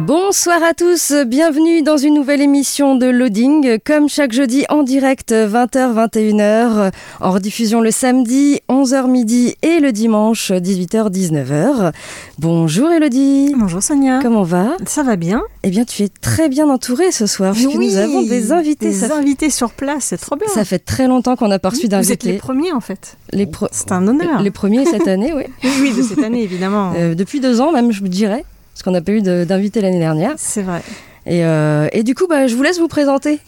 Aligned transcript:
Bonsoir 0.00 0.62
à 0.62 0.72
tous, 0.72 1.12
bienvenue 1.26 1.82
dans 1.82 1.98
une 1.98 2.14
nouvelle 2.14 2.40
émission 2.40 2.96
de 2.96 3.04
Loading, 3.04 3.78
comme 3.84 4.08
chaque 4.08 4.32
jeudi 4.32 4.64
en 4.70 4.82
direct 4.82 5.30
20h-21h, 5.32 6.90
en 7.20 7.30
rediffusion 7.30 7.82
le 7.82 7.90
samedi 7.90 8.60
11h 8.70 9.10
midi 9.10 9.56
et 9.60 9.78
le 9.78 9.92
dimanche 9.92 10.52
18h-19h. 10.52 11.92
Bonjour 12.38 12.90
Elodie. 12.90 13.54
Bonjour 13.54 13.82
Sonia. 13.82 14.20
Comment 14.22 14.42
va? 14.42 14.76
Ça 14.86 15.02
va 15.02 15.16
bien. 15.16 15.42
Eh 15.64 15.70
bien 15.70 15.84
tu 15.84 16.02
es 16.02 16.08
très 16.08 16.48
bien 16.48 16.70
entourée 16.70 17.12
ce 17.12 17.26
soir, 17.26 17.52
puisque 17.52 17.74
oui, 17.74 17.88
nous 17.88 17.96
avons 17.96 18.22
des 18.22 18.52
invités. 18.52 18.88
Des 18.88 18.94
ça 18.94 19.14
invités 19.14 19.50
sur 19.50 19.72
place, 19.72 20.04
c'est 20.04 20.18
trop 20.18 20.36
bien. 20.36 20.48
Ça 20.48 20.64
fait 20.64 20.78
très 20.78 21.08
longtemps 21.08 21.36
qu'on 21.36 21.48
n'a 21.48 21.58
pas 21.58 21.68
reçu 21.68 21.88
d'invités. 21.88 22.06
Vous 22.06 22.12
êtes 22.12 22.24
les 22.24 22.38
premiers 22.38 22.72
en 22.72 22.80
fait. 22.80 23.18
Les 23.32 23.46
pro... 23.46 23.68
C'est 23.70 23.92
un 23.92 24.08
honneur. 24.08 24.40
Les 24.40 24.50
premiers 24.50 24.86
cette 24.86 25.08
année, 25.08 25.34
oui. 25.34 25.44
oui, 25.82 25.92
de 25.94 26.02
cette 26.02 26.22
année 26.22 26.42
évidemment. 26.42 26.94
Euh, 26.96 27.14
depuis 27.14 27.40
deux 27.40 27.60
ans 27.60 27.70
même, 27.70 27.92
je 27.92 28.00
vous 28.00 28.08
dirais 28.08 28.46
parce 28.80 28.86
qu'on 28.86 28.92
n'a 28.92 29.02
pas 29.02 29.12
eu 29.12 29.20
d'invité 29.44 29.82
l'année 29.82 29.98
dernière. 29.98 30.32
C'est 30.38 30.62
vrai. 30.62 30.82
Et, 31.26 31.44
euh, 31.44 31.86
et, 31.92 32.02
du 32.02 32.14
coup, 32.14 32.26
bah, 32.26 32.46
je 32.46 32.54
vous 32.54 32.62
laisse 32.62 32.78
vous 32.78 32.88
présenter. 32.88 33.38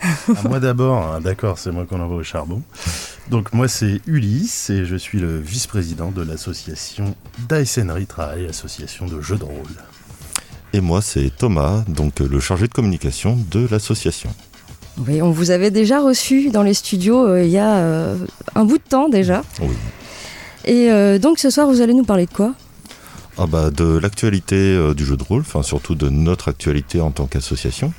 À 0.00 0.48
moi 0.48 0.60
d'abord, 0.60 0.98
hein, 0.98 1.20
d'accord, 1.20 1.58
c'est 1.58 1.72
moi 1.72 1.84
qu'on 1.84 1.98
envoie 1.98 2.18
au 2.18 2.22
charbon. 2.22 2.62
Donc 3.30 3.54
moi 3.54 3.68
c'est 3.68 4.02
Ulysse 4.06 4.68
et 4.68 4.84
je 4.84 4.96
suis 4.96 5.18
le 5.18 5.38
vice-président 5.38 6.10
de 6.10 6.20
l'association 6.20 7.14
Dyson 7.48 7.88
Retry, 7.90 8.46
association 8.46 9.06
de 9.06 9.20
jeux 9.22 9.38
de 9.38 9.44
rôle. 9.44 9.54
Et 10.74 10.80
moi 10.80 11.00
c'est 11.00 11.30
Thomas, 11.34 11.84
donc 11.88 12.20
le 12.20 12.38
chargé 12.38 12.66
de 12.66 12.72
communication 12.72 13.38
de 13.50 13.66
l'association. 13.70 14.30
Oui, 14.98 15.22
on 15.22 15.30
vous 15.30 15.52
avait 15.52 15.70
déjà 15.70 16.00
reçu 16.00 16.50
dans 16.50 16.62
les 16.62 16.74
studios 16.74 17.26
euh, 17.26 17.42
il 17.42 17.50
y 17.50 17.58
a 17.58 17.76
euh, 17.76 18.16
un 18.54 18.64
bout 18.64 18.78
de 18.78 18.88
temps 18.88 19.08
déjà. 19.08 19.42
Oui. 19.60 19.74
Et 20.66 20.90
euh, 20.90 21.18
donc 21.18 21.38
ce 21.38 21.48
soir 21.48 21.66
vous 21.66 21.80
allez 21.80 21.94
nous 21.94 22.04
parler 22.04 22.26
de 22.26 22.32
quoi? 22.32 22.54
Ah 23.36 23.46
bah, 23.46 23.70
de 23.70 23.98
l'actualité 23.98 24.56
euh, 24.56 24.94
du 24.94 25.04
jeu 25.04 25.16
de 25.16 25.24
rôle, 25.24 25.40
enfin 25.40 25.62
surtout 25.62 25.94
de 25.94 26.08
notre 26.08 26.48
actualité 26.48 27.00
en 27.00 27.10
tant 27.10 27.26
qu'association. 27.26 27.92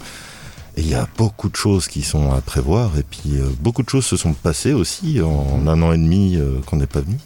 Il 0.78 0.88
y 0.88 0.94
a 0.94 1.08
beaucoup 1.18 1.50
de 1.50 1.56
choses 1.56 1.88
qui 1.88 2.04
sont 2.04 2.32
à 2.32 2.42
prévoir, 2.42 2.98
et 2.98 3.04
puis 3.04 3.38
euh, 3.38 3.50
beaucoup 3.60 3.84
de 3.84 3.90
choses 3.90 4.06
se 4.06 4.18
sont 4.18 4.34
passées 4.34 4.74
aussi 4.74 5.22
en 5.22 5.68
un 5.68 5.82
an 5.82 5.92
et 5.92 5.98
demi 5.98 6.38
euh, 6.38 6.60
qu'on 6.66 6.78
n'est 6.78 6.88
pas 6.88 7.02
venu. 7.02 7.18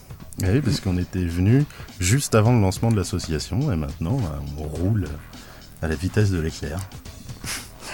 Oui, 0.41 0.61
parce 0.61 0.79
qu'on 0.79 0.97
était 0.97 1.23
venu 1.23 1.65
juste 1.99 2.33
avant 2.33 2.53
le 2.53 2.61
lancement 2.61 2.91
de 2.91 2.95
l'association, 2.95 3.71
et 3.71 3.75
maintenant 3.75 4.19
on 4.57 4.63
roule 4.63 5.07
à 5.81 5.87
la 5.87 5.95
vitesse 5.95 6.31
de 6.31 6.39
l'éclair. 6.39 6.79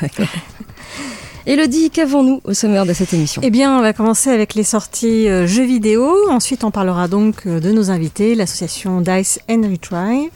Elodie, 1.48 1.92
qu'avons-nous 1.92 2.42
au 2.44 2.56
sommaire 2.56 2.88
de 2.88 2.94
cette 2.94 3.14
émission? 3.14 3.40
Eh 3.46 3.52
bien, 3.52 3.78
on 3.78 3.82
va 3.82 3.94
commencer 3.94 4.32
avec 4.32 4.56
les 4.56 4.64
sorties 4.64 5.30
euh, 5.30 5.46
jeux 5.46 5.66
vidéo. 5.66 6.12
Ensuite, 6.30 6.64
on 6.64 6.72
parlera 6.72 7.08
donc 7.08 7.46
euh, 7.46 7.60
de 7.60 7.72
nos 7.72 7.92
invités, 7.92 8.34
l'association 8.34 9.00
Dice 9.00 9.40
and 9.48 9.62
Retry. 9.62 10.32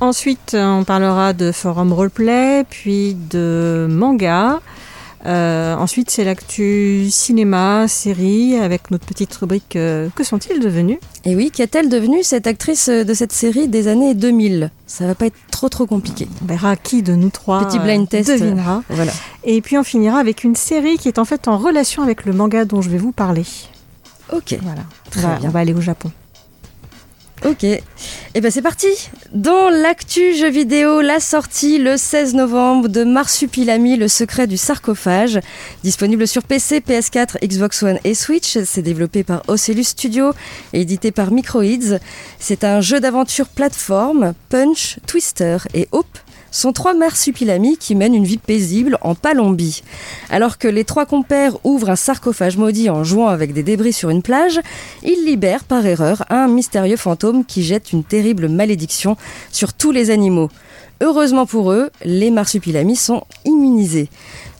Ensuite, 0.00 0.54
euh, 0.54 0.64
on 0.64 0.84
parlera 0.84 1.32
de 1.32 1.50
forum 1.50 1.92
roleplay, 1.92 2.64
puis 2.70 3.16
de 3.28 3.88
manga. 3.90 4.60
Euh, 5.24 5.76
ensuite, 5.76 6.10
c'est 6.10 6.24
l'actu 6.24 7.06
cinéma, 7.10 7.86
série, 7.86 8.56
avec 8.56 8.90
notre 8.90 9.06
petite 9.06 9.32
rubrique 9.34 9.76
euh, 9.76 10.08
Que 10.16 10.24
sont-ils 10.24 10.58
devenus? 10.58 10.98
Et 11.24 11.36
oui, 11.36 11.50
qu'est-elle 11.52 11.88
devenue 11.88 12.22
cette 12.24 12.46
actrice 12.46 12.88
de 12.88 13.14
cette 13.14 13.32
série 13.32 13.68
des 13.68 13.86
années 13.88 14.14
2000 14.14 14.70
Ça 14.86 15.06
va 15.06 15.14
pas 15.14 15.26
être 15.26 15.36
trop 15.50 15.68
trop 15.68 15.86
compliqué. 15.86 16.26
On 16.42 16.46
verra 16.46 16.74
qui 16.76 17.02
de 17.02 17.14
nous 17.14 17.30
trois 17.30 17.64
Petit 17.66 17.78
blind 17.78 18.08
test. 18.08 18.30
devinera. 18.30 18.82
Voilà. 18.88 19.12
Et 19.44 19.60
puis 19.60 19.78
on 19.78 19.84
finira 19.84 20.18
avec 20.18 20.42
une 20.42 20.56
série 20.56 20.98
qui 20.98 21.08
est 21.08 21.18
en 21.18 21.24
fait 21.24 21.46
en 21.46 21.56
relation 21.56 22.02
avec 22.02 22.24
le 22.24 22.32
manga 22.32 22.64
dont 22.64 22.82
je 22.82 22.90
vais 22.90 22.98
vous 22.98 23.12
parler. 23.12 23.44
Ok. 24.32 24.56
Voilà. 24.62 24.82
Très 25.10 25.24
on, 25.24 25.28
va, 25.28 25.36
bien. 25.36 25.48
on 25.48 25.52
va 25.52 25.60
aller 25.60 25.74
au 25.74 25.80
Japon. 25.80 26.10
Ok. 27.44 27.64
Et 27.64 27.82
eh 28.34 28.40
ben 28.40 28.52
c'est 28.52 28.62
parti. 28.62 28.86
Dans 29.32 29.68
l'actu 29.68 30.34
jeu 30.34 30.48
vidéo, 30.48 31.00
la 31.00 31.18
sortie 31.18 31.78
le 31.78 31.96
16 31.96 32.34
novembre 32.34 32.88
de 32.88 33.02
Marsupilami, 33.02 33.96
le 33.96 34.06
secret 34.06 34.46
du 34.46 34.56
sarcophage, 34.56 35.40
disponible 35.82 36.28
sur 36.28 36.44
PC, 36.44 36.80
PS4, 36.80 37.44
Xbox 37.44 37.82
One 37.82 37.98
et 38.04 38.14
Switch. 38.14 38.58
C'est 38.64 38.82
développé 38.82 39.24
par 39.24 39.42
Ocelus 39.48 39.84
Studio 39.84 40.32
et 40.72 40.82
édité 40.82 41.10
par 41.10 41.32
Microids. 41.32 41.98
C'est 42.38 42.62
un 42.62 42.80
jeu 42.80 43.00
d'aventure 43.00 43.48
plateforme, 43.48 44.34
punch, 44.48 44.98
twister 45.06 45.58
et 45.74 45.88
hope 45.90 46.18
sont 46.52 46.72
trois 46.72 46.94
marsupilamis 46.94 47.76
qui 47.76 47.96
mènent 47.96 48.14
une 48.14 48.24
vie 48.24 48.38
paisible 48.38 48.98
en 49.00 49.16
Palombie. 49.16 49.82
Alors 50.30 50.58
que 50.58 50.68
les 50.68 50.84
trois 50.84 51.06
compères 51.06 51.56
ouvrent 51.64 51.90
un 51.90 51.96
sarcophage 51.96 52.56
maudit 52.56 52.90
en 52.90 53.02
jouant 53.02 53.26
avec 53.26 53.52
des 53.52 53.64
débris 53.64 53.92
sur 53.92 54.10
une 54.10 54.22
plage, 54.22 54.60
ils 55.02 55.24
libèrent 55.24 55.64
par 55.64 55.84
erreur 55.84 56.24
un 56.30 56.46
mystérieux 56.46 56.96
fantôme 56.96 57.44
qui 57.44 57.64
jette 57.64 57.92
une 57.92 58.04
terrible 58.04 58.48
malédiction 58.48 59.16
sur 59.50 59.72
tous 59.72 59.90
les 59.90 60.10
animaux. 60.10 60.50
Heureusement 61.00 61.46
pour 61.46 61.72
eux, 61.72 61.90
les 62.04 62.30
marsupilamis 62.30 62.94
sont 62.94 63.24
immunisés. 63.44 64.08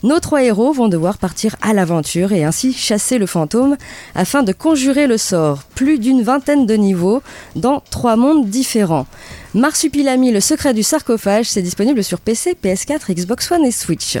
Nos 0.03 0.19
trois 0.19 0.43
héros 0.43 0.73
vont 0.73 0.89
devoir 0.89 1.17
partir 1.17 1.55
à 1.61 1.73
l'aventure 1.73 2.33
et 2.33 2.43
ainsi 2.43 2.73
chasser 2.73 3.17
le 3.17 3.25
fantôme 3.25 3.77
afin 4.15 4.43
de 4.43 4.51
conjurer 4.51 5.07
le 5.07 5.17
sort. 5.17 5.63
Plus 5.75 5.97
d'une 5.97 6.21
vingtaine 6.21 6.65
de 6.65 6.73
niveaux 6.73 7.21
dans 7.55 7.81
trois 7.89 8.17
mondes 8.17 8.49
différents. 8.49 9.07
Marsupilami, 9.53 10.33
le 10.33 10.41
secret 10.41 10.73
du 10.73 10.83
sarcophage, 10.83 11.45
c'est 11.45 11.61
disponible 11.61 12.03
sur 12.03 12.19
PC, 12.19 12.57
PS4, 12.61 13.13
Xbox 13.13 13.49
One 13.49 13.63
et 13.63 13.71
Switch. 13.71 14.17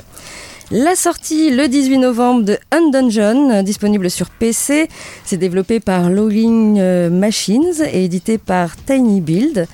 La 0.71 0.95
sortie 0.95 1.49
le 1.51 1.67
18 1.67 1.97
novembre 1.97 2.43
de 2.45 2.57
Undungeon, 2.71 3.61
disponible 3.63 4.09
sur 4.09 4.29
PC. 4.29 4.87
C'est 5.25 5.37
développé 5.37 5.81
par 5.81 6.09
Lowling 6.09 7.09
Machines 7.09 7.83
et 7.91 8.05
édité 8.05 8.37
par 8.37 8.77
Tiny 8.77 9.19
Build. 9.19 9.67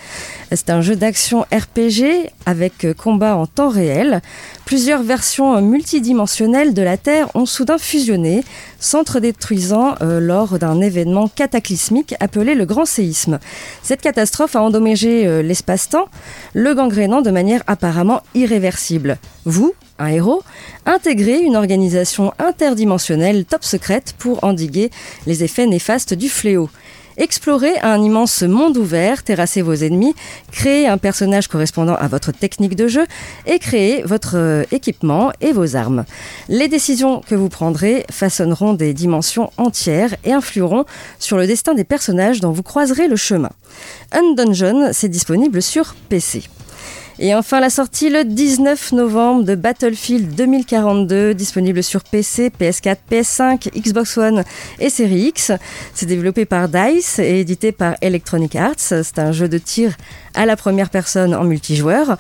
C'est 0.52 0.72
un 0.72 0.82
jeu 0.82 0.96
d'action 0.96 1.42
RPG 1.42 2.32
avec 2.48 2.88
combat 2.98 3.36
en 3.36 3.46
temps 3.46 3.70
réel. 3.70 4.22
Plusieurs 4.66 5.04
versions 5.04 5.62
multidimensionnelles 5.62 6.74
de 6.74 6.82
la 6.82 6.98
Terre 6.98 7.30
ont 7.36 7.46
soudain 7.46 7.78
fusionné, 7.78 8.44
s'entre-détruisant 8.80 9.96
euh, 10.02 10.20
lors 10.20 10.58
d'un 10.58 10.82
événement 10.82 11.28
cataclysmique 11.28 12.16
appelé 12.20 12.56
le 12.56 12.66
Grand 12.66 12.86
Séisme. 12.86 13.40
Cette 13.84 14.02
catastrophe 14.02 14.56
a 14.56 14.62
endommagé 14.64 15.28
euh, 15.28 15.44
l'espace-temps, 15.44 16.10
le 16.54 16.74
gangrénant 16.74 17.22
de 17.22 17.30
manière 17.30 17.62
apparemment 17.68 18.24
irréversible. 18.34 19.20
Vous, 19.46 19.74
un 20.00 20.08
héros, 20.08 20.42
intégrez 20.86 21.40
une 21.40 21.58
organisation 21.58 22.34
interdimensionnelle 22.40 23.46
top 23.46 23.64
secrète 23.64 24.16
pour 24.18 24.44
endiguer 24.44 24.90
les 25.28 25.44
effets 25.44 25.68
néfastes 25.68 26.16
du 26.16 26.28
fléau. 26.28 26.70
Explorez 27.20 27.78
un 27.82 28.02
immense 28.02 28.44
monde 28.44 28.78
ouvert, 28.78 29.24
terrassez 29.24 29.62
vos 29.62 29.74
ennemis, 29.74 30.16
créez 30.54 30.88
un 30.88 30.98
personnage 30.98 31.50
correspondant 31.50 31.96
à 31.96 32.08
votre 32.08 32.32
technique 32.32 32.78
de 32.78 32.88
jeu 32.88 33.06
et 33.46 33.60
créez 33.60 34.04
votre 34.04 34.38
euh, 34.38 34.64
équipement 34.72 35.34
et 35.42 35.52
vos 35.52 35.76
armes. 35.76 36.06
Les 36.48 36.70
décisions 36.70 37.20
que 37.20 37.36
vous 37.36 37.50
prendrez 37.50 38.06
façonneront 38.10 38.74
des 38.74 38.94
dimensions 38.94 39.52
entières 39.58 40.16
et 40.24 40.32
influeront 40.32 40.86
sur 41.20 41.36
le 41.36 41.46
destin 41.46 41.74
des 41.74 41.84
personnages 41.84 42.40
dont 42.40 42.52
vous 42.52 42.64
croiserez 42.64 43.10
le 43.10 43.18
chemin. 43.18 43.52
Undungeon, 44.14 44.92
c'est 44.94 45.10
disponible 45.10 45.62
sur 45.62 45.96
PC. 46.08 46.44
Et 47.22 47.36
enfin 47.36 47.60
la 47.60 47.70
sortie 47.70 48.10
le 48.10 48.24
19 48.24 48.94
novembre 48.94 49.44
de 49.44 49.54
Battlefield 49.54 50.36
2042, 50.36 51.34
disponible 51.34 51.84
sur 51.84 52.02
PC, 52.06 52.50
PS4, 52.50 52.96
PS5, 53.12 53.78
Xbox 53.78 54.18
One 54.18 54.46
et 54.80 54.90
Series 54.90 55.28
X. 55.28 55.52
C'est 55.94 56.06
développé 56.06 56.46
par 56.46 56.70
DICE 56.70 57.20
et 57.20 57.42
édité 57.42 57.74
par 57.74 57.96
Electronic 58.02 58.56
Arts. 58.56 58.76
C'est 58.78 59.20
un 59.20 59.34
jeu 59.34 59.50
de 59.50 59.58
tir 59.58 59.98
à 60.34 60.46
la 60.46 60.56
première 60.56 60.90
personne 60.90 61.36
en 61.36 61.44
multijoueur. 61.44 62.18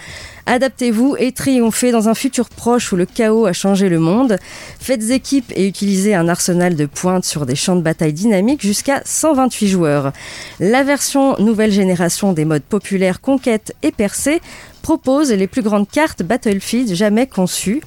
Adaptez-vous 0.47 1.15
et 1.19 1.31
triomphez 1.31 1.91
dans 1.91 2.09
un 2.09 2.15
futur 2.15 2.49
proche 2.49 2.91
où 2.91 2.95
le 2.95 3.05
chaos 3.05 3.45
a 3.45 3.53
changé 3.53 3.87
le 3.87 3.99
monde. 3.99 4.37
Faites 4.79 5.11
équipe 5.11 5.53
et 5.55 5.67
utilisez 5.67 6.15
un 6.15 6.27
arsenal 6.27 6.75
de 6.75 6.87
pointe 6.87 7.23
sur 7.23 7.45
des 7.45 7.55
champs 7.55 7.75
de 7.75 7.81
bataille 7.81 8.13
dynamiques 8.13 8.63
jusqu'à 8.63 9.01
128 9.05 9.67
joueurs. 9.67 10.11
La 10.59 10.83
version 10.83 11.37
nouvelle 11.37 11.71
génération 11.71 12.33
des 12.33 12.45
modes 12.45 12.63
populaires 12.63 13.21
Conquête 13.21 13.75
et 13.83 13.91
Percée 13.91 14.41
propose 14.81 15.31
les 15.31 15.47
plus 15.47 15.61
grandes 15.61 15.87
cartes 15.89 16.23
Battlefield 16.23 16.93
jamais 16.93 17.27
conçues. 17.27 17.81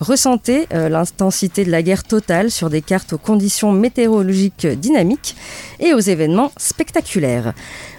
Ressentez 0.00 0.66
euh, 0.72 0.88
l'intensité 0.88 1.64
de 1.64 1.70
la 1.70 1.82
guerre 1.82 2.04
totale 2.04 2.50
sur 2.50 2.70
des 2.70 2.82
cartes 2.82 3.12
aux 3.12 3.18
conditions 3.18 3.72
météorologiques 3.72 4.66
dynamiques 4.66 5.36
et 5.80 5.94
aux 5.94 6.00
événements 6.00 6.52
spectaculaires. 6.56 7.54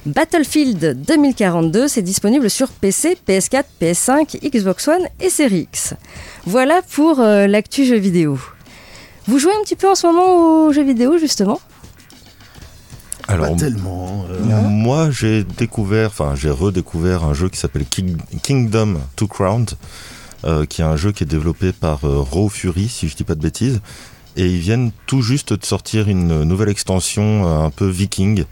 Battlefield 0.05 1.03
2042, 1.05 1.87
c'est 1.87 2.01
disponible 2.01 2.49
sur 2.49 2.69
PC, 2.69 3.17
PS4, 3.27 3.63
PS5, 3.81 4.49
Xbox 4.49 4.87
One 4.87 5.07
et 5.19 5.29
Series 5.29 5.67
X. 5.71 5.93
Voilà 6.45 6.81
pour 6.81 7.19
euh, 7.19 7.47
l'actu 7.47 7.85
jeux 7.85 7.97
vidéo. 7.97 8.39
Vous 9.27 9.39
jouez 9.39 9.53
un 9.53 9.63
petit 9.63 9.75
peu 9.75 9.89
en 9.89 9.95
ce 9.95 10.07
moment 10.07 10.65
aux 10.65 10.73
jeux 10.73 10.83
vidéo 10.83 11.17
justement? 11.17 11.59
Alors, 13.29 13.55
tellement. 13.55 14.25
Euh, 14.31 14.61
moi, 14.67 15.11
j'ai 15.11 15.43
découvert, 15.43 16.07
enfin, 16.07 16.33
j'ai 16.35 16.49
redécouvert 16.49 17.23
un 17.23 17.33
jeu 17.33 17.49
qui 17.49 17.59
s'appelle 17.59 17.85
Kingdom 18.41 18.99
Two 19.15 19.27
Crowned, 19.27 19.71
euh, 20.45 20.65
qui 20.65 20.81
est 20.81 20.85
un 20.85 20.95
jeu 20.95 21.11
qui 21.11 21.23
est 21.23 21.27
développé 21.27 21.71
par 21.71 22.05
euh, 22.05 22.19
Raw 22.19 22.49
Fury, 22.49 22.87
si 22.89 23.07
je 23.07 23.15
dis 23.15 23.23
pas 23.23 23.35
de 23.35 23.41
bêtises. 23.41 23.81
Et 24.35 24.47
ils 24.47 24.59
viennent 24.59 24.91
tout 25.05 25.21
juste 25.21 25.53
de 25.53 25.65
sortir 25.65 26.07
une 26.07 26.43
nouvelle 26.43 26.69
extension 26.69 27.63
un 27.63 27.71
peu 27.71 27.87
viking 27.87 28.45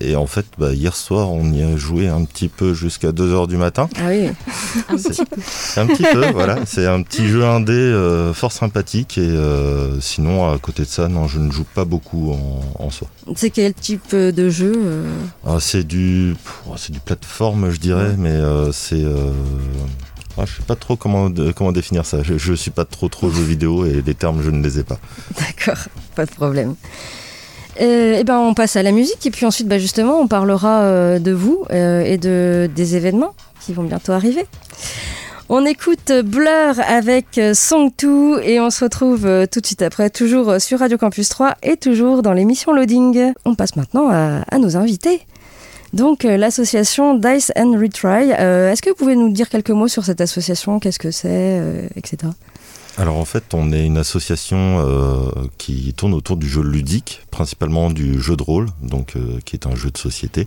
et 0.00 0.16
en 0.16 0.26
fait, 0.26 0.46
bah, 0.58 0.72
hier 0.72 0.96
soir, 0.96 1.30
on 1.30 1.52
y 1.52 1.62
a 1.62 1.76
joué 1.76 2.08
un 2.08 2.24
petit 2.24 2.48
peu 2.48 2.72
jusqu'à 2.72 3.12
2h 3.12 3.46
du 3.48 3.58
matin. 3.58 3.88
Ah 3.98 4.08
oui, 4.08 4.28
un 4.88 4.96
petit 4.96 5.24
peu. 5.24 5.80
Un 5.80 5.86
petit 5.86 6.02
peu, 6.02 6.30
voilà. 6.32 6.58
C'est 6.64 6.86
un 6.86 7.02
petit 7.02 7.28
jeu 7.28 7.44
indé 7.44 7.72
euh, 7.72 8.32
fort 8.32 8.52
sympathique. 8.52 9.18
Et 9.18 9.20
euh, 9.20 10.00
sinon, 10.00 10.50
à 10.50 10.58
côté 10.58 10.84
de 10.84 10.88
ça, 10.88 11.08
non, 11.08 11.28
je 11.28 11.38
ne 11.38 11.50
joue 11.52 11.64
pas 11.64 11.84
beaucoup 11.84 12.34
en, 12.78 12.90
soi. 12.90 13.08
C'est 13.36 13.50
quel 13.50 13.74
type 13.74 14.14
de 14.14 14.48
jeu 14.48 14.72
euh 14.76 15.12
ah, 15.46 15.58
C'est 15.60 15.86
du, 15.86 16.34
oh, 16.66 16.74
c'est 16.76 16.92
du 16.92 17.00
plateforme, 17.00 17.70
je 17.70 17.78
dirais, 17.78 18.14
mais 18.16 18.40
c'est. 18.72 19.04
Ah, 20.38 20.46
je 20.46 20.56
sais 20.56 20.62
pas 20.62 20.76
trop 20.76 20.96
comment, 20.96 21.30
comment 21.54 21.72
définir 21.72 22.06
ça. 22.06 22.22
Je, 22.22 22.38
je 22.38 22.54
suis 22.54 22.70
pas 22.70 22.86
trop 22.86 23.08
trop 23.08 23.30
jeu 23.30 23.42
vidéo 23.42 23.84
et 23.84 24.00
les 24.00 24.14
termes, 24.14 24.42
je 24.42 24.48
ne 24.48 24.62
les 24.62 24.78
ai 24.78 24.84
pas. 24.84 24.98
D'accord, 25.38 25.84
pas 26.14 26.24
de 26.24 26.30
problème. 26.30 26.74
Euh, 27.80 28.16
eh 28.18 28.24
ben, 28.24 28.38
on 28.38 28.54
passe 28.54 28.76
à 28.76 28.82
la 28.82 28.92
musique 28.92 29.24
et 29.26 29.30
puis 29.30 29.46
ensuite, 29.46 29.68
bah, 29.68 29.78
justement, 29.78 30.20
on 30.20 30.28
parlera 30.28 30.80
euh, 30.80 31.18
de 31.18 31.32
vous 31.32 31.64
euh, 31.70 32.02
et 32.02 32.18
de, 32.18 32.68
des 32.74 32.96
événements 32.96 33.34
qui 33.60 33.72
vont 33.72 33.84
bientôt 33.84 34.12
arriver. 34.12 34.46
On 35.48 35.64
écoute 35.64 36.12
Blur 36.24 36.78
avec 36.86 37.40
Song 37.54 37.90
2 37.98 38.42
et 38.42 38.60
on 38.60 38.70
se 38.70 38.84
retrouve 38.84 39.22
tout 39.50 39.60
de 39.60 39.66
suite 39.66 39.82
après, 39.82 40.08
toujours 40.08 40.60
sur 40.60 40.78
Radio 40.78 40.96
Campus 40.96 41.28
3 41.28 41.56
et 41.64 41.76
toujours 41.76 42.22
dans 42.22 42.32
l'émission 42.32 42.72
Loading. 42.72 43.32
On 43.44 43.56
passe 43.56 43.74
maintenant 43.74 44.08
à, 44.10 44.44
à 44.48 44.58
nos 44.58 44.76
invités. 44.76 45.26
Donc 45.92 46.22
l'association 46.22 47.14
Dice 47.14 47.50
and 47.56 47.72
Retry. 47.72 48.30
Est-ce 48.30 48.80
que 48.80 48.90
vous 48.90 48.96
pouvez 48.96 49.16
nous 49.16 49.32
dire 49.32 49.48
quelques 49.48 49.70
mots 49.70 49.88
sur 49.88 50.04
cette 50.04 50.20
association? 50.20 50.78
Qu'est-ce 50.78 51.00
que 51.00 51.10
c'est, 51.10 51.60
etc. 51.96 52.30
Alors 53.00 53.16
en 53.16 53.24
fait, 53.24 53.54
on 53.54 53.72
est 53.72 53.86
une 53.86 53.96
association 53.96 54.84
euh, 54.86 55.30
qui 55.56 55.94
tourne 55.94 56.12
autour 56.12 56.36
du 56.36 56.46
jeu 56.46 56.60
ludique, 56.60 57.22
principalement 57.30 57.88
du 57.88 58.20
jeu 58.20 58.36
de 58.36 58.42
rôle, 58.42 58.66
donc 58.82 59.16
euh, 59.16 59.38
qui 59.46 59.56
est 59.56 59.66
un 59.66 59.74
jeu 59.74 59.90
de 59.90 59.96
société. 59.96 60.46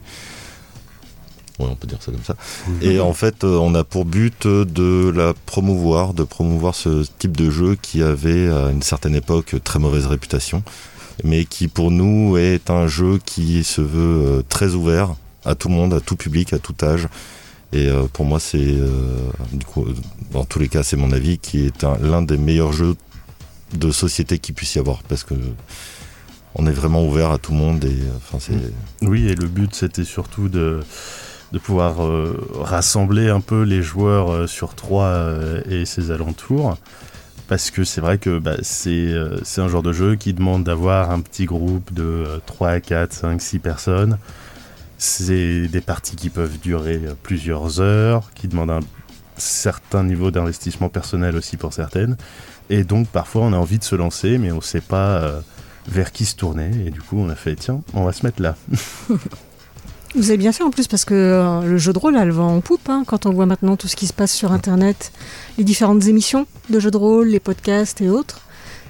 Oui, 1.58 1.66
on 1.68 1.74
peut 1.74 1.88
dire 1.88 1.98
ça 2.00 2.12
comme 2.12 2.24
ça. 2.24 2.36
Et 2.84 3.00
en 3.00 3.14
fait, 3.14 3.44
euh, 3.44 3.58
on 3.58 3.74
a 3.74 3.84
pour 3.84 4.06
but 4.06 4.46
de 4.46 5.12
la 5.16 5.34
promouvoir, 5.48 6.14
de 6.14 6.24
promouvoir 6.24 6.76
ce 6.76 7.04
type 7.18 7.36
de 7.36 7.50
jeu 7.50 7.76
qui 7.82 8.04
avait 8.04 8.48
à 8.52 8.70
une 8.70 8.84
certaine 8.84 9.16
époque 9.16 9.56
très 9.64 9.80
mauvaise 9.80 10.06
réputation, 10.06 10.62
mais 11.24 11.46
qui 11.46 11.68
pour 11.68 11.90
nous 11.90 12.38
est 12.38 12.70
un 12.70 12.86
jeu 12.86 13.20
qui 13.26 13.64
se 13.64 13.82
veut 13.82 14.46
très 14.48 14.76
ouvert 14.76 15.16
à 15.44 15.56
tout 15.56 15.70
le 15.70 15.74
monde, 15.74 15.96
à 15.96 16.02
tout 16.02 16.16
public, 16.16 16.54
à 16.54 16.60
tout 16.60 16.76
âge, 16.84 17.08
et 17.74 17.90
euh, 17.90 18.04
pour 18.14 18.26
moi, 18.26 18.40
c'est, 18.40 18.60
euh, 18.60 19.18
du 19.52 19.66
coup, 19.66 19.86
dans 20.32 20.46
tous 20.46 20.60
les 20.60 20.70
cas, 20.70 20.84
c'est 20.84 20.96
mon 20.96 21.12
avis, 21.12 21.40
qui 21.40 21.66
est 21.66 21.84
l'un 22.02 22.22
des 22.22 22.38
meilleurs 22.38 22.72
jeux 22.72 22.96
de 23.74 23.90
société 23.90 24.38
qu'il 24.38 24.54
puisse 24.54 24.76
y 24.76 24.80
avoir. 24.80 25.02
Parce 25.04 25.24
que 25.24 25.34
on 26.54 26.68
est 26.68 26.72
vraiment 26.72 27.04
ouvert 27.04 27.32
à 27.32 27.40
tout 27.40 27.52
le 27.52 27.58
monde. 27.58 27.84
Et, 27.84 27.98
enfin, 28.16 28.38
c'est... 28.40 28.54
Oui, 29.02 29.28
et 29.28 29.34
le 29.34 29.48
but, 29.48 29.74
c'était 29.74 30.04
surtout 30.04 30.50
de, 30.50 30.82
de 31.52 31.58
pouvoir 31.58 32.06
euh, 32.06 32.48
rassembler 32.60 33.30
un 33.30 33.42
peu 33.42 33.64
les 33.64 33.82
joueurs 33.82 34.48
sur 34.48 34.76
Troyes 34.76 35.36
et 35.68 35.86
ses 35.86 36.12
alentours. 36.12 36.78
Parce 37.48 37.72
que 37.72 37.84
c'est 37.84 38.02
vrai 38.02 38.20
que 38.20 38.38
bah, 38.38 38.58
c'est 38.62 39.12
un 39.58 39.68
genre 39.68 39.84
de 39.84 39.94
jeu 39.94 40.16
qui 40.16 40.34
demande 40.34 40.64
d'avoir 40.64 41.10
un 41.10 41.22
petit 41.22 41.46
groupe 41.46 41.92
de 41.92 42.40
3, 42.46 42.82
4, 42.82 43.12
5, 43.12 43.42
6 43.42 43.60
personnes 43.60 44.18
c'est 45.04 45.68
des 45.68 45.82
parties 45.82 46.16
qui 46.16 46.30
peuvent 46.30 46.58
durer 46.60 47.00
plusieurs 47.24 47.82
heures, 47.82 48.32
qui 48.36 48.48
demandent 48.48 48.72
un 48.72 48.80
certain 49.38 50.04
niveau 50.04 50.32
d'investissement 50.32 50.88
personnel 50.88 51.36
aussi 51.36 51.58
pour 51.58 51.74
certaines. 51.74 52.16
Et 52.70 52.86
donc 52.86 53.08
parfois 53.10 53.42
on 53.42 53.52
a 53.52 53.58
envie 53.58 53.80
de 53.80 53.84
se 53.84 53.96
lancer, 53.96 54.38
mais 54.38 54.54
on 54.54 54.58
ne 54.58 54.62
sait 54.62 54.82
pas 54.82 55.18
euh, 55.18 55.42
vers 55.90 56.14
qui 56.14 56.24
se 56.26 56.38
tourner. 56.38 56.72
Et 56.86 56.90
du 56.90 57.02
coup 57.02 57.18
on 57.18 57.28
a 57.28 57.36
fait, 57.36 57.56
tiens, 57.56 57.82
on 57.94 58.06
va 58.06 58.14
se 58.14 58.26
mettre 58.26 58.42
là. 58.42 58.56
Vous 60.16 60.30
avez 60.30 60.38
bien 60.38 60.54
fait 60.54 60.64
en 60.64 60.70
plus 60.70 60.88
parce 60.88 61.04
que 61.04 61.14
euh, 61.14 61.62
le 61.64 61.78
jeu 61.78 61.92
de 61.92 62.00
rôle 62.00 62.16
a 62.16 62.24
le 62.24 62.32
vent 62.32 62.56
en 62.56 62.62
poupe 62.62 62.88
hein, 62.88 63.04
quand 63.06 63.26
on 63.26 63.32
voit 63.34 63.48
maintenant 63.48 63.76
tout 63.76 63.90
ce 63.90 63.98
qui 63.98 64.08
se 64.08 64.14
passe 64.14 64.32
sur 64.32 64.54
Internet, 64.54 65.12
les 65.58 65.66
différentes 65.66 66.06
émissions 66.06 66.48
de 66.70 66.80
jeux 66.80 66.92
de 66.92 66.98
rôle, 66.98 67.28
les 67.28 67.42
podcasts 67.42 68.00
et 68.00 68.10
autres. 68.10 68.40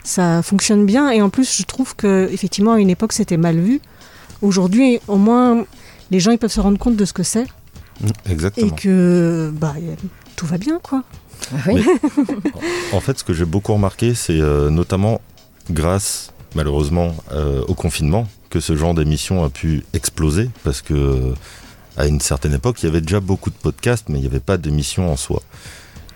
Ça 0.03 0.43
fonctionne 0.43 0.85
bien 0.85 1.09
et 1.09 1.23
en 1.23 1.29
plus 1.29 1.57
je 1.57 1.63
trouve 1.63 1.95
que 1.95 2.29
effectivement 2.31 2.73
à 2.73 2.79
une 2.79 2.91
époque 2.91 3.13
c'était 3.13 3.37
mal 3.37 3.57
vu. 3.57 3.81
Aujourd'hui 4.43 4.99
au 5.07 5.15
moins 5.15 5.65
les 6.13 6.19
gens 6.19 6.31
ils 6.31 6.37
peuvent 6.37 6.51
se 6.51 6.61
rendre 6.61 6.77
compte 6.77 6.95
de 6.95 7.05
ce 7.05 7.11
que 7.11 7.23
c'est. 7.23 7.47
Mm, 7.99 8.07
exactement. 8.29 8.67
Et 8.67 8.71
que 8.79 9.51
bah, 9.53 9.73
tout 10.35 10.45
va 10.45 10.57
bien, 10.57 10.79
quoi. 10.81 11.03
Ah 11.51 11.71
en 12.93 12.99
fait, 13.01 13.19
ce 13.19 13.23
que 13.23 13.33
j'ai 13.33 13.45
beaucoup 13.45 13.73
remarqué, 13.73 14.13
c'est 14.13 14.39
euh, 14.39 14.69
notamment 14.69 15.19
grâce, 15.69 16.31
malheureusement, 16.55 17.15
euh, 17.31 17.63
au 17.67 17.73
confinement, 17.73 18.27
que 18.49 18.59
ce 18.59 18.77
genre 18.77 18.93
d'émission 18.93 19.43
a 19.43 19.49
pu 19.49 19.83
exploser, 19.93 20.49
parce 20.63 20.81
que 20.81 20.93
euh, 20.93 21.33
à 21.97 22.05
une 22.05 22.21
certaine 22.21 22.53
époque, 22.53 22.81
il 22.81 22.85
y 22.85 22.89
avait 22.89 23.01
déjà 23.01 23.19
beaucoup 23.19 23.49
de 23.49 23.55
podcasts, 23.55 24.07
mais 24.07 24.19
il 24.19 24.21
n'y 24.21 24.27
avait 24.27 24.39
pas 24.39 24.57
d'émission 24.57 25.11
en 25.11 25.17
soi. 25.17 25.41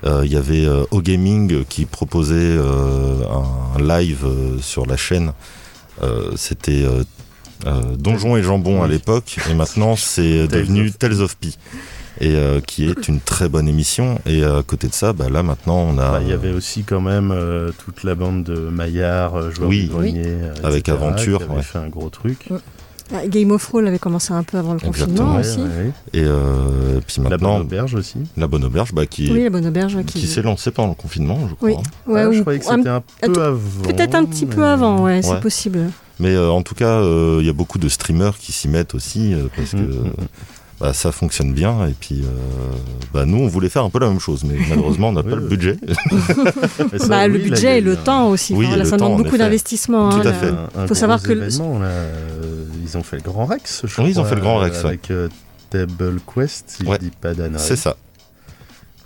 Il 0.06 0.32
y 0.32 0.38
avait 0.38 0.66
O 0.92 1.02
Gaming 1.02 1.66
qui 1.66 1.86
proposait 1.86 2.56
un 2.58 3.82
live 3.82 4.26
sur 4.62 4.86
la 4.86 4.96
chaîne. 4.96 5.34
C'était 6.36 6.84
euh, 6.84 7.04
Donjon 7.98 8.38
et 8.38 8.44
Jambon 8.44 8.84
à 8.84 8.88
l'époque, 8.88 9.38
et 9.50 9.54
maintenant 9.54 9.96
c'est 9.96 10.48
devenu 10.48 10.92
Tales 10.92 11.22
of 11.22 11.38
Pi. 11.38 11.58
Et 12.20 12.36
euh, 12.36 12.60
qui 12.62 12.86
est 12.86 13.08
une 13.08 13.20
très 13.20 13.48
bonne 13.48 13.68
émission. 13.68 14.20
Et 14.26 14.44
à 14.44 14.64
côté 14.66 14.88
de 14.88 14.94
ça, 14.94 15.14
bah, 15.14 15.30
là 15.30 15.44
maintenant 15.44 15.78
on 15.78 16.00
a. 16.00 16.14
Bah, 16.14 16.20
il 16.22 16.30
y 16.30 16.34
avait 16.34 16.52
aussi 16.52 16.84
quand 16.84 17.02
même 17.02 17.32
euh, 17.32 17.72
toute 17.78 18.04
la 18.04 18.16
bande 18.16 18.44
de 18.44 18.56
Maillard, 18.56 19.52
joueurs 19.52 19.70
oui, 19.70 19.92
avec 20.64 20.90
Aventure, 20.90 21.46
qui 21.46 21.52
avait 21.52 21.62
fait 21.62 21.78
un 21.78 21.90
gros 21.90 22.10
truc. 22.10 22.50
Ah, 23.14 23.26
Game 23.26 23.52
of 23.52 23.66
Thrones 23.66 23.88
avait 23.88 24.00
commencé 24.00 24.34
un 24.34 24.44
peu 24.44 24.58
avant 24.58 24.74
le 24.74 24.80
confinement 24.80 25.38
aussi. 25.38 25.62
Et 26.14 26.24
puis 27.06 27.22
maintenant. 27.22 27.30
La 27.30 27.38
Bonne 27.38 27.62
Auberge 27.62 27.94
aussi. 27.94 28.18
La 28.36 28.48
Bonne 28.48 28.66
Auberge, 28.66 28.94
bah, 28.94 29.06
qui, 29.06 29.32
oui, 29.32 29.44
la 29.44 29.50
Bonne 29.50 29.68
Auberge, 29.68 30.04
qui, 30.06 30.26
s'est 30.26 30.42
lancée 30.42 30.72
pendant 30.72 30.90
le 30.90 30.96
confinement, 30.96 31.48
je 31.48 31.54
crois. 31.54 31.70
Oui. 31.70 31.76
Ouais, 32.08 32.22
ah, 32.22 32.32
je 32.32 32.42
croyais 32.42 32.60
que 32.60 32.66
c'était 32.66 32.90
un, 32.90 33.04
peu 33.22 33.44
avant. 33.44 33.82
Peut-être 33.84 34.16
un 34.16 34.26
petit 34.26 34.48
peu 34.48 34.66
avant, 34.66 35.04
ouais, 35.04 35.22
c'est 35.22 35.40
possible. 35.40 35.92
Mais 36.20 36.34
euh, 36.34 36.50
en 36.50 36.62
tout 36.64 36.76
cas, 36.76 37.02
il 37.02 37.08
euh, 37.08 37.44
y 37.44 37.50
a 37.50 37.54
beaucoup 37.54 37.78
de 37.78 37.90
streamers 37.90 38.38
qui 38.38 38.52
s'y 38.52 38.68
mettent 38.68 38.96
aussi 38.96 39.34
euh, 39.34 39.48
parce 39.56 39.72
que 39.72 39.78
mm, 39.78 40.04
mm, 40.04 40.08
mm. 40.08 40.28
bah, 40.80 40.94
ça 40.94 41.12
fonctionne 41.12 41.54
bien. 41.54 41.88
Et 41.88 41.94
puis, 42.00 42.24
bah, 43.14 43.26
nous, 43.26 43.38
on 43.38 43.48
voulait 43.48 43.70
faire 43.70 43.84
un 43.84 43.90
peu 43.90 44.00
la 44.00 44.10
même 44.10 44.20
chose, 44.20 44.44
mais 44.44 44.56
malheureusement, 44.70 45.10
on 45.10 45.14
n'a 45.14 45.24
pas 45.24 45.36
le 45.36 45.48
budget. 45.48 45.78
bah, 47.08 47.28
le 47.28 47.38
budget 47.38 47.80
et 47.80 47.82
le 47.82 47.96
temps 47.96 48.30
aussi. 48.30 48.54
Oui, 48.54 48.68
ça 48.86 48.98
demande 48.98 49.18
beaucoup 49.18 49.38
d'investissement. 49.38 50.10
Tout 50.10 50.28
hein, 50.28 50.32
à 50.32 50.34
fait. 50.34 50.54
Il 50.82 50.88
faut 50.88 50.96
savoir 50.96 51.22
que 51.22 51.34
ils 51.34 52.98
ont 52.98 53.04
fait 53.04 53.18
le 53.18 53.24
Grand 53.24 53.46
Rex. 53.46 53.82
Je 53.86 54.02
oui, 54.02 54.12
ils 54.12 54.20
ont 54.20 54.26
fait 54.26 54.36
le 54.36 54.42
Grand 54.42 54.58
Rex 54.58 54.84
avec 54.86 55.12
Table 55.70 56.20
Quest, 56.34 56.70
si 56.70 56.86
je 56.86 56.98
dis 56.98 57.12
pas. 57.12 57.34
C'est 57.58 57.76
ça. 57.76 57.96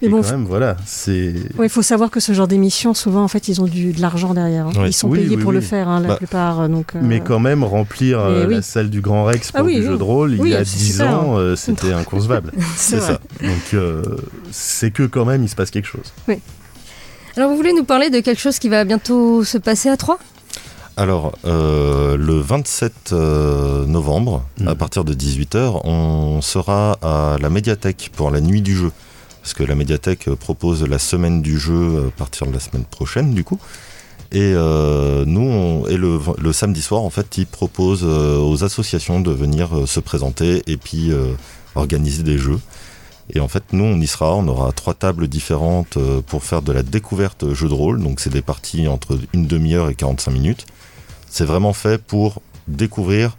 Mais 0.01 0.09
bon, 0.09 0.21
quand 0.21 0.31
même, 0.31 0.45
voilà, 0.45 0.77
c'est. 0.85 1.33
il 1.61 1.69
faut 1.69 1.83
savoir 1.83 2.09
que 2.09 2.19
ce 2.19 2.33
genre 2.33 2.47
d'émission, 2.47 2.93
souvent, 2.95 3.23
en 3.23 3.27
fait, 3.27 3.47
ils 3.47 3.61
ont 3.61 3.65
du, 3.65 3.93
de 3.93 4.01
l'argent 4.01 4.33
derrière. 4.33 4.67
Hein. 4.67 4.85
Ils 4.87 4.93
sont 4.93 5.09
payés 5.09 5.37
pour 5.37 5.51
le 5.51 5.61
faire, 5.61 5.87
hein, 5.87 5.99
la 5.99 6.09
bah, 6.09 6.15
plupart. 6.15 6.61
Euh, 6.61 6.67
donc, 6.67 6.95
euh, 6.95 6.99
Mais 7.03 7.19
quand 7.19 7.39
même, 7.39 7.63
remplir 7.63 8.19
euh, 8.19 8.47
la 8.47 8.61
salle 8.63 8.89
du 8.89 9.01
Grand 9.01 9.25
Rex 9.25 9.51
pour 9.51 9.67
ah, 9.67 9.69
du 9.69 9.83
jeu 9.83 9.97
de 9.97 10.03
rôle, 10.03 10.33
il 10.33 10.47
y 10.47 10.55
a 10.55 10.63
10 10.63 11.01
ans, 11.01 11.55
c'était 11.55 11.93
inconcevable. 11.93 12.51
c'est 12.75 12.99
ça. 12.99 13.19
Donc, 13.41 13.81
c'est 14.51 14.91
que 14.91 15.03
quand 15.03 15.25
même, 15.25 15.43
il 15.43 15.49
se 15.49 15.55
passe 15.55 15.69
quelque 15.69 15.87
chose. 15.87 16.13
Oui. 16.27 16.39
Alors, 17.37 17.49
vous 17.49 17.55
voulez 17.55 17.73
nous 17.73 17.85
parler 17.85 18.09
de 18.09 18.19
quelque 18.19 18.41
chose 18.41 18.59
qui 18.59 18.69
va 18.69 18.83
bientôt 18.83 19.43
se 19.43 19.57
passer 19.57 19.89
à 19.89 19.97
Troyes? 19.97 20.19
Alors, 20.97 21.33
le 21.43 22.39
27 22.39 23.11
novembre, 23.11 24.43
à 24.65 24.73
hmm. 24.73 24.77
partir 24.77 25.03
de 25.03 25.13
18h, 25.13 25.81
on 25.83 26.41
sera 26.41 26.97
à 27.03 27.37
la 27.39 27.49
médiathèque 27.51 28.11
pour 28.15 28.31
la 28.31 28.41
nuit 28.41 28.63
du 28.63 28.75
jeu. 28.75 28.91
Parce 29.41 29.53
que 29.53 29.63
la 29.63 29.75
médiathèque 29.75 30.29
propose 30.29 30.83
la 30.83 30.99
semaine 30.99 31.41
du 31.41 31.57
jeu 31.57 32.07
à 32.07 32.11
partir 32.11 32.47
de 32.47 32.53
la 32.53 32.59
semaine 32.59 32.85
prochaine, 32.85 33.33
du 33.33 33.43
coup. 33.43 33.59
Et 34.33 34.53
euh, 34.55 35.25
nous, 35.25 35.85
et 35.89 35.97
le, 35.97 36.53
samedi 36.53 36.81
soir, 36.81 37.01
en 37.01 37.09
fait, 37.09 37.37
ils 37.37 37.45
proposent 37.45 38.05
euh, 38.05 38.37
aux 38.37 38.63
associations 38.63 39.19
de 39.19 39.31
venir 39.31 39.75
euh, 39.75 39.85
se 39.85 39.99
présenter 39.99 40.63
et 40.67 40.77
puis 40.77 41.11
euh, 41.11 41.33
organiser 41.75 42.23
des 42.23 42.37
jeux. 42.37 42.59
Et 43.33 43.39
en 43.39 43.49
fait, 43.49 43.63
nous, 43.73 43.83
on 43.83 43.99
y 43.99 44.07
sera. 44.07 44.35
On 44.35 44.47
aura 44.47 44.71
trois 44.71 44.93
tables 44.93 45.27
différentes 45.27 45.97
euh, 45.97 46.21
pour 46.21 46.43
faire 46.43 46.61
de 46.61 46.71
la 46.71 46.83
découverte 46.83 47.53
jeu 47.53 47.67
de 47.67 47.73
rôle. 47.73 48.01
Donc, 48.01 48.21
c'est 48.21 48.29
des 48.29 48.41
parties 48.41 48.87
entre 48.87 49.19
une 49.33 49.47
demi-heure 49.47 49.89
et 49.89 49.95
45 49.95 50.31
minutes. 50.31 50.65
C'est 51.29 51.45
vraiment 51.45 51.73
fait 51.73 52.01
pour 52.01 52.41
découvrir 52.67 53.35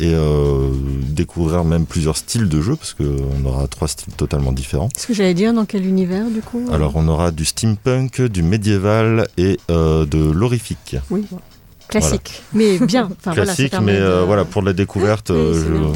et 0.00 0.14
euh, 0.14 0.70
découvrir 1.08 1.62
même 1.64 1.84
plusieurs 1.84 2.16
styles 2.16 2.48
de 2.48 2.60
jeu 2.62 2.74
parce 2.74 2.94
qu'on 2.94 3.44
aura 3.44 3.68
trois 3.68 3.86
styles 3.86 4.14
totalement 4.14 4.50
différents. 4.50 4.88
Ce 4.96 5.06
que 5.06 5.14
j'allais 5.14 5.34
dire, 5.34 5.52
dans 5.52 5.66
quel 5.66 5.86
univers 5.86 6.28
du 6.30 6.40
coup 6.40 6.66
Alors 6.72 6.92
on 6.96 7.06
aura 7.06 7.30
du 7.30 7.44
steampunk, 7.44 8.22
du 8.22 8.42
médiéval 8.42 9.28
et 9.36 9.58
euh, 9.70 10.06
de 10.06 10.18
l'horrifique. 10.18 10.96
Oui, 11.10 11.26
classique, 11.88 12.42
voilà. 12.52 12.78
mais 12.80 12.86
bien. 12.86 13.10
Enfin, 13.18 13.32
classique, 13.32 13.72
voilà, 13.72 13.86
mais 13.86 13.98
de... 13.98 14.02
euh, 14.02 14.24
voilà 14.24 14.44
pour 14.46 14.62
la 14.62 14.72
découverte. 14.72 15.30
Oui, 15.30 15.92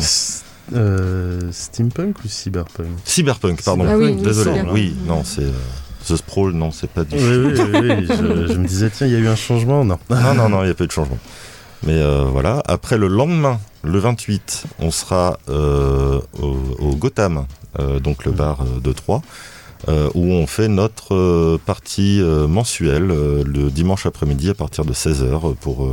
je... 0.71 1.49
steampunk 1.51 2.17
ou 2.25 2.29
cyberpunk? 2.29 2.89
Cyberpunk, 3.05 3.63
pardon. 3.63 3.87
Ah 3.89 3.97
oui, 3.97 4.17
Désolé. 4.17 4.61
Oui, 4.71 4.95
non, 5.07 5.25
c'est 5.25 5.51
The 6.07 6.17
Sprawl, 6.17 6.53
non, 6.53 6.71
c'est 6.71 6.91
pas 6.91 7.05
du. 7.05 7.17
Oui, 7.17 7.23
oui, 7.23 7.53
oui, 7.59 7.81
oui. 7.81 8.07
Je, 8.07 8.53
je, 8.53 8.59
me 8.59 8.67
disais 8.67 8.91
tiens, 8.91 9.07
il 9.07 9.15
y 9.15 9.17
a 9.17 9.19
eu 9.19 9.29
un 9.29 9.37
changement, 9.37 9.83
non? 9.83 9.99
Non, 10.11 10.35
non, 10.35 10.49
non, 10.51 10.63
il 10.63 10.67
n'y 10.67 10.73
a 10.73 10.75
pas 10.75 10.85
eu 10.85 10.89
de 10.89 10.93
changement. 10.93 11.19
Mais 11.87 12.01
euh, 12.01 12.25
voilà, 12.25 12.63
après 12.67 12.97
le 12.97 13.09
lendemain, 13.09 13.61
le 13.83 13.99
28, 13.99 14.65
on 14.79 14.91
sera 14.91 15.39
euh, 15.51 16.21
au, 16.39 16.97
Gotham, 16.97 17.47
euh, 17.79 18.01
donc 18.01 18.25
le 18.25 18.33
bar 18.33 18.65
de 18.65 18.93
Troyes, 18.93 19.23
où 20.15 20.33
on 20.33 20.47
fait 20.47 20.69
notre 20.69 21.59
partie 21.67 22.23
mensuelle 22.49 23.07
le 23.09 23.71
dimanche 23.71 24.07
après-midi 24.07 24.49
à 24.49 24.55
partir 24.55 24.85
de 24.85 24.95
16h 24.95 25.55
pour... 25.57 25.87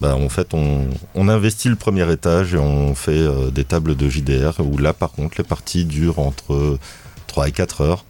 Bah, 0.00 0.16
en 0.16 0.28
fait, 0.28 0.54
on, 0.54 0.88
on, 1.14 1.28
investit 1.28 1.68
le 1.68 1.76
premier 1.76 2.10
étage 2.10 2.54
et 2.54 2.58
on 2.58 2.94
fait 2.94 3.24
des 3.52 3.64
tables 3.64 3.94
de 3.94 4.08
JDR 4.08 4.54
où 4.58 4.76
là, 4.78 4.92
par 4.92 5.12
contre, 5.12 5.36
les 5.38 5.44
parties 5.44 5.84
durent 5.84 6.18
entre 6.18 6.78
3 7.26 7.48
et 7.48 7.52
4 7.52 7.80
heures. 7.82 8.04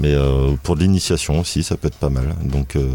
Mais 0.00 0.14
euh, 0.14 0.54
pour 0.62 0.76
l'initiation 0.76 1.40
aussi, 1.40 1.62
ça 1.62 1.76
peut 1.76 1.88
être 1.88 1.98
pas 1.98 2.08
mal. 2.08 2.34
Donc 2.44 2.74
euh, 2.74 2.88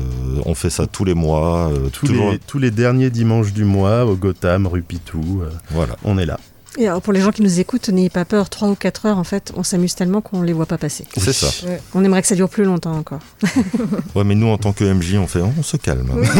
on 0.45 0.55
fait 0.55 0.71
ça 0.71 0.87
tous 0.87 1.05
les 1.05 1.13
mois. 1.13 1.69
Euh, 1.71 1.89
tous, 1.89 2.07
les, 2.07 2.39
tous, 2.47 2.57
les, 2.59 2.71
derniers 2.71 3.11
dimanches 3.11 3.53
du 3.53 3.63
mois 3.63 4.05
au 4.05 4.15
Gotham, 4.15 4.65
rue 4.67 4.81
Pitou. 4.81 5.43
voilà. 5.69 5.95
On 6.03 6.17
est 6.17 6.25
là. 6.25 6.39
Et 6.77 6.87
alors 6.87 7.01
pour 7.01 7.13
les 7.13 7.21
gens 7.21 7.31
qui 7.31 7.41
nous 7.41 7.59
écoutent, 7.59 7.87
n'ayez 7.89 8.09
pas 8.09 8.25
peur, 8.25 8.49
3 8.49 8.67
ou 8.69 8.75
4 8.75 9.05
heures, 9.05 9.17
en 9.17 9.23
fait, 9.23 9.53
on 9.55 9.63
s'amuse 9.63 9.95
tellement 9.95 10.19
qu'on 10.19 10.41
les 10.41 10.51
voit 10.51 10.65
pas 10.65 10.77
passer. 10.77 11.05
C'est 11.15 11.31
ça. 11.31 11.47
Ouais. 11.65 11.79
On 11.93 12.03
aimerait 12.03 12.21
que 12.21 12.27
ça 12.27 12.35
dure 12.35 12.49
plus 12.49 12.65
longtemps 12.65 12.97
encore. 12.97 13.21
ouais, 14.15 14.23
mais 14.25 14.35
nous, 14.35 14.47
en 14.47 14.57
tant 14.57 14.73
que 14.73 14.83
MJ, 14.83 15.15
on 15.15 15.27
fait, 15.27 15.41
on 15.41 15.63
se 15.63 15.77
calme. 15.77 16.09
Oui. 16.13 16.27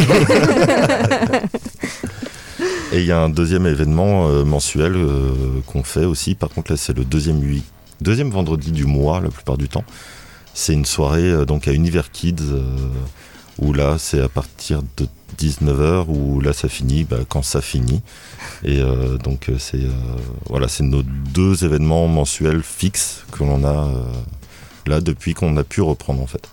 Et 2.91 2.99
il 2.99 3.05
y 3.05 3.11
a 3.11 3.19
un 3.19 3.29
deuxième 3.29 3.65
événement 3.65 4.27
euh, 4.29 4.45
mensuel 4.45 4.93
euh, 4.95 5.59
qu'on 5.65 5.83
fait 5.83 6.05
aussi. 6.05 6.35
Par 6.35 6.49
contre, 6.49 6.71
là, 6.71 6.77
c'est 6.77 6.95
le 6.95 7.03
deuxième, 7.03 7.41
deuxième 7.99 8.29
vendredi 8.29 8.71
du 8.71 8.85
mois, 8.85 9.19
la 9.19 9.29
plupart 9.29 9.57
du 9.57 9.67
temps. 9.67 9.83
C'est 10.57 10.71
une 10.71 10.85
soirée 10.85 11.29
euh, 11.29 11.45
donc 11.45 11.67
à 11.67 11.73
Univers 11.73 12.11
Kids 12.11 12.35
euh, 12.41 12.61
où 13.59 13.73
là 13.73 13.97
c'est 13.99 14.21
à 14.21 14.29
partir 14.29 14.81
de 14.95 15.05
19h 15.37 16.05
où 16.07 16.39
là 16.39 16.53
ça 16.53 16.69
finit 16.69 17.03
bah, 17.03 17.17
quand 17.27 17.43
ça 17.43 17.59
finit. 17.59 18.01
Et 18.63 18.79
euh, 18.79 19.17
donc 19.17 19.51
c'est 19.59 19.85
voilà, 20.49 20.69
c'est 20.69 20.83
nos 20.83 21.03
deux 21.03 21.65
événements 21.65 22.07
mensuels 22.07 22.63
fixes 22.63 23.25
que 23.33 23.43
l'on 23.43 23.65
a 23.65 23.91
là 24.87 25.01
depuis 25.01 25.33
qu'on 25.33 25.57
a 25.57 25.65
pu 25.65 25.81
reprendre 25.81 26.21
en 26.21 26.27
fait. 26.27 26.49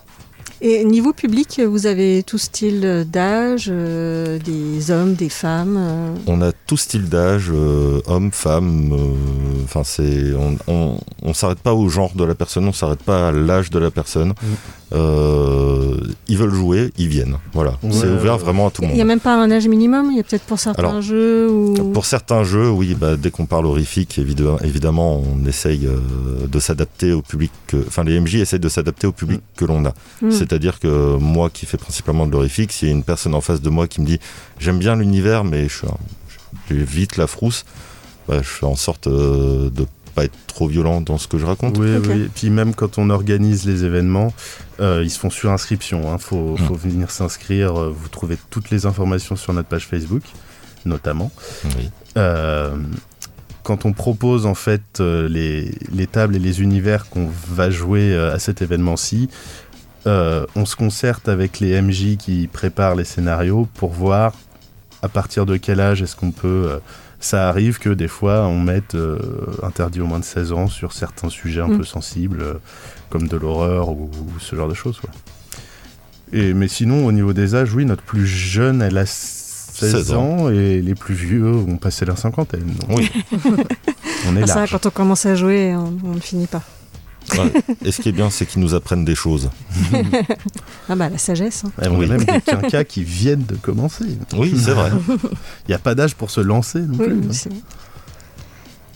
Et 0.64 0.84
niveau 0.84 1.12
public, 1.12 1.60
vous 1.60 1.86
avez 1.86 2.22
tout 2.22 2.38
style 2.38 3.04
d'âge, 3.10 3.66
euh, 3.68 4.38
des 4.38 4.92
hommes, 4.92 5.14
des 5.14 5.28
femmes 5.28 5.76
euh... 5.76 6.14
On 6.28 6.40
a 6.40 6.52
tout 6.52 6.76
style 6.76 7.08
d'âge, 7.08 7.50
euh, 7.52 8.00
hommes, 8.06 8.30
femmes. 8.30 8.96
Enfin, 9.64 9.82
c'est 9.82 10.32
on, 10.34 10.56
on, 10.68 10.98
on 11.22 11.34
s'arrête 11.34 11.58
pas 11.58 11.74
au 11.74 11.88
genre 11.88 12.14
de 12.14 12.22
la 12.22 12.36
personne, 12.36 12.68
on 12.68 12.72
s'arrête 12.72 13.02
pas 13.02 13.28
à 13.28 13.32
l'âge 13.32 13.70
de 13.70 13.80
la 13.80 13.90
personne. 13.90 14.28
Mmh. 14.28 14.46
Ils 14.94 16.38
veulent 16.38 16.54
jouer, 16.54 16.92
ils 16.98 17.08
viennent. 17.08 17.38
Voilà, 17.52 17.78
ouais, 17.82 17.90
c'est 17.92 18.08
ouvert 18.08 18.38
vraiment 18.38 18.68
à 18.68 18.70
tout 18.70 18.82
le 18.82 18.88
monde. 18.88 18.96
Il 18.96 18.98
y 18.98 19.02
a 19.02 19.06
même 19.06 19.20
pas 19.20 19.34
un 19.34 19.50
âge 19.50 19.66
minimum. 19.66 20.08
Il 20.10 20.16
y 20.16 20.20
a 20.20 20.22
peut-être 20.22 20.44
pour 20.44 20.58
certains 20.58 20.82
Alors, 20.82 21.02
jeux 21.02 21.50
ou 21.50 21.90
pour 21.92 22.04
certains 22.04 22.44
jeux, 22.44 22.70
oui. 22.70 22.94
Bah, 22.94 23.16
dès 23.16 23.30
qu'on 23.30 23.46
parle 23.46 23.66
horrifique, 23.66 24.18
évidemment, 24.18 25.22
on 25.22 25.46
essaye 25.46 25.88
de 26.46 26.58
s'adapter 26.58 27.12
au 27.12 27.22
public. 27.22 27.52
Enfin, 27.86 28.04
les 28.04 28.20
MJ 28.20 28.36
essayent 28.36 28.60
de 28.60 28.68
s'adapter 28.68 29.06
au 29.06 29.12
public 29.12 29.40
mmh. 29.40 29.58
que 29.58 29.64
l'on 29.64 29.84
a. 29.84 29.94
Mmh. 30.20 30.30
C'est-à-dire 30.30 30.78
que 30.78 31.16
moi 31.16 31.50
qui 31.50 31.66
fais 31.66 31.78
principalement 31.78 32.26
de 32.26 32.32
l'horrifique, 32.32 32.72
s'il 32.72 32.88
y 32.88 32.90
a 32.90 32.94
une 32.94 33.04
personne 33.04 33.34
en 33.34 33.40
face 33.40 33.60
de 33.60 33.70
moi 33.70 33.86
qui 33.86 34.00
me 34.00 34.06
dit 34.06 34.18
j'aime 34.58 34.78
bien 34.78 34.96
l'univers 34.96 35.44
mais 35.44 35.68
je 35.68 35.86
j'ai 36.68 36.76
vite 36.76 37.16
la 37.16 37.26
frousse, 37.26 37.64
bah, 38.28 38.38
je 38.42 38.48
fais 38.48 38.66
en 38.66 38.76
sorte 38.76 39.06
euh, 39.06 39.70
de 39.70 39.86
pas 40.14 40.24
être 40.24 40.36
trop 40.46 40.68
violent 40.68 41.00
dans 41.00 41.16
ce 41.16 41.26
que 41.26 41.38
je 41.38 41.46
raconte. 41.46 41.78
Oui, 41.78 41.96
okay. 41.96 42.08
oui. 42.08 42.20
Et 42.22 42.28
puis 42.28 42.50
même 42.50 42.74
quand 42.74 42.98
on 42.98 43.08
organise 43.08 43.64
les 43.64 43.84
événements, 43.84 44.32
euh, 44.71 44.71
ils 44.82 45.10
se 45.10 45.18
font 45.18 45.30
sur 45.30 45.50
inscription. 45.50 46.02
Il 46.02 46.08
hein. 46.08 46.18
faut, 46.18 46.56
faut, 46.56 46.74
venir 46.74 47.10
s'inscrire. 47.10 47.74
Vous 47.74 48.08
trouvez 48.08 48.36
toutes 48.50 48.70
les 48.70 48.84
informations 48.84 49.36
sur 49.36 49.52
notre 49.52 49.68
page 49.68 49.86
Facebook, 49.86 50.22
notamment. 50.84 51.30
Oui. 51.76 51.90
Euh, 52.16 52.76
quand 53.62 53.86
on 53.86 53.92
propose 53.92 54.46
en 54.46 54.54
fait 54.54 55.00
euh, 55.00 55.28
les, 55.28 55.70
les, 55.92 56.06
tables 56.06 56.36
et 56.36 56.38
les 56.38 56.62
univers 56.62 57.08
qu'on 57.08 57.28
va 57.48 57.70
jouer 57.70 58.12
euh, 58.12 58.34
à 58.34 58.38
cet 58.38 58.62
événement-ci, 58.62 59.28
euh, 60.06 60.46
on 60.56 60.66
se 60.66 60.74
concerte 60.74 61.28
avec 61.28 61.60
les 61.60 61.80
MJ 61.80 62.16
qui 62.16 62.48
préparent 62.48 62.96
les 62.96 63.04
scénarios 63.04 63.68
pour 63.74 63.92
voir 63.92 64.32
à 65.02 65.08
partir 65.08 65.46
de 65.46 65.56
quel 65.56 65.80
âge 65.80 66.02
est-ce 66.02 66.16
qu'on 66.16 66.32
peut. 66.32 66.66
Euh, 66.68 66.78
ça 67.20 67.48
arrive 67.48 67.78
que 67.78 67.90
des 67.90 68.08
fois 68.08 68.46
on 68.48 68.58
mette 68.58 68.96
euh, 68.96 69.18
interdit 69.62 70.00
au 70.00 70.06
moins 70.06 70.18
de 70.18 70.24
16 70.24 70.52
ans 70.52 70.66
sur 70.66 70.92
certains 70.92 71.28
sujets 71.28 71.60
un 71.60 71.68
mmh. 71.68 71.78
peu 71.78 71.84
sensibles, 71.84 72.44
comme 73.12 73.28
de 73.28 73.36
l'horreur 73.36 73.90
ou, 73.90 74.10
ou, 74.10 74.40
ce 74.40 74.56
genre 74.56 74.68
de 74.68 74.74
choses. 74.74 74.98
Quoi. 74.98 75.10
Et, 76.32 76.54
mais 76.54 76.66
sinon, 76.66 77.04
au 77.04 77.12
niveau 77.12 77.34
des 77.34 77.54
âges, 77.54 77.74
oui, 77.74 77.84
notre 77.84 78.02
plus 78.02 78.26
jeune, 78.26 78.80
elle 78.80 78.96
a 78.96 79.04
16, 79.04 79.90
16 79.90 80.12
ans. 80.14 80.22
ans. 80.22 80.50
et 80.50 80.80
les 80.80 80.94
plus 80.94 81.14
vieux 81.14 81.46
ont 81.46 81.76
passé 81.76 82.06
la 82.06 82.16
cinquantaine. 82.16 82.72
Donc 82.80 82.98
oui. 82.98 83.10
on 84.26 84.36
est 84.36 84.44
ah, 84.44 84.46
là. 84.46 84.46
Ça, 84.46 84.66
quand 84.66 84.86
on 84.86 84.90
commence 84.90 85.26
à 85.26 85.34
jouer, 85.34 85.76
on, 85.76 85.94
on 86.04 86.14
ne 86.14 86.20
finit 86.20 86.46
pas. 86.46 86.62
Ouais. 87.36 87.52
Et 87.84 87.92
ce 87.92 88.00
qui 88.00 88.08
est 88.08 88.12
bien, 88.12 88.30
c'est 88.30 88.46
qu'ils 88.46 88.62
nous 88.62 88.74
apprennent 88.74 89.04
des 89.04 89.14
choses. 89.14 89.50
ah 90.88 90.96
bah 90.96 91.08
la 91.08 91.18
sagesse. 91.18 91.64
Hein. 91.64 91.82
Et 91.82 91.88
on 91.88 91.98
oui. 91.98 92.06
a 92.06 92.08
même 92.08 92.24
des 92.24 92.40
quinquas 92.40 92.84
qui 92.84 93.04
viennent 93.04 93.44
de 93.44 93.54
commencer. 93.56 94.06
Oui, 94.36 94.54
c'est 94.58 94.72
vrai. 94.72 94.90
Il 95.08 95.68
n'y 95.68 95.74
a 95.74 95.78
pas 95.78 95.94
d'âge 95.94 96.14
pour 96.14 96.30
se 96.30 96.40
lancer 96.40 96.80
non 96.80 96.96
oui, 96.98 97.06
plus. 97.06 97.48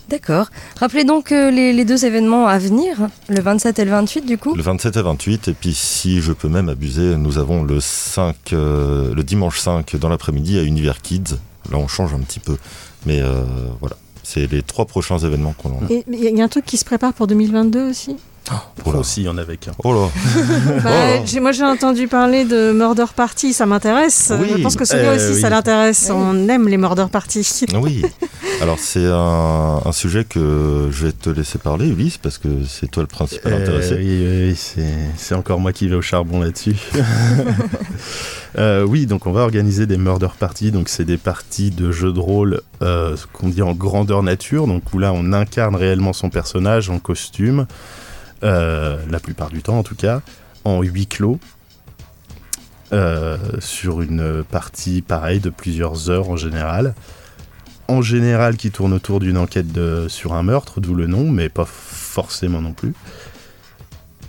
D'accord. 0.08 0.50
Rappelez 0.78 1.04
donc 1.04 1.32
euh, 1.32 1.50
les, 1.50 1.72
les, 1.72 1.84
deux 1.84 2.04
événements 2.04 2.46
à 2.46 2.58
venir, 2.58 3.08
le 3.28 3.40
27 3.40 3.78
et 3.80 3.84
le 3.84 3.90
28 3.90 4.24
du 4.24 4.38
coup. 4.38 4.54
Le 4.54 4.62
27 4.62 4.96
et 4.96 5.02
28, 5.02 5.48
et 5.48 5.52
puis 5.52 5.74
si 5.74 6.20
je 6.20 6.32
peux 6.32 6.48
même 6.48 6.68
abuser, 6.68 7.16
nous 7.16 7.38
avons 7.38 7.64
le 7.64 7.80
5, 7.80 8.36
euh, 8.52 9.12
le 9.14 9.24
dimanche 9.24 9.58
5 9.58 9.96
dans 9.96 10.08
l'après-midi 10.08 10.58
à 10.58 10.62
Univers 10.62 11.02
Kids. 11.02 11.38
Là, 11.72 11.78
on 11.78 11.88
change 11.88 12.14
un 12.14 12.20
petit 12.20 12.38
peu, 12.38 12.56
mais 13.04 13.20
euh, 13.20 13.42
voilà. 13.80 13.96
C'est 14.22 14.50
les 14.50 14.62
trois 14.62 14.86
prochains 14.86 15.18
événements 15.18 15.54
qu'on 15.56 15.70
a. 15.70 15.90
Et 15.90 16.04
il 16.08 16.36
y 16.36 16.40
a 16.40 16.44
un 16.44 16.48
truc 16.48 16.64
qui 16.64 16.76
se 16.76 16.84
prépare 16.84 17.12
pour 17.12 17.28
2022 17.28 17.90
aussi? 17.90 18.16
Oh 18.84 18.92
là. 18.92 18.98
aussi, 19.00 19.22
il 19.22 19.24
y 19.24 19.28
en 19.28 19.38
avait 19.38 19.56
qu'un. 19.56 19.72
Oh 19.82 19.92
là. 19.92 20.08
bah, 20.84 20.90
oh 21.18 21.24
là. 21.34 21.40
Moi, 21.40 21.52
j'ai 21.52 21.64
entendu 21.64 22.06
parler 22.06 22.44
de 22.44 22.72
Murder 22.72 23.06
Party, 23.14 23.52
ça 23.52 23.66
m'intéresse. 23.66 24.32
Oui. 24.38 24.52
Je 24.56 24.62
pense 24.62 24.76
que 24.76 24.84
celui-là 24.84 25.10
euh, 25.10 25.16
aussi, 25.16 25.34
oui. 25.34 25.40
ça 25.40 25.50
l'intéresse. 25.50 26.06
Oui. 26.10 26.16
On 26.16 26.48
aime 26.48 26.68
les 26.68 26.76
Murder 26.76 27.06
Party. 27.10 27.66
Oui. 27.76 28.02
Alors, 28.62 28.78
c'est 28.78 29.04
un, 29.04 29.80
un, 29.84 29.92
sujet 29.92 30.24
que 30.24 30.88
je 30.90 31.06
vais 31.06 31.12
te 31.12 31.28
laisser 31.28 31.58
parler, 31.58 31.88
Ulysse, 31.88 32.16
parce 32.16 32.38
que 32.38 32.48
c'est 32.66 32.90
toi 32.90 33.02
le 33.02 33.06
principal 33.06 33.52
euh, 33.52 33.62
intéressé. 33.62 33.94
Oui, 33.96 34.50
oui 34.50 34.82
c'est 35.16 35.34
encore 35.34 35.60
moi 35.60 35.72
qui 35.72 35.88
vais 35.88 35.96
au 35.96 36.02
charbon 36.02 36.40
là-dessus. 36.40 36.76
euh, 38.58 38.82
oui, 38.84 39.06
donc 39.06 39.26
on 39.26 39.32
va 39.32 39.42
organiser 39.42 39.86
des 39.86 39.98
Murder 39.98 40.28
Party. 40.38 40.70
Donc, 40.70 40.88
c'est 40.88 41.04
des 41.04 41.18
parties 41.18 41.70
de 41.70 41.92
jeux 41.92 42.12
de 42.12 42.20
rôle 42.20 42.62
euh, 42.82 43.16
qu'on 43.32 43.48
dit 43.48 43.62
en 43.62 43.72
grandeur 43.72 44.22
nature. 44.22 44.66
Donc, 44.66 44.82
où 44.94 44.98
là, 44.98 45.12
on 45.12 45.32
incarne 45.32 45.76
réellement 45.76 46.12
son 46.12 46.30
personnage 46.30 46.88
en 46.88 46.98
costume. 46.98 47.66
Euh, 48.42 48.98
la 49.10 49.18
plupart 49.18 49.48
du 49.48 49.62
temps 49.62 49.78
en 49.78 49.82
tout 49.82 49.94
cas, 49.94 50.20
en 50.64 50.82
huis 50.82 51.06
clos, 51.06 51.38
euh, 52.92 53.38
sur 53.60 54.02
une 54.02 54.44
partie 54.44 55.02
pareille 55.02 55.40
de 55.40 55.50
plusieurs 55.50 56.10
heures 56.10 56.28
en 56.28 56.36
général. 56.36 56.94
En 57.88 58.02
général 58.02 58.56
qui 58.56 58.70
tourne 58.70 58.92
autour 58.92 59.20
d'une 59.20 59.38
enquête 59.38 59.66
sur 60.08 60.34
un 60.34 60.42
meurtre, 60.42 60.80
d'où 60.80 60.94
le 60.94 61.06
nom, 61.06 61.30
mais 61.30 61.48
pas 61.48 61.64
forcément 61.66 62.60
non 62.60 62.72
plus. 62.72 62.94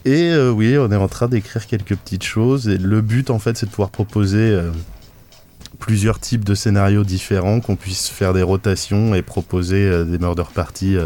Et 0.06 0.30
euh, 0.30 0.52
oui, 0.52 0.78
on 0.78 0.92
est 0.92 0.96
en 0.96 1.08
train 1.08 1.28
d'écrire 1.28 1.66
quelques 1.66 1.96
petites 1.96 2.24
choses, 2.24 2.70
et 2.70 2.78
le 2.78 3.02
but 3.02 3.30
en 3.30 3.40
fait 3.40 3.58
c'est 3.58 3.66
de 3.66 3.72
pouvoir 3.72 3.90
proposer 3.90 4.58
plusieurs 5.80 6.20
types 6.20 6.44
de 6.44 6.56
scénarios 6.56 7.04
différents, 7.04 7.60
qu'on 7.62 7.76
puisse 7.76 8.08
faire 8.10 8.34
des 8.34 8.44
rotations 8.44 9.14
et 9.16 9.22
proposer 9.22 9.78
euh, 9.86 10.04
des 10.06 10.18
murder 10.18 10.44
parties 10.54 10.98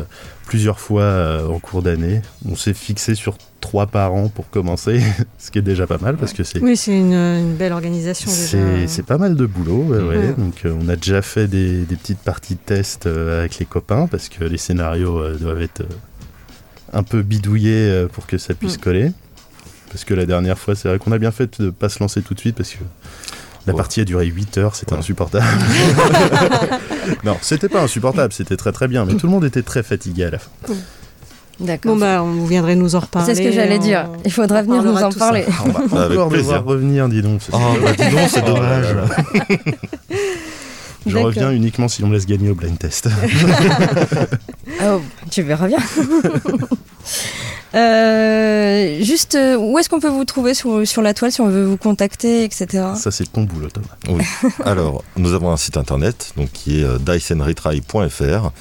plusieurs 0.45 0.79
fois 0.79 1.03
euh, 1.03 1.47
en 1.47 1.59
cours 1.59 1.81
d'année. 1.81 2.21
On 2.49 2.55
s'est 2.55 2.73
fixé 2.73 3.15
sur 3.15 3.37
trois 3.61 3.87
par 3.87 4.13
an 4.13 4.27
pour 4.27 4.49
commencer, 4.49 5.01
ce 5.37 5.51
qui 5.51 5.59
est 5.59 5.61
déjà 5.61 5.87
pas 5.87 5.97
mal 5.97 6.17
parce 6.17 6.33
que 6.33 6.43
c'est. 6.43 6.59
Oui, 6.61 6.75
c'est 6.75 6.97
une, 6.97 7.13
une 7.13 7.55
belle 7.55 7.71
organisation 7.73 8.29
déjà. 8.29 8.45
C'est 8.47 8.87
c'est 8.87 9.05
pas 9.05 9.17
mal 9.17 9.35
de 9.35 9.45
boulot, 9.45 9.83
ouais, 9.83 9.99
ouais. 9.99 10.17
Ouais. 10.17 10.33
Donc 10.37 10.65
euh, 10.65 10.75
on 10.81 10.89
a 10.89 10.95
déjà 10.95 11.21
fait 11.21 11.47
des, 11.47 11.83
des 11.85 11.95
petites 11.95 12.19
parties 12.19 12.55
de 12.55 12.59
test 12.65 13.05
euh, 13.05 13.39
avec 13.39 13.59
les 13.59 13.65
copains 13.65 14.07
parce 14.07 14.29
que 14.29 14.43
les 14.43 14.57
scénarios 14.57 15.19
euh, 15.19 15.37
doivent 15.37 15.61
être 15.61 15.81
euh, 15.81 16.93
un 16.93 17.03
peu 17.03 17.21
bidouillés 17.21 17.89
euh, 17.89 18.07
pour 18.07 18.25
que 18.27 18.37
ça 18.37 18.53
puisse 18.53 18.77
Mm. 18.77 18.81
coller. 18.81 19.11
Parce 19.89 20.05
que 20.05 20.13
la 20.13 20.25
dernière 20.25 20.57
fois, 20.57 20.73
c'est 20.75 20.87
vrai 20.87 20.99
qu'on 20.99 21.11
a 21.11 21.17
bien 21.17 21.31
fait 21.31 21.61
de 21.61 21.69
pas 21.69 21.89
se 21.89 21.99
lancer 21.99 22.21
tout 22.21 22.33
de 22.33 22.39
suite 22.39 22.55
parce 22.55 22.71
que 22.71 22.83
la 23.67 23.73
Ouais. 23.73 23.77
partie 23.77 24.01
a 24.01 24.05
duré 24.05 24.25
8 24.25 24.57
heures, 24.57 24.75
c'était 24.75 24.93
Ouais. 24.93 24.99
insupportable. 24.99 25.45
non, 27.23 27.37
c'était 27.41 27.69
pas 27.69 27.81
insupportable, 27.81 28.33
c'était 28.33 28.57
très 28.57 28.71
très 28.71 28.87
bien, 28.87 29.05
mais 29.05 29.13
tout 29.15 29.27
le 29.27 29.31
monde 29.31 29.45
était 29.45 29.61
très 29.63 29.83
fatigué 29.83 30.25
à 30.25 30.29
la 30.31 30.39
fin. 30.39 30.49
D'accord. 31.59 31.93
Bon, 31.93 31.99
bah, 31.99 32.23
on 32.23 32.31
vous 32.31 32.47
viendrez 32.47 32.75
nous 32.75 32.95
en 32.95 33.01
reparler. 33.01 33.35
c'est 33.35 33.43
ce 33.43 33.47
que 33.47 33.53
j'allais 33.53 33.77
on- 33.77 33.81
dire. 33.83 34.09
Il 34.25 34.31
faudra 34.31 34.59
on 34.61 34.63
venir 34.63 34.81
nous 34.83 34.95
en 34.97 35.11
ça. 35.11 35.19
parler. 35.19 35.45
On 35.63 35.69
va 35.95 36.05
Avec 36.05 36.17
encore 36.17 36.31
me 36.31 36.33
plaisir. 36.33 36.53
voir 36.53 36.63
revenir, 36.65 37.07
dis 37.07 37.21
donc. 37.21 37.41
Oh, 37.53 37.57
bah 37.83 37.91
dis 37.93 38.09
donc, 38.15 38.29
c'est 38.29 38.43
dommage. 38.45 38.87
Je 41.05 41.17
reviens 41.17 41.51
uniquement 41.51 41.87
si 41.87 42.03
on 42.03 42.07
me 42.07 42.13
laisse 42.13 42.25
gagner 42.27 42.49
au 42.49 42.55
blind 42.55 42.77
test. 42.79 43.09
Oh, 44.83 45.01
tu 45.29 45.41
verras 45.43 45.67
bien. 45.67 45.79
Euh, 47.73 49.01
juste, 49.01 49.35
euh, 49.35 49.55
où 49.57 49.77
est-ce 49.79 49.89
qu'on 49.89 49.99
peut 49.99 50.09
vous 50.09 50.25
trouver 50.25 50.53
sur, 50.53 50.85
sur 50.87 51.01
la 51.01 51.13
toile 51.13 51.31
si 51.31 51.41
on 51.41 51.47
veut 51.49 51.63
vous 51.65 51.77
contacter, 51.77 52.43
etc. 52.43 52.67
Ça, 52.95 53.11
c'est 53.11 53.31
ton 53.31 53.43
boulot, 53.43 53.69
Thomas. 53.69 53.87
Oui. 54.09 54.23
Alors, 54.65 55.03
nous 55.17 55.33
avons 55.33 55.51
un 55.51 55.57
site 55.57 55.77
internet 55.77 56.33
donc, 56.35 56.51
qui 56.51 56.81
est 56.81 56.83
euh, 56.83 56.97
diceandretry.fr. 56.99 58.51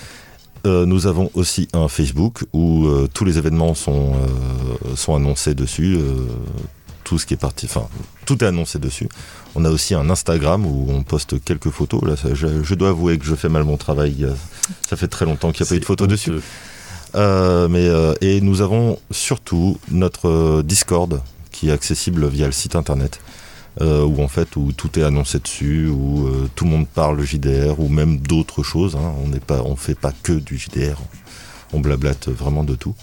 Euh, 0.67 0.85
nous 0.87 1.07
avons 1.07 1.31
aussi 1.35 1.69
un 1.73 1.89
Facebook 1.89 2.45
où 2.53 2.87
euh, 2.87 3.09
tous 3.13 3.25
les 3.25 3.39
événements 3.39 3.75
sont, 3.75 4.13
euh, 4.15 4.95
sont 4.97 5.15
annoncés 5.17 5.55
dessus. 5.55 5.97
euh, 5.99 6.27
tout 7.03 7.19
ce 7.19 7.27
qui 7.27 7.35
est 7.35 7.39
parti, 7.39 7.67
enfin, 7.67 7.89
tout 8.25 8.45
est 8.45 8.47
annoncé 8.47 8.79
dessus. 8.79 9.09
On 9.57 9.65
a 9.65 9.71
aussi 9.71 9.95
un 9.97 10.09
Instagram 10.11 10.65
où 10.65 10.87
on 10.91 11.03
poste 11.03 11.43
quelques 11.43 11.71
photos. 11.71 12.01
Là, 12.05 12.15
ça- 12.15 12.35
je, 12.35 12.63
je 12.63 12.75
dois 12.77 12.91
avouer 12.91 13.19
que 13.19 13.25
je 13.25 13.35
fais 13.35 13.49
mal 13.49 13.65
mon 13.65 13.77
travail. 13.77 14.29
Ça 14.89 14.97
fait 14.97 15.09
très 15.09 15.25
longtemps 15.25 15.51
qu'il 15.51 15.65
n'y 15.65 15.69
a 15.69 15.71
pas 15.71 15.75
eu 15.77 15.81
de 15.81 15.85
photos 15.87 16.07
dessus. 16.07 16.31
Euh, 17.15 17.69
mais, 17.69 17.87
euh, 17.89 18.15
et 18.21 18.41
nous 18.41 18.61
avons 18.61 18.99
surtout 19.11 19.79
notre 19.91 20.29
euh, 20.29 20.63
Discord 20.63 21.21
qui 21.51 21.69
est 21.69 21.73
accessible 21.73 22.27
via 22.29 22.47
le 22.47 22.53
site 22.53 22.77
internet. 22.77 23.21
euh, 23.81 24.05
où 24.05 24.21
en 24.21 24.29
fait 24.29 24.57
où 24.57 24.73
tout 24.73 24.99
est 24.99 25.03
annoncé 25.05 25.39
dessus, 25.39 25.87
où 25.89 26.27
euh, 26.27 26.49
tout 26.57 26.65
le 26.65 26.71
monde 26.71 26.89
parle 26.89 27.23
JDR 27.25 27.79
ou 27.79 27.89
même 27.89 28.19
d'autres 28.19 28.63
choses. 28.65 28.97
hein. 28.97 29.13
On 29.25 29.29
n'est 29.29 29.41
pas, 29.41 29.63
on 29.65 29.77
fait 29.77 29.95
pas 29.95 30.13
que 30.23 30.33
du 30.33 30.59
JDR. 30.59 30.97
On 31.73 31.79
blablate 31.81 32.29
vraiment 32.29 32.65
de 32.65 32.75
tout. 32.75 32.95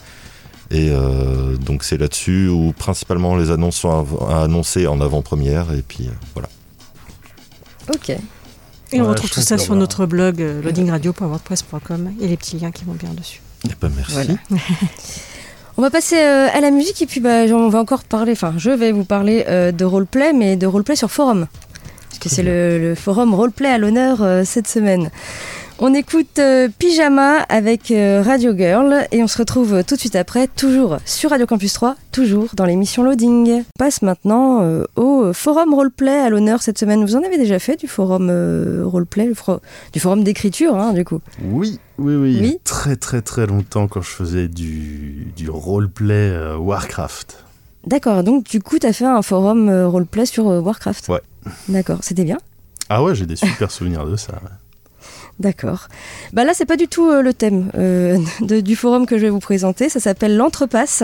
Et 0.70 0.90
euh, 0.92 1.56
donc 1.56 1.84
c'est 1.86 1.98
là-dessus 1.98 2.50
où 2.50 2.74
principalement 2.78 3.38
les 3.38 3.50
annonces 3.50 3.78
sont 3.78 3.90
av- 3.92 4.30
annoncées 4.30 4.88
en 4.88 5.00
avant-première 5.00 5.72
et 5.74 5.82
puis 5.82 6.08
euh, 6.08 6.12
voilà. 6.34 6.50
Ok. 7.94 8.10
Et 8.10 8.20
on 9.02 9.04
Ouais, 9.06 9.10
retrouve 9.12 9.30
tout 9.30 9.40
ça 9.42 9.58
sur 9.58 9.74
que 9.74 9.80
notre 9.80 10.06
blog 10.06 10.40
loadingradio.wordpress.com. 10.64 12.12
Il 12.18 12.22
y 12.22 12.26
a 12.26 12.28
les 12.28 12.38
petits 12.38 12.58
liens 12.60 12.72
qui 12.72 12.84
vont 12.84 12.94
bien 12.94 13.14
dessus. 13.14 13.42
Eh 13.66 13.72
ben, 13.82 13.92
merci. 13.96 14.14
Voilà. 14.14 14.34
On 15.80 15.84
va 15.84 15.92
passer 15.92 16.18
euh, 16.18 16.48
à 16.52 16.60
la 16.60 16.72
musique 16.72 17.04
et 17.04 17.06
puis 17.06 17.20
bah, 17.20 17.44
on 17.52 17.70
va 17.70 17.80
encore 17.80 18.04
parler, 18.04 18.32
enfin 18.32 18.56
je 18.58 18.72
vais 18.72 18.92
vous 18.92 19.04
parler 19.04 19.46
euh, 19.48 19.72
de 19.72 19.86
roleplay, 19.86 20.34
mais 20.34 20.56
de 20.56 20.66
roleplay 20.66 20.96
sur 20.96 21.12
forum. 21.12 21.46
Parce 22.10 22.18
que 22.18 22.30
c'est 22.30 22.42
le, 22.42 22.80
le 22.80 22.96
forum 22.96 23.36
roleplay 23.36 23.70
à 23.70 23.78
l'honneur 23.78 24.24
euh, 24.24 24.42
cette 24.44 24.68
semaine. 24.68 25.12
On 25.80 25.94
écoute 25.94 26.40
euh, 26.40 26.70
Pyjama 26.80 27.38
avec 27.50 27.92
euh, 27.92 28.24
Radio 28.26 28.58
Girl 28.58 29.06
et 29.12 29.22
on 29.22 29.28
se 29.28 29.38
retrouve 29.38 29.76
euh, 29.76 29.84
tout 29.84 29.94
de 29.94 30.00
suite 30.00 30.16
après, 30.16 30.48
toujours 30.48 30.98
sur 31.06 31.30
Radio 31.30 31.46
Campus 31.46 31.72
3, 31.74 31.96
toujours 32.12 32.48
dans 32.56 32.66
l'émission 32.66 33.04
Loading. 33.04 33.60
On 33.62 33.64
passe 33.78 34.02
maintenant 34.02 34.64
euh, 34.64 34.86
au 34.96 35.32
forum 35.34 35.76
roleplay 35.76 36.18
à 36.18 36.30
l'honneur 36.32 36.64
cette 36.64 36.80
semaine. 36.80 37.06
Vous 37.06 37.16
en 37.16 37.22
avez 37.22 37.38
déjà 37.38 37.60
fait 37.60 37.76
du 37.76 37.88
forum 37.88 38.28
roleplay, 38.86 39.28
le 39.28 39.36
fro- 39.36 39.60
du 39.94 40.00
forum 40.00 40.24
d'écriture 40.24 40.76
hein, 40.76 40.94
du 40.94 41.06
coup? 41.06 41.20
Oui, 41.44 41.80
oui, 42.00 42.16
oui. 42.16 42.58
Très, 42.64 42.96
très, 42.96 43.22
très 43.22 43.46
longtemps 43.46 43.88
quand 43.88 44.02
je 44.02 44.10
faisais 44.10 44.48
du, 44.48 45.28
du 45.36 45.48
roleplay 45.52 46.56
Warcraft. 46.58 47.44
D'accord, 47.86 48.24
donc 48.24 48.46
du 48.46 48.62
coup, 48.64 48.80
tu 48.80 48.88
as 48.88 48.94
fait 48.94 49.06
un 49.06 49.22
forum 49.22 49.70
roleplay 49.86 50.26
sur 50.26 50.46
Warcraft? 50.48 51.08
Ouais. 51.10 51.22
D'accord, 51.70 52.00
c'était 52.02 52.24
bien? 52.24 52.40
Ah 52.90 53.04
ouais, 53.04 53.14
j'ai 53.14 53.28
des 53.28 53.36
super 53.36 53.70
souvenirs 53.70 54.08
de 54.08 54.16
ça. 54.16 54.34
ouais. 54.34 54.50
D'accord. 55.40 55.88
Bah 56.34 56.44
là, 56.44 56.54
c'est 56.56 56.66
pas 56.66 56.78
du 56.78 56.88
tout 56.88 57.10
euh, 57.10 57.22
le 57.22 57.34
thème 57.34 57.72
euh, 57.78 58.18
du 58.42 58.76
forum 58.76 59.06
que 59.06 59.18
je 59.18 59.24
vais 59.24 59.30
vous 59.30 59.40
présenter. 59.40 59.90
Ça 59.90 60.00
s'appelle 60.00 60.36
l'entrepasse. 60.36 61.04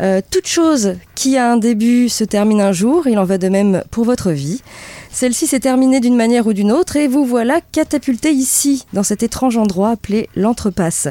Euh, 0.00 0.20
toute 0.28 0.48
chose 0.48 0.94
qui 1.14 1.36
a 1.36 1.52
un 1.52 1.56
début 1.56 2.08
se 2.08 2.24
termine 2.24 2.60
un 2.60 2.72
jour. 2.72 3.06
Il 3.06 3.18
en 3.18 3.24
va 3.24 3.38
de 3.38 3.48
même 3.48 3.84
pour 3.92 4.04
votre 4.04 4.32
vie. 4.32 4.60
Celle-ci 5.12 5.46
s'est 5.46 5.60
terminée 5.60 6.00
d'une 6.00 6.16
manière 6.16 6.48
ou 6.48 6.52
d'une 6.52 6.72
autre 6.72 6.96
et 6.96 7.06
vous 7.06 7.24
voilà 7.24 7.60
catapulté 7.70 8.32
ici, 8.32 8.84
dans 8.92 9.04
cet 9.04 9.22
étrange 9.22 9.56
endroit 9.56 9.90
appelé 9.90 10.28
l'entrepasse. 10.34 11.06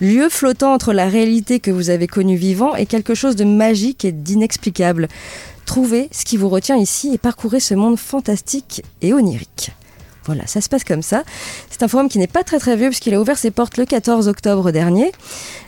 Lieu 0.00 0.28
flottant 0.28 0.72
entre 0.72 0.92
la 0.92 1.06
réalité 1.06 1.60
que 1.60 1.70
vous 1.70 1.90
avez 1.90 2.08
connue 2.08 2.34
vivant 2.34 2.74
et 2.74 2.86
quelque 2.86 3.14
chose 3.14 3.36
de 3.36 3.44
magique 3.44 4.04
et 4.04 4.10
d'inexplicable. 4.10 5.06
Trouvez 5.66 6.08
ce 6.10 6.24
qui 6.24 6.36
vous 6.36 6.48
retient 6.48 6.76
ici 6.76 7.14
et 7.14 7.18
parcourez 7.18 7.60
ce 7.60 7.74
monde 7.74 7.96
fantastique 7.96 8.82
et 9.00 9.14
onirique. 9.14 9.70
Voilà, 10.26 10.46
ça 10.46 10.60
se 10.60 10.68
passe 10.68 10.84
comme 10.84 11.02
ça. 11.02 11.22
C'est 11.70 11.82
un 11.82 11.88
forum 11.88 12.08
qui 12.08 12.18
n'est 12.18 12.26
pas 12.26 12.44
très 12.44 12.58
très 12.58 12.76
vieux 12.76 12.88
puisqu'il 12.88 13.14
a 13.14 13.20
ouvert 13.20 13.38
ses 13.38 13.50
portes 13.50 13.76
le 13.76 13.84
14 13.84 14.28
octobre 14.28 14.70
dernier. 14.70 15.12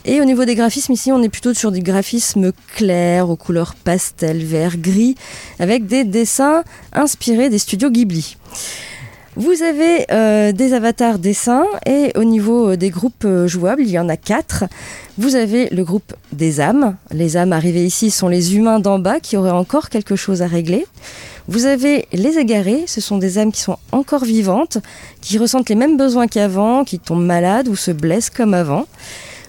Et 0.05 0.21
au 0.21 0.25
niveau 0.25 0.45
des 0.45 0.55
graphismes, 0.55 0.93
ici, 0.93 1.13
on 1.13 1.23
est 1.23 1.29
plutôt 1.29 1.53
sur 1.53 1.73
du 1.73 1.81
graphisme 1.81 2.53
clair, 2.75 3.29
aux 3.29 3.37
couleurs 3.37 3.75
pastel, 3.75 4.45
vert, 4.45 4.79
gris, 4.79 5.17
avec 5.59 5.87
des 5.87 6.05
dessins 6.05 6.63
inspirés 6.93 7.51
des 7.51 7.59
studios 7.59 7.91
Ghibli. 7.91 8.37
Vous 9.37 9.63
avez 9.63 10.07
euh, 10.13 10.51
des 10.53 10.73
avatars 10.73 11.19
dessins 11.19 11.67
et 11.85 12.11
au 12.17 12.25
niveau 12.25 12.71
euh, 12.71 12.77
des 12.79 12.89
groupes 12.89 13.27
euh, 13.27 13.47
jouables, 13.47 13.83
il 13.83 13.91
y 13.91 13.99
en 13.99 14.09
a 14.09 14.17
quatre. 14.17 14.65
Vous 15.19 15.37
avez 15.37 15.69
le 15.69 15.85
groupe 15.85 16.15
des 16.33 16.59
âmes. 16.59 16.97
Les 17.13 17.37
âmes 17.37 17.53
arrivées 17.53 17.85
ici 17.85 18.11
sont 18.11 18.29
les 18.29 18.57
humains 18.57 18.81
d'en 18.81 18.99
bas 18.99 19.21
qui 19.21 19.37
auraient 19.37 19.51
encore 19.51 19.91
quelque 19.91 20.17
chose 20.17 20.41
à 20.41 20.47
régler. 20.47 20.87
Vous 21.49 21.67
avez 21.67 22.09
les 22.15 22.39
égarés, 22.39 22.85
ce 22.87 23.03
sont 23.03 23.19
des 23.19 23.37
âmes 23.37 23.53
qui 23.53 23.61
sont 23.61 23.77
encore 23.93 24.25
vivantes, 24.25 24.79
qui 25.21 25.37
ressentent 25.37 25.69
les 25.69 25.75
mêmes 25.75 25.99
besoins 25.99 26.29
qu'avant, 26.29 26.85
qui 26.85 26.99
tombent 26.99 27.27
malades 27.27 27.69
ou 27.69 27.77
se 27.77 27.91
blessent 27.91 28.31
comme 28.31 28.55
avant. 28.55 28.87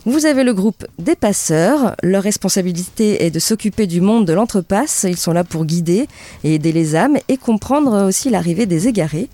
Vous 0.08 0.26
avez 0.26 0.46
le 0.46 0.54
groupe 0.54 0.88
des 1.00 1.17
passeurs. 1.17 1.93
Leur 2.02 2.24
responsabilité 2.24 3.26
est 3.26 3.30
de 3.30 3.39
s'occuper 3.39 3.88
du 3.88 4.00
monde 4.00 4.24
de 4.24 4.32
l'entrepasse. 4.32 5.06
Ils 5.06 5.17
sont 5.17 5.34
là 5.34 5.43
pour 5.43 5.65
guider 5.65 6.08
et 6.46 6.56
aider 6.56 6.72
les 6.72 6.96
âmes 6.96 7.17
et 7.28 7.36
comprendre 7.36 8.08
aussi 8.08 8.30
l'arrivée 8.30 8.65
des 8.65 8.88
égarés. 8.88 9.28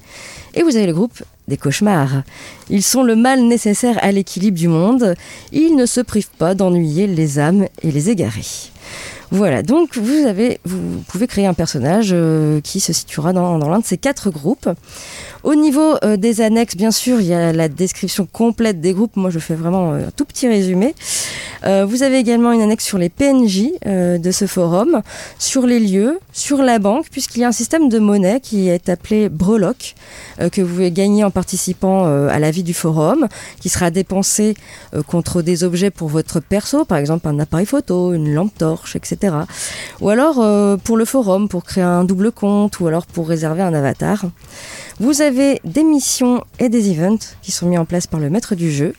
Et 0.55 0.63
vous 0.63 0.75
avez 0.75 0.87
le 0.87 0.93
groupe 0.93 1.21
des 1.47 1.57
cauchemars. 1.57 2.23
Ils 2.71 2.81
sont 2.81 3.03
le 3.03 3.15
mal 3.15 3.43
nécessaire 3.43 3.99
à 4.01 4.11
l'équilibre 4.11 4.57
du 4.57 4.67
monde. 4.67 5.13
Ils 5.51 5.75
ne 5.75 5.85
se 5.85 6.01
privent 6.01 6.31
pas 6.39 6.55
d'ennuyer 6.55 7.05
les 7.05 7.37
âmes 7.37 7.67
et 7.83 7.91
les 7.91 8.09
égarés. 8.09 8.72
Voilà, 9.33 9.63
donc 9.63 9.97
vous, 9.97 10.27
avez, 10.27 10.59
vous 10.63 11.01
pouvez 11.07 11.25
créer 11.25 11.47
un 11.47 11.55
personnage 11.55 12.11
euh, 12.11 12.61
qui 12.61 12.79
se 12.79 12.93
situera 12.93 13.33
dans, 13.33 13.57
l'un 13.57 13.79
de 13.79 13.83
ces 13.83 13.97
quatre 13.97 14.29
groupes. 14.29 14.69
Au 15.41 15.55
niveau 15.55 15.95
euh, 16.03 16.17
des 16.17 16.39
annexes, 16.39 16.75
bien 16.75 16.91
sûr, 16.91 17.19
il 17.19 17.25
y 17.25 17.33
a 17.33 17.51
la 17.51 17.67
description 17.67 18.27
complète 18.31 18.79
des 18.79 18.93
groupes. 18.93 19.15
Moi, 19.15 19.31
je 19.31 19.39
fais 19.39 19.55
vraiment 19.55 19.93
euh, 19.93 20.07
un 20.07 20.11
tout 20.11 20.25
petit 20.25 20.47
résumé. 20.47 20.93
Vous 21.65 22.03
avez 22.03 22.17
également 22.17 22.51
une 22.51 22.59
annexe 22.59 22.83
sur 22.83 22.97
les 22.97 23.07
PNJ 23.07 23.69
de 23.85 24.31
ce 24.31 24.47
forum, 24.47 25.01
sur 25.39 25.65
les 25.65 25.79
lieux, 25.79 26.19
sur 26.33 26.61
la 26.61 26.77
banque, 26.77 27.05
puisqu'il 27.09 27.39
y 27.39 27.45
a 27.45 27.47
un 27.47 27.53
système 27.53 27.87
de 27.87 27.99
monnaie 27.99 28.41
qui 28.41 28.67
est 28.67 28.89
appelé 28.89 29.29
Breloque, 29.29 29.95
que 30.51 30.61
vous 30.61 30.67
pouvez 30.67 30.91
gagner 30.91 31.23
en 31.23 31.31
participant 31.31 32.03
à 32.27 32.37
la 32.37 32.51
vie 32.51 32.63
du 32.63 32.73
forum, 32.73 33.29
qui 33.61 33.69
sera 33.69 33.91
dépensé 33.91 34.55
contre 35.07 35.41
des 35.41 35.63
objets 35.63 35.89
pour 35.89 36.09
votre 36.09 36.41
perso, 36.41 36.83
par 36.83 36.97
exemple 36.97 37.29
un 37.29 37.39
appareil 37.39 37.65
photo, 37.65 38.11
une 38.11 38.33
lampe 38.33 38.57
torche, 38.57 38.72
etc. 38.95 39.35
Ou 40.01 40.09
alors 40.09 40.39
euh, 40.39 40.77
pour 40.77 40.97
le 40.97 41.05
forum, 41.05 41.47
pour 41.49 41.63
créer 41.63 41.83
un 41.83 42.03
double 42.03 42.31
compte, 42.31 42.79
ou 42.79 42.87
alors 42.87 43.05
pour 43.05 43.27
réserver 43.27 43.61
un 43.61 43.73
avatar. 43.73 44.25
Vous 44.99 45.21
avez 45.21 45.59
des 45.63 45.83
missions 45.83 46.43
et 46.59 46.69
des 46.69 46.91
events 46.91 47.35
qui 47.41 47.51
sont 47.51 47.67
mis 47.67 47.77
en 47.77 47.85
place 47.85 48.05
par 48.05 48.19
le 48.19 48.29
maître 48.29 48.53
du 48.53 48.71
jeu. 48.71 48.93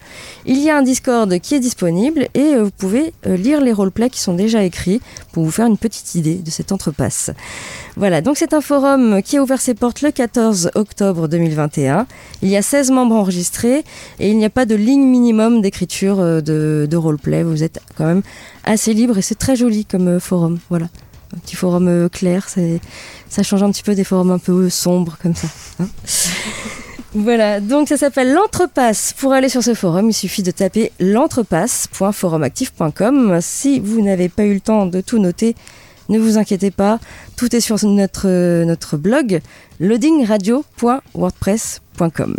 Il 0.45 0.59
y 0.59 0.69
a 0.69 0.77
un 0.77 0.83
Discord 0.83 1.39
qui 1.39 1.55
est 1.55 1.61
disponible 1.61 2.29
et 2.35 2.55
euh, 2.55 2.65
vous 2.65 2.71
pouvez 2.71 3.13
euh, 3.27 3.37
lire 3.37 3.61
les 3.61 3.73
roleplays 3.73 4.11
qui 4.11 4.21
sont 4.21 4.35
déjà 4.35 4.65
écrits 4.65 5.01
pour 5.33 5.45
vous 5.45 5.53
faire 5.53 5.67
une 5.67 5.79
petite 5.79 6.17
idée 6.17 6.35
de 6.35 6.51
cette 6.51 6.73
entrepasse. 6.73 7.31
Voilà, 7.97 8.21
donc 8.23 8.37
c'est 8.37 8.55
un 8.55 8.61
forum 8.61 9.23
qui 9.23 9.37
a 9.37 9.43
ouvert 9.43 9.61
ses 9.61 9.75
portes 9.75 10.03
le 10.03 10.11
14 10.11 10.73
octobre 10.75 11.29
2021. 11.29 12.07
Il 12.43 12.49
y 12.49 12.57
a 12.57 12.63
16 12.63 12.91
membres 12.91 13.15
enregistrés 13.15 13.85
et 14.19 14.31
il 14.31 14.37
n'y 14.37 14.45
a 14.45 14.51
pas 14.51 14.67
de 14.67 14.75
ligne 14.75 15.07
minimum 15.07 15.63
d'écriture 15.63 16.19
euh, 16.19 16.41
de, 16.41 16.97
roleplay. 16.97 17.45
Vous 17.45 17.63
êtes 17.63 17.81
quand 17.97 18.07
même 18.07 18.23
assez 18.65 18.95
libre 18.95 19.19
et 19.19 19.23
c'est 19.23 19.37
très 19.37 19.55
joli 19.55 19.85
comme 19.85 20.19
forum. 20.19 20.59
Voilà. 20.71 20.87
Petit 21.43 21.57
forum 21.57 21.89
euh, 21.89 22.09
clair, 22.09 22.49
ça 23.29 23.43
change 23.43 23.63
un 23.63 23.71
petit 23.71 23.83
peu 23.83 23.95
des 23.95 24.05
forums 24.05 24.31
un 24.31 24.39
peu 24.39 24.71
sombres 24.71 25.19
comme 25.23 25.35
ça. 25.35 25.49
hein. 25.81 25.89
Voilà, 27.17 27.61
donc 27.61 27.87
ça 27.87 27.97
s'appelle 27.97 28.33
l'entrepasse. 28.33 29.15
Pour 29.17 29.33
aller 29.33 29.49
sur 29.49 29.63
ce 29.63 29.75
forum, 29.75 30.11
il 30.11 30.13
suffit 30.13 30.43
de 30.43 30.51
taper 30.51 30.91
l'entrepasse.forumactif.com. 30.99 33.39
Si 33.41 33.79
vous 33.79 34.03
n'avez 34.03 34.29
pas 34.29 34.43
eu 34.43 34.55
le 34.55 34.61
temps 34.61 34.87
de 34.87 35.01
tout 35.01 35.21
noter, 35.21 35.55
ne 36.09 36.19
vous 36.19 36.39
inquiétez 36.39 36.73
pas, 36.73 36.99
tout 37.37 37.55
est 37.55 37.61
sur 37.61 37.77
notre, 37.85 38.65
notre 38.65 38.97
blog 38.97 39.41
loadingradio.wordpress.com. 39.79 42.37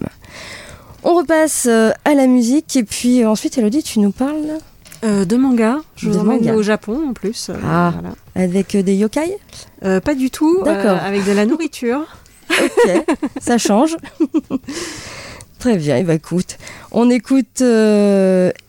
On 1.04 1.16
repasse 1.16 1.68
euh, 1.70 1.92
à 2.04 2.14
la 2.14 2.28
musique 2.28 2.76
et 2.76 2.84
puis 2.84 3.26
ensuite, 3.26 3.58
Elodie, 3.58 3.82
tu 3.84 4.00
nous 4.00 4.12
parles 4.12 4.58
euh, 5.06 5.24
de 5.26 5.38
manga. 5.38 5.78
Je 5.96 6.10
vous 6.10 6.18
emmène 6.18 6.50
au 6.52 6.62
Japon 6.64 7.00
en 7.10 7.14
plus. 7.14 7.50
euh, 7.50 7.54
Ah, 7.66 7.94
voilà. 7.94 8.16
avec 8.36 8.76
euh, 8.76 8.82
des 8.84 8.96
yokai? 8.96 9.38
Euh, 9.84 10.00
pas 10.02 10.16
du 10.16 10.30
tout. 10.32 10.62
D'accord. 10.66 10.98
euh, 11.02 11.08
avec 11.08 11.26
de 11.26 11.32
la 11.32 11.46
nourriture. 11.52 12.02
Ok, 12.50 12.92
ça 13.40 13.58
change. 13.58 13.96
Très 15.60 15.78
bien, 15.78 15.98
et 15.98 16.04
bah 16.04 16.14
écoute, 16.14 16.58
on 16.92 17.10
écoute 17.10 17.62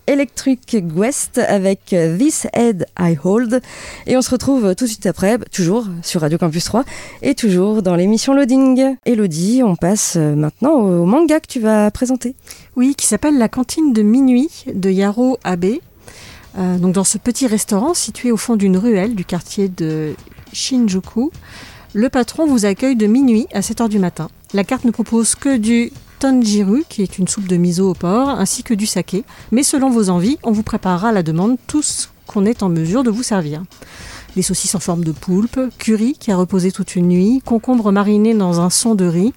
Electric 0.06 0.76
West 0.94 1.36
avec 1.38 1.94
This 2.18 2.46
Head 2.54 2.86
I 2.98 3.18
Hold 3.22 3.60
et 4.06 4.16
on 4.16 4.22
se 4.22 4.30
retrouve 4.30 4.74
tout 4.74 4.84
de 4.84 4.88
suite 4.90 5.04
après, 5.04 5.36
toujours 5.52 5.88
sur 6.02 6.22
Radio 6.22 6.38
Campus 6.38 6.64
3 6.64 6.84
et 7.20 7.34
toujours 7.34 7.82
dans 7.82 7.96
l'émission 7.96 8.32
Loading. 8.32 8.96
Elodie, 9.04 9.62
on 9.62 9.76
passe 9.76 10.16
maintenant 10.16 10.72
au 10.74 11.04
manga 11.04 11.38
que 11.40 11.48
tu 11.48 11.60
vas 11.60 11.90
présenter. 11.90 12.34
Oui, 12.76 12.94
qui 12.96 13.06
s'appelle 13.06 13.36
La 13.36 13.48
cantine 13.48 13.92
de 13.92 14.00
minuit 14.02 14.48
de 14.72 14.88
Yaro 14.88 15.36
Abe. 15.44 15.66
Euh, 16.58 16.78
dans 16.78 17.04
ce 17.04 17.18
petit 17.18 17.46
restaurant 17.46 17.92
situé 17.94 18.32
au 18.32 18.36
fond 18.36 18.56
d'une 18.56 18.78
ruelle 18.78 19.14
du 19.14 19.24
quartier 19.24 19.68
de 19.68 20.14
Shinjuku, 20.52 21.30
le 21.92 22.08
patron 22.08 22.46
vous 22.46 22.64
accueille 22.64 22.96
de 22.96 23.06
minuit 23.06 23.46
à 23.52 23.60
7h 23.60 23.88
du 23.88 23.98
matin. 23.98 24.28
La 24.54 24.64
carte 24.64 24.84
ne 24.84 24.90
propose 24.90 25.34
que 25.34 25.56
du 25.56 25.92
tonjiru, 26.18 26.84
qui 26.88 27.02
est 27.02 27.18
une 27.18 27.28
soupe 27.28 27.46
de 27.46 27.56
miso 27.56 27.90
au 27.90 27.94
porc, 27.94 28.30
ainsi 28.30 28.62
que 28.62 28.74
du 28.74 28.86
saké. 28.86 29.24
Mais 29.52 29.62
selon 29.62 29.90
vos 29.90 30.08
envies, 30.08 30.38
on 30.42 30.52
vous 30.52 30.62
préparera 30.62 31.10
à 31.10 31.12
la 31.12 31.22
demande 31.22 31.56
tout 31.66 31.82
ce 31.82 32.08
qu'on 32.26 32.46
est 32.46 32.62
en 32.62 32.68
mesure 32.68 33.02
de 33.02 33.10
vous 33.10 33.22
servir. 33.22 33.62
Des 34.36 34.42
saucisses 34.42 34.74
en 34.74 34.80
forme 34.80 35.02
de 35.02 35.12
poulpe, 35.12 35.58
curry 35.78 36.12
qui 36.12 36.30
a 36.30 36.36
reposé 36.36 36.70
toute 36.70 36.94
une 36.94 37.08
nuit, 37.08 37.40
concombre 37.42 37.90
mariné 37.90 38.34
dans 38.34 38.60
un 38.60 38.68
son 38.68 38.94
de 38.94 39.06
riz, 39.06 39.32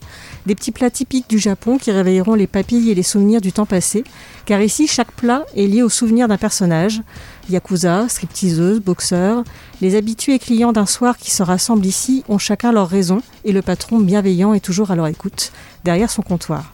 des 0.45 0.55
petits 0.55 0.73
plats 0.73 0.89
typiques 0.89 1.29
du 1.29 1.39
Japon 1.39 1.77
qui 1.77 1.89
réveilleront 1.89 2.35
les 2.35 2.47
papilles 2.47 2.91
et 2.91 2.95
les 2.95 3.03
souvenirs 3.03 3.39
du 3.39 3.53
temps 3.53 3.65
passé, 3.65 4.03
car 4.45 4.61
ici 4.61 4.87
chaque 4.87 5.13
plat 5.13 5.45
est 5.55 5.67
lié 5.67 5.83
au 5.83 5.87
souvenir 5.89 6.27
d'un 6.27 6.37
personnage. 6.37 7.01
Yakuza, 7.49 8.09
stripteaseuse, 8.09 8.81
boxeur, 8.81 9.45
les 9.79 9.95
habitués 9.95 10.37
clients 10.37 10.73
d'un 10.73 10.85
soir 10.85 11.17
qui 11.17 11.31
se 11.31 11.43
rassemblent 11.43 11.85
ici 11.85 12.25
ont 12.27 12.37
chacun 12.37 12.73
leur 12.73 12.89
raison 12.89 13.21
et 13.45 13.53
le 13.53 13.61
patron 13.61 13.99
bienveillant 13.99 14.53
est 14.53 14.59
toujours 14.59 14.91
à 14.91 14.97
leur 14.97 15.07
écoute, 15.07 15.53
derrière 15.85 16.11
son 16.11 16.23
comptoir. 16.23 16.73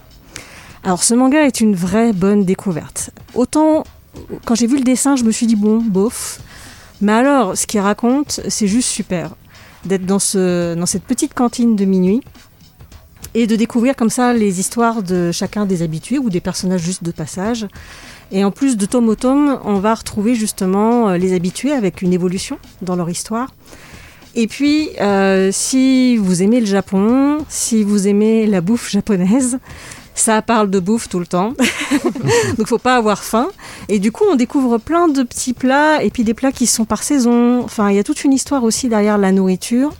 Alors 0.83 1.03
ce 1.03 1.13
manga 1.13 1.45
est 1.45 1.61
une 1.61 1.75
vraie 1.75 2.11
bonne 2.11 2.43
découverte. 2.43 3.11
Autant 3.35 3.83
quand 4.45 4.55
j'ai 4.55 4.67
vu 4.67 4.77
le 4.77 4.83
dessin, 4.83 5.15
je 5.15 5.23
me 5.23 5.31
suis 5.31 5.45
dit 5.45 5.55
bon, 5.55 5.79
bof. 5.81 6.39
Mais 7.05 7.11
alors, 7.11 7.55
ce 7.55 7.67
qu'il 7.67 7.81
raconte, 7.81 8.41
c'est 8.47 8.65
juste 8.65 8.89
super. 8.89 9.35
D'être 9.85 10.07
dans, 10.07 10.17
ce, 10.17 10.73
dans 10.73 10.87
cette 10.87 11.03
petite 11.03 11.35
cantine 11.35 11.75
de 11.75 11.85
minuit 11.85 12.21
et 13.35 13.45
de 13.45 13.55
découvrir 13.55 13.95
comme 13.95 14.09
ça 14.09 14.33
les 14.33 14.59
histoires 14.59 15.03
de 15.03 15.31
chacun 15.31 15.67
des 15.67 15.83
habitués 15.83 16.17
ou 16.17 16.31
des 16.31 16.41
personnages 16.41 16.81
juste 16.81 17.03
de 17.03 17.11
passage. 17.11 17.67
Et 18.31 18.43
en 18.43 18.49
plus 18.49 18.75
de 18.75 18.87
tome 18.87 19.07
au 19.07 19.13
tome, 19.13 19.59
on 19.65 19.75
va 19.75 19.93
retrouver 19.93 20.33
justement 20.33 21.09
euh, 21.09 21.17
les 21.17 21.35
habitués 21.35 21.73
avec 21.73 22.01
une 22.01 22.11
évolution 22.11 22.57
dans 22.81 22.95
leur 22.95 23.07
histoire. 23.07 23.53
Et 24.33 24.47
puis, 24.47 24.89
euh, 24.99 25.51
si 25.51 26.17
vous 26.17 26.41
aimez 26.41 26.59
le 26.59 26.65
Japon, 26.65 27.37
si 27.49 27.83
vous 27.83 28.07
aimez 28.07 28.47
la 28.47 28.61
bouffe 28.61 28.89
japonaise, 28.89 29.59
ça 30.15 30.41
parle 30.41 30.69
de 30.71 30.80
bouffe 30.80 31.10
tout 31.10 31.19
le 31.19 31.28
temps. 31.28 31.54
Donc, 32.58 32.67
faut 32.67 32.78
pas 32.78 32.95
avoir 32.95 33.23
faim. 33.23 33.49
Et 33.89 33.99
du 33.99 34.12
coup, 34.12 34.23
on 34.30 34.36
découvre 34.36 34.78
plein 34.78 35.08
de 35.08 35.21
petits 35.23 35.54
plats 35.54 36.01
et 36.04 36.10
puis 36.10 36.23
des 36.23 36.34
plats 36.34 36.54
qui 36.54 36.67
sont 36.67 36.86
par 36.86 37.04
saison. 37.04 37.62
Enfin, 37.63 37.89
il 37.89 37.97
y 37.97 37.99
a 37.99 38.04
toute 38.04 38.23
une 38.23 38.34
histoire 38.34 38.63
aussi 38.63 38.88
derrière 38.88 39.17
la 39.17 39.32
nourriture. 39.32 39.93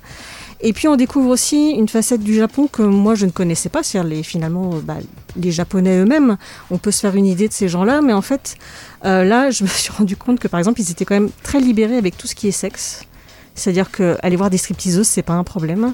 Et 0.62 0.72
puis, 0.72 0.88
on 0.88 0.96
découvre 0.96 1.30
aussi 1.30 1.72
une 1.72 1.90
facette 1.90 2.22
du 2.22 2.34
Japon 2.34 2.68
que 2.68 2.82
moi, 2.82 3.14
je 3.14 3.26
ne 3.26 3.32
connaissais 3.32 3.70
pas. 3.70 3.84
C'est-à-dire, 3.84 4.10
les, 4.10 4.24
finalement, 4.24 4.76
euh, 4.76 4.80
bah, 4.82 4.96
les 5.36 5.52
Japonais 5.52 6.00
eux-mêmes. 6.00 6.38
On 6.72 6.78
peut 6.78 6.92
se 6.92 7.02
faire 7.02 7.16
une 7.16 7.26
idée 7.26 7.50
de 7.50 7.54
ces 7.54 7.68
gens-là. 7.68 8.02
Mais 8.02 8.14
en 8.14 8.22
fait, 8.22 8.56
euh, 9.04 9.26
là, 9.26 9.52
je 9.52 9.64
me 9.64 9.70
suis 9.70 9.92
rendu 9.98 10.16
compte 10.16 10.40
que, 10.40 10.48
par 10.48 10.60
exemple, 10.60 10.80
ils 10.80 10.90
étaient 10.90 11.06
quand 11.06 11.16
même 11.16 11.30
très 11.44 11.60
libérés 11.60 11.98
avec 11.98 12.18
tout 12.18 12.28
ce 12.28 12.36
qui 12.36 12.48
est 12.48 12.52
sexe. 12.52 13.06
C'est-à-dire 13.56 13.90
qu'aller 13.90 14.36
voir 14.36 14.50
des 14.50 14.58
stripteaseuses, 14.58 15.08
c'est 15.08 15.22
pas 15.22 15.34
un 15.34 15.46
problème. 15.46 15.94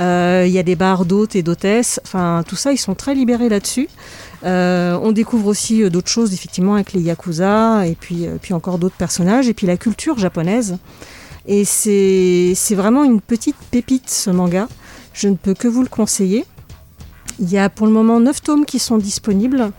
Euh, 0.00 0.44
Il 0.46 0.52
y 0.52 0.58
a 0.58 0.64
des 0.64 0.74
bars 0.74 1.04
d'hôtes 1.04 1.36
et 1.36 1.42
d'hôtesses. 1.42 2.00
Enfin, 2.04 2.42
tout 2.46 2.56
ça, 2.56 2.72
ils 2.72 2.78
sont 2.78 2.94
très 2.94 3.14
libérés 3.14 3.48
là-dessus. 3.48 3.88
Euh, 4.44 4.98
on 5.00 5.12
découvre 5.12 5.46
aussi 5.46 5.82
euh, 5.82 5.88
d'autres 5.88 6.10
choses, 6.10 6.34
effectivement, 6.34 6.74
avec 6.74 6.92
les 6.92 7.00
yakuza 7.00 7.86
et 7.86 7.94
puis, 7.94 8.26
puis 8.42 8.54
encore 8.54 8.78
d'autres 8.78 8.96
personnages. 8.96 9.48
Et 9.48 9.54
puis 9.54 9.68
la 9.68 9.76
culture 9.76 10.18
japonaise. 10.18 10.78
Et 11.46 11.64
c'est 11.64 12.74
vraiment 12.74 13.04
une 13.04 13.20
petite 13.20 13.56
pépite, 13.70 14.10
ce 14.10 14.30
manga. 14.30 14.66
Je 15.12 15.28
ne 15.28 15.36
peux 15.36 15.54
que 15.54 15.68
vous 15.68 15.82
le 15.82 15.88
conseiller. 15.88 16.44
Il 17.38 17.48
y 17.48 17.58
a 17.58 17.68
pour 17.70 17.86
le 17.86 17.92
moment 17.92 18.18
9 18.18 18.42
tomes 18.42 18.64
qui 18.66 18.80
sont 18.80 18.98
disponibles. 18.98 19.70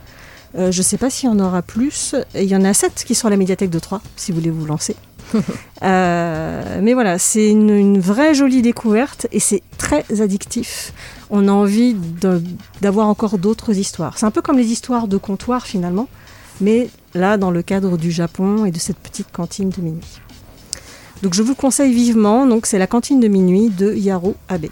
Je 0.58 0.66
ne 0.66 0.72
sais 0.72 0.98
pas 0.98 1.10
s'il 1.10 1.30
y 1.30 1.32
en 1.32 1.40
aura 1.40 1.62
plus. 1.62 2.16
Il 2.36 2.46
y 2.46 2.56
en 2.56 2.64
a 2.64 2.74
7 2.74 3.04
qui 3.06 3.16
sont 3.16 3.28
à 3.28 3.32
la 3.32 3.38
médiathèque 3.38 3.70
de 3.70 3.80
3, 3.80 4.02
si 4.16 4.32
vous 4.32 4.38
voulez 4.38 4.50
vous 4.50 4.66
lancer. 4.66 4.96
Euh, 5.84 6.80
mais 6.82 6.96
voilà, 6.96 7.20
c'est 7.20 7.52
une, 7.52 8.00
vraie 8.00 8.34
jolie 8.34 8.64
découverte 8.64 9.28
et 9.32 9.40
c'est 9.40 9.62
très 9.78 10.04
addictif. 10.22 10.92
On 11.30 11.48
a 11.48 11.52
envie 11.52 11.96
d'avoir 12.82 13.08
encore 13.08 13.38
d'autres 13.38 13.78
histoires. 13.78 14.18
C'est 14.18 14.26
un 14.26 14.32
peu 14.32 14.42
comme 14.42 14.58
les 14.58 14.72
histoires 14.72 15.08
de 15.08 15.18
comptoir 15.18 15.68
finalement, 15.68 16.08
mais 16.62 16.90
là 17.14 17.38
dans 17.38 17.52
le 17.52 17.62
cadre 17.62 17.96
du 17.96 18.10
Japon 18.10 18.66
et 18.66 18.72
de 18.72 18.80
cette 18.80 18.98
petite 18.98 19.32
cantine 19.32 19.70
de 19.70 19.82
minuit. 19.82 20.20
Donc 21.22 21.36
je 21.36 21.44
vous 21.44 21.50
le 21.50 21.56
conseille 21.56 21.94
vivement. 21.94 22.48
C'est 22.64 22.80
la 22.80 22.88
cantine 22.88 23.20
de 23.20 23.28
minuit 23.28 23.70
de 23.70 23.94
Yaro 23.94 24.36
Abe. 24.50 24.70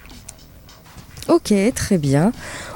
Ok, 1.28 1.52
très 1.74 1.98
bien. 1.98 2.32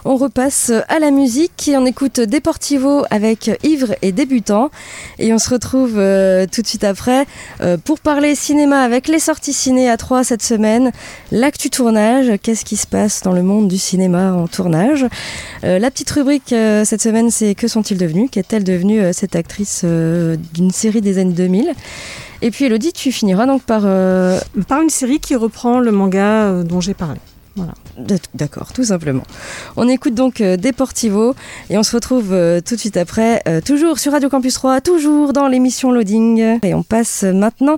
On 0.06 0.16
repasse 0.16 0.72
à 0.88 0.98
la 0.98 1.12
musique 1.12 1.68
et 1.68 1.78
on 1.78 1.86
écoute 1.86 2.20
Deportivo 2.20 3.04
avec 3.12 3.52
Ivre 3.62 3.94
et 4.02 4.12
Débutant. 4.12 4.72
Et 5.20 5.32
on 5.34 5.38
se 5.38 5.52
retrouve 5.52 6.00
euh, 6.00 6.48
tout 6.52 6.64
de 6.64 6.68
suite 6.68 6.84
après 6.84 7.28
euh, 7.62 7.78
pour 7.78 8.00
parler 8.00 8.34
cinéma 8.34 8.82
avec 8.82 9.08
les 9.08 9.20
sorties 9.20 9.54
ciné 9.54 9.88
à 9.88 9.98
3 9.98 10.24
cette 10.24 10.42
semaine. 10.42 10.92
L'actu 11.32 11.70
tournage, 11.70 12.32
qu'est-ce 12.42 12.66
qui 12.66 12.76
se 12.76 12.88
passe 12.88 13.22
dans 13.22 13.34
le 13.34 13.44
monde 13.44 13.68
du 13.68 13.78
cinéma 13.78 14.34
en 14.34 14.48
tournage? 14.48 15.06
Euh, 15.64 15.78
La 15.78 15.92
petite 15.92 16.10
rubrique 16.10 16.50
cette 16.50 17.04
semaine, 17.04 17.30
c'est 17.30 17.54
Que 17.54 17.68
sont-ils 17.68 18.00
devenus? 18.00 18.30
Qu'est-elle 18.32 18.64
devenue 18.64 19.14
cette 19.14 19.36
actrice 19.36 19.86
d'une 19.86 20.72
série 20.72 21.02
des 21.02 21.20
années 21.20 21.34
2000 21.34 21.72
Et 22.42 22.50
puis 22.50 22.66
Elodie, 22.66 22.94
tu 22.94 23.12
finiras 23.12 23.46
donc 23.46 23.62
par... 23.62 23.82
Par 24.68 24.82
une 24.82 24.90
série 24.90 25.20
qui 25.20 25.36
reprend 25.36 25.80
le 25.80 25.92
manga 25.92 26.64
dont 26.64 26.82
j'ai 26.82 26.96
parlé. 26.96 27.20
Voilà. 27.56 27.74
D'accord, 28.34 28.72
tout 28.74 28.86
simplement. 28.86 29.24
On 29.76 29.88
écoute 29.88 30.14
donc 30.14 30.40
euh, 30.40 30.56
Deportivo 30.56 31.36
et 31.70 31.78
on 31.78 31.84
se 31.84 31.96
retrouve 31.96 32.32
euh, 32.32 32.62
tout 32.62 32.76
de 32.76 32.80
suite 32.80 32.98
après, 32.98 33.42
euh, 33.48 33.60
toujours 33.60 34.00
sur 34.00 34.12
Radio 34.14 34.30
Campus 34.30 34.54
3, 34.54 34.82
toujours 34.82 35.34
dans 35.34 35.48
l'émission 35.48 35.92
Loading. 35.92 36.60
Et 36.64 36.74
on 36.74 36.84
passe 36.84 37.24
maintenant 37.24 37.78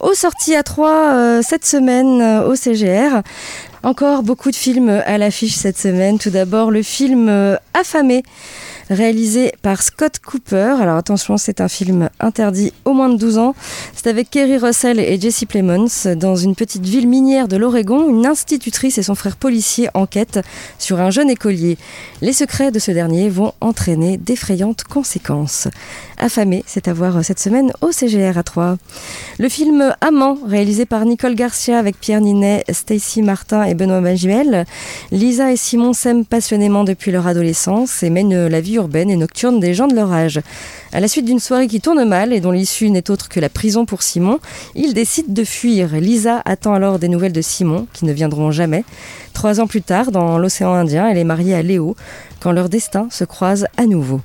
aux 0.00 0.14
sorties 0.14 0.54
à 0.54 0.62
3 0.62 1.42
cette 1.42 1.66
semaine 1.66 2.22
au 2.46 2.54
CGR. 2.54 3.22
Encore 3.82 4.22
beaucoup 4.22 4.50
de 4.50 4.56
films 4.56 4.88
à 4.88 5.18
l'affiche 5.18 5.54
cette 5.54 5.78
semaine. 5.78 6.18
Tout 6.18 6.30
d'abord 6.30 6.70
le 6.70 6.82
film 6.82 7.58
Affamé 7.74 8.22
réalisé 8.90 9.52
par 9.62 9.82
Scott 9.82 10.18
Cooper. 10.24 10.76
Alors 10.80 10.96
attention, 10.96 11.36
c'est 11.36 11.60
un 11.60 11.68
film 11.68 12.08
interdit 12.20 12.72
au 12.84 12.92
moins 12.92 13.08
de 13.08 13.16
12 13.16 13.38
ans. 13.38 13.54
C'est 13.94 14.08
avec 14.08 14.30
Kerry 14.30 14.56
Russell 14.56 14.98
et 15.00 15.20
Jesse 15.20 15.44
Plemons. 15.44 15.86
Dans 16.16 16.36
une 16.36 16.54
petite 16.54 16.84
ville 16.84 17.08
minière 17.08 17.48
de 17.48 17.56
l'Oregon, 17.56 18.08
une 18.08 18.26
institutrice 18.26 18.98
et 18.98 19.02
son 19.02 19.14
frère 19.14 19.36
policier 19.36 19.88
enquêtent 19.94 20.40
sur 20.78 21.00
un 21.00 21.10
jeune 21.10 21.30
écolier. 21.30 21.78
Les 22.22 22.32
secrets 22.32 22.70
de 22.70 22.78
ce 22.78 22.90
dernier 22.90 23.28
vont 23.28 23.52
entraîner 23.60 24.16
d'effrayantes 24.16 24.84
conséquences. 24.84 25.68
Affamé, 26.18 26.64
c'est 26.66 26.88
à 26.88 26.92
voir 26.92 27.24
cette 27.24 27.40
semaine 27.40 27.72
au 27.80 27.92
CGR 27.92 28.38
à 28.38 28.42
3. 28.42 28.76
Le 29.38 29.48
film 29.48 29.94
Amant, 30.00 30.38
réalisé 30.46 30.86
par 30.86 31.04
Nicole 31.04 31.34
Garcia 31.34 31.78
avec 31.78 31.98
Pierre 32.00 32.20
Ninet, 32.20 32.64
Stacy 32.70 33.22
Martin 33.22 33.64
et 33.64 33.74
Benoît 33.74 34.00
Magimel. 34.00 34.64
Lisa 35.12 35.52
et 35.52 35.56
Simon 35.56 35.92
s'aiment 35.92 36.24
passionnément 36.24 36.84
depuis 36.84 37.12
leur 37.12 37.26
adolescence 37.26 38.02
et 38.02 38.10
mènent 38.10 38.48
la 38.48 38.60
vie 38.60 38.77
urbaine 38.78 39.10
et 39.10 39.16
nocturne 39.16 39.60
des 39.60 39.74
gens 39.74 39.86
de 39.86 39.94
leur 39.94 40.12
âge. 40.12 40.40
À 40.92 41.00
la 41.00 41.08
suite 41.08 41.26
d'une 41.26 41.38
soirée 41.38 41.68
qui 41.68 41.80
tourne 41.80 42.02
mal 42.04 42.32
et 42.32 42.40
dont 42.40 42.50
l'issue 42.50 42.88
n'est 42.88 43.10
autre 43.10 43.28
que 43.28 43.40
la 43.40 43.50
prison 43.50 43.84
pour 43.84 44.02
Simon, 44.02 44.38
ils 44.74 44.94
décident 44.94 45.32
de 45.32 45.44
fuir. 45.44 45.94
Lisa 45.96 46.40
attend 46.44 46.72
alors 46.72 46.98
des 46.98 47.08
nouvelles 47.08 47.32
de 47.32 47.42
Simon, 47.42 47.86
qui 47.92 48.06
ne 48.06 48.12
viendront 48.12 48.50
jamais. 48.50 48.84
Trois 49.34 49.60
ans 49.60 49.66
plus 49.66 49.82
tard, 49.82 50.10
dans 50.10 50.38
l'océan 50.38 50.72
Indien, 50.72 51.08
elle 51.08 51.18
est 51.18 51.24
mariée 51.24 51.54
à 51.54 51.62
Léo, 51.62 51.94
quand 52.40 52.52
leur 52.52 52.68
destin 52.68 53.08
se 53.10 53.24
croise 53.24 53.66
à 53.76 53.86
nouveau. 53.86 54.20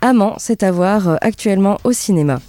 Amant, 0.00 0.34
c'est 0.38 0.62
à 0.62 0.70
voir 0.70 1.08
euh, 1.08 1.16
actuellement 1.20 1.78
au 1.84 1.92
cinéma. 1.92 2.40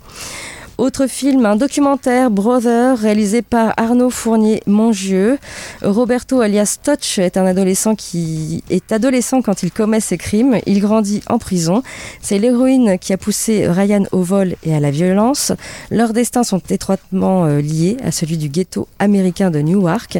Autre 0.78 1.08
film, 1.08 1.44
un 1.48 1.56
documentaire, 1.56 2.30
Brother, 2.30 3.00
réalisé 3.00 3.42
par 3.42 3.74
Arnaud 3.78 4.12
Fournier-Mongieux. 4.12 5.40
Roberto 5.82 6.40
alias 6.40 6.78
Touch 6.84 7.18
est 7.18 7.36
un 7.36 7.48
adolescent 7.48 7.96
qui 7.96 8.63
est 8.70 8.92
adolescent 8.92 9.42
quand 9.42 9.63
il 9.63 9.72
commet 9.72 10.02
ses 10.02 10.20
crimes. 10.20 10.60
Il 10.68 10.80
grandit 10.80 11.24
en 11.30 11.40
prison. 11.40 11.82
C'est 12.22 12.38
l'héroïne 12.38 13.00
qui 13.00 13.12
a 13.12 13.18
poussé 13.18 13.68
Ryan 13.68 14.04
au 14.12 14.22
vol 14.22 14.54
et 14.63 14.76
à 14.76 14.80
la 14.80 14.92
violence. 14.92 15.52
Leurs 15.90 16.13
destins 16.13 16.44
sont 16.44 16.62
étroitement 16.70 17.46
euh, 17.46 17.60
liés 17.60 17.98
à 18.04 18.12
celui 18.12 18.38
du 18.38 18.48
ghetto 18.48 18.88
américain 19.00 19.50
de 19.50 19.62
Newark 19.62 20.20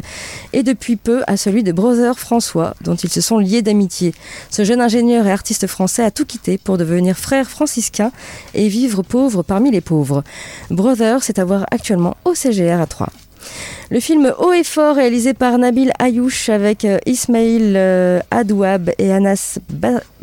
et 0.52 0.64
depuis 0.64 0.96
peu 0.96 1.22
à 1.28 1.36
celui 1.36 1.62
de 1.62 1.70
Brother 1.70 2.18
François, 2.18 2.74
dont 2.80 2.96
ils 2.96 3.10
se 3.10 3.20
sont 3.20 3.38
liés 3.38 3.62
d'amitié. 3.62 4.12
Ce 4.50 4.64
jeune 4.64 4.80
ingénieur 4.80 5.24
et 5.24 5.30
artiste 5.30 5.68
français 5.68 6.02
a 6.02 6.10
tout 6.10 6.26
quitté 6.26 6.58
pour 6.58 6.78
devenir 6.78 7.16
frère 7.16 7.48
franciscain 7.48 8.10
et 8.54 8.66
vivre 8.66 9.04
pauvre 9.04 9.44
parmi 9.44 9.70
les 9.70 9.80
pauvres. 9.80 10.24
Brother, 10.70 11.22
c'est 11.22 11.38
à 11.38 11.44
voir 11.44 11.66
actuellement 11.70 12.16
au 12.24 12.34
CGR 12.34 12.80
à 12.80 12.86
3. 12.86 13.08
Le 13.90 14.00
film 14.00 14.32
Haut 14.38 14.52
et 14.52 14.64
fort, 14.64 14.96
réalisé 14.96 15.32
par 15.32 15.56
Nabil 15.56 15.92
Ayouch 15.98 16.50
avec 16.50 16.84
euh, 16.84 16.98
Ismail 17.06 17.72
euh, 17.76 18.20
Adouab 18.30 18.90
et 18.98 19.12
Anas 19.12 19.58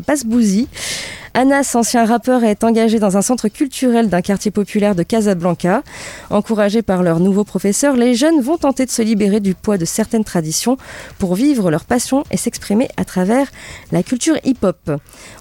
Basbouzi. 0.06 0.68
Anas, 1.36 1.74
ancien 1.74 2.06
rappeur, 2.06 2.44
est 2.44 2.64
engagé 2.64 2.98
dans 2.98 3.18
un 3.18 3.20
centre 3.20 3.48
culturel 3.48 4.08
d'un 4.08 4.22
quartier 4.22 4.50
populaire 4.50 4.94
de 4.94 5.02
Casablanca. 5.02 5.82
Encouragés 6.30 6.80
par 6.80 7.02
leur 7.02 7.20
nouveau 7.20 7.44
professeur, 7.44 7.94
les 7.94 8.14
jeunes 8.14 8.40
vont 8.40 8.56
tenter 8.56 8.86
de 8.86 8.90
se 8.90 9.02
libérer 9.02 9.40
du 9.40 9.54
poids 9.54 9.76
de 9.76 9.84
certaines 9.84 10.24
traditions 10.24 10.78
pour 11.18 11.34
vivre 11.34 11.70
leur 11.70 11.84
passion 11.84 12.24
et 12.30 12.38
s'exprimer 12.38 12.88
à 12.96 13.04
travers 13.04 13.48
la 13.92 14.02
culture 14.02 14.38
hip-hop. 14.44 14.92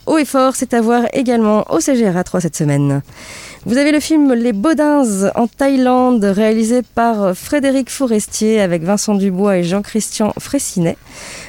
Haut 0.05 0.17
et 0.17 0.25
fort, 0.25 0.57
c'est 0.57 0.73
à 0.73 0.81
voir 0.81 1.03
également 1.13 1.63
au 1.71 1.79
CGRA 1.79 2.25
3 2.25 2.41
cette 2.41 2.57
semaine. 2.57 3.01
Vous 3.65 3.77
avez 3.77 3.93
le 3.93 4.01
film 4.01 4.33
Les 4.33 4.51
Baudins 4.51 5.31
en 5.33 5.47
Thaïlande, 5.47 6.25
réalisé 6.25 6.81
par 6.81 7.35
Frédéric 7.37 7.89
Forestier 7.89 8.59
avec 8.59 8.83
Vincent 8.83 9.15
Dubois 9.15 9.59
et 9.59 9.63
Jean-Christian 9.63 10.33
Fressinet. 10.37 10.97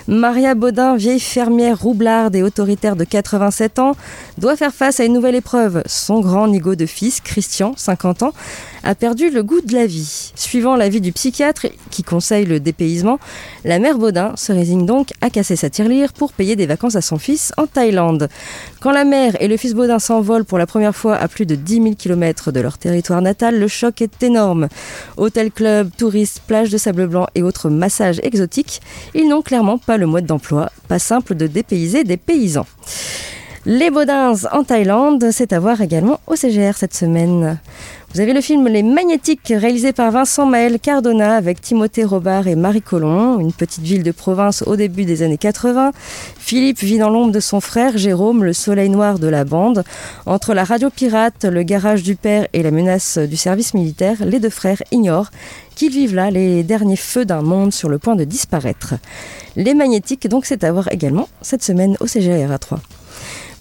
Maria 0.08 0.54
Baudin, 0.54 0.96
vieille 0.96 1.18
fermière 1.18 1.80
roublarde 1.80 2.36
et 2.36 2.42
autoritaire 2.44 2.94
de 2.94 3.02
87 3.02 3.80
ans, 3.80 3.96
doit 4.38 4.56
faire 4.56 4.72
face 4.72 5.00
à 5.00 5.04
une 5.04 5.12
nouvelle 5.12 5.34
épreuve. 5.34 5.82
Son 5.86 6.20
grand 6.20 6.46
nigo 6.46 6.76
de 6.76 6.86
fils, 6.86 7.20
Christian, 7.20 7.74
50 7.76 8.22
ans, 8.22 8.32
a 8.86 8.94
perdu 8.94 9.30
le 9.30 9.42
goût 9.42 9.60
de 9.60 9.74
la 9.74 9.86
vie. 9.86 10.32
Suivant 10.36 10.76
l'avis 10.76 11.00
du 11.00 11.12
psychiatre 11.12 11.66
qui 11.90 12.04
conseille 12.04 12.46
le 12.46 12.60
dépaysement, 12.60 13.18
la 13.64 13.80
mère 13.80 13.98
Baudin 13.98 14.32
se 14.36 14.52
résigne 14.52 14.86
donc 14.86 15.10
à 15.20 15.28
casser 15.28 15.56
sa 15.56 15.70
tirelire 15.70 16.12
pour 16.12 16.32
payer 16.32 16.54
des 16.54 16.66
vacances 16.66 16.94
à 16.94 17.00
son 17.00 17.18
fils 17.18 17.52
en 17.56 17.66
Thaïlande. 17.66 18.28
Quand 18.80 18.92
la 18.92 19.04
mère 19.04 19.36
et 19.42 19.48
le 19.48 19.56
fils 19.56 19.74
Baudin 19.74 19.98
s'envolent 19.98 20.44
pour 20.44 20.58
la 20.58 20.66
première 20.66 20.94
fois 20.94 21.16
à 21.16 21.26
plus 21.26 21.46
de 21.46 21.56
10 21.56 21.82
000 21.82 21.94
km 21.96 22.52
de 22.52 22.60
leur 22.60 22.78
territoire 22.78 23.20
natal, 23.22 23.58
le 23.58 23.68
choc 23.68 24.00
est 24.00 24.22
énorme. 24.22 24.68
Hôtel 25.16 25.50
club, 25.50 25.90
touristes, 25.98 26.42
plages 26.46 26.70
de 26.70 26.78
sable 26.78 27.08
blanc 27.08 27.26
et 27.34 27.42
autres 27.42 27.68
massages 27.68 28.20
exotiques, 28.22 28.80
ils 29.14 29.28
n'ont 29.28 29.42
clairement 29.42 29.78
pas 29.78 29.96
le 29.96 30.06
mode 30.06 30.26
d'emploi, 30.26 30.70
pas 30.86 31.00
simple 31.00 31.34
de 31.34 31.48
dépayser 31.48 32.04
des 32.04 32.16
paysans. 32.16 32.66
Les 33.68 33.90
Baudins 33.90 34.34
en 34.52 34.62
Thaïlande, 34.62 35.30
c'est 35.32 35.52
à 35.52 35.58
voir 35.58 35.80
également 35.80 36.20
au 36.28 36.36
CGR 36.36 36.76
cette 36.76 36.94
semaine. 36.94 37.58
Vous 38.14 38.20
avez 38.20 38.32
le 38.32 38.40
film 38.40 38.68
Les 38.68 38.84
Magnétiques, 38.84 39.52
réalisé 39.52 39.92
par 39.92 40.12
Vincent 40.12 40.46
Maël 40.46 40.78
Cardona 40.78 41.34
avec 41.34 41.60
Timothée 41.60 42.04
Robard 42.04 42.46
et 42.46 42.54
Marie 42.54 42.80
Colomb, 42.80 43.40
une 43.40 43.52
petite 43.52 43.82
ville 43.82 44.04
de 44.04 44.12
province 44.12 44.62
au 44.68 44.76
début 44.76 45.04
des 45.04 45.24
années 45.24 45.36
80. 45.36 45.90
Philippe 46.38 46.78
vit 46.78 46.98
dans 46.98 47.10
l'ombre 47.10 47.32
de 47.32 47.40
son 47.40 47.60
frère 47.60 47.98
Jérôme, 47.98 48.44
le 48.44 48.52
soleil 48.52 48.88
noir 48.88 49.18
de 49.18 49.26
la 49.26 49.44
bande. 49.44 49.82
Entre 50.26 50.54
la 50.54 50.62
radio 50.62 50.88
pirate, 50.88 51.44
le 51.44 51.64
garage 51.64 52.04
du 52.04 52.14
père 52.14 52.46
et 52.52 52.62
la 52.62 52.70
menace 52.70 53.18
du 53.18 53.36
service 53.36 53.74
militaire, 53.74 54.24
les 54.24 54.38
deux 54.38 54.48
frères 54.48 54.80
ignorent 54.92 55.32
qu'ils 55.74 55.90
vivent 55.90 56.14
là 56.14 56.30
les 56.30 56.62
derniers 56.62 56.94
feux 56.94 57.24
d'un 57.24 57.42
monde 57.42 57.72
sur 57.72 57.88
le 57.88 57.98
point 57.98 58.14
de 58.14 58.22
disparaître. 58.22 58.94
Les 59.56 59.74
Magnétiques, 59.74 60.28
donc, 60.28 60.46
c'est 60.46 60.62
à 60.62 60.70
voir 60.70 60.86
également 60.92 61.28
cette 61.42 61.64
semaine 61.64 61.96
au 61.98 62.06
CGRA 62.06 62.58
3. 62.60 62.78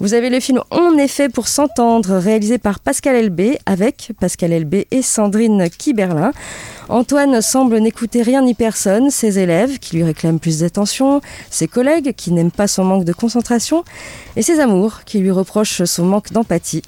Vous 0.02 0.14
avez 0.14 0.30
le 0.30 0.42
film 0.42 0.60
On 0.72 0.98
est 0.98 1.08
fait 1.08 1.30
pour 1.30 1.48
s'entendre, 1.48 2.18
réalisé 2.18 2.58
par 2.58 2.82
Pascal 2.82 3.16
Elbé, 3.16 3.60
avec 3.66 4.12
Pascal 4.20 4.52
Elbé 4.52 4.88
et 4.92 5.02
Sandrine 5.02 5.70
Kiberlin. 5.70 6.34
Antoine 6.90 7.42
semble 7.42 7.78
n'écouter 7.78 8.22
rien 8.22 8.42
ni 8.42 8.56
personne, 8.56 9.10
ses 9.10 9.40
élèves 9.40 9.80
qui 9.80 9.96
lui 9.96 10.04
réclament 10.04 10.40
plus 10.40 10.60
d'attention, 10.60 11.22
ses 11.50 11.70
collègues 11.70 12.14
qui 12.14 12.34
n'aiment 12.34 12.52
pas 12.52 12.68
son 12.68 12.84
manque 12.84 13.06
de 13.06 13.14
concentration, 13.14 13.86
et 14.36 14.42
ses 14.42 14.60
amours 14.60 15.06
qui 15.06 15.20
lui 15.20 15.32
reprochent 15.32 15.86
son 15.86 16.04
manque 16.04 16.34
d'empathie. 16.34 16.82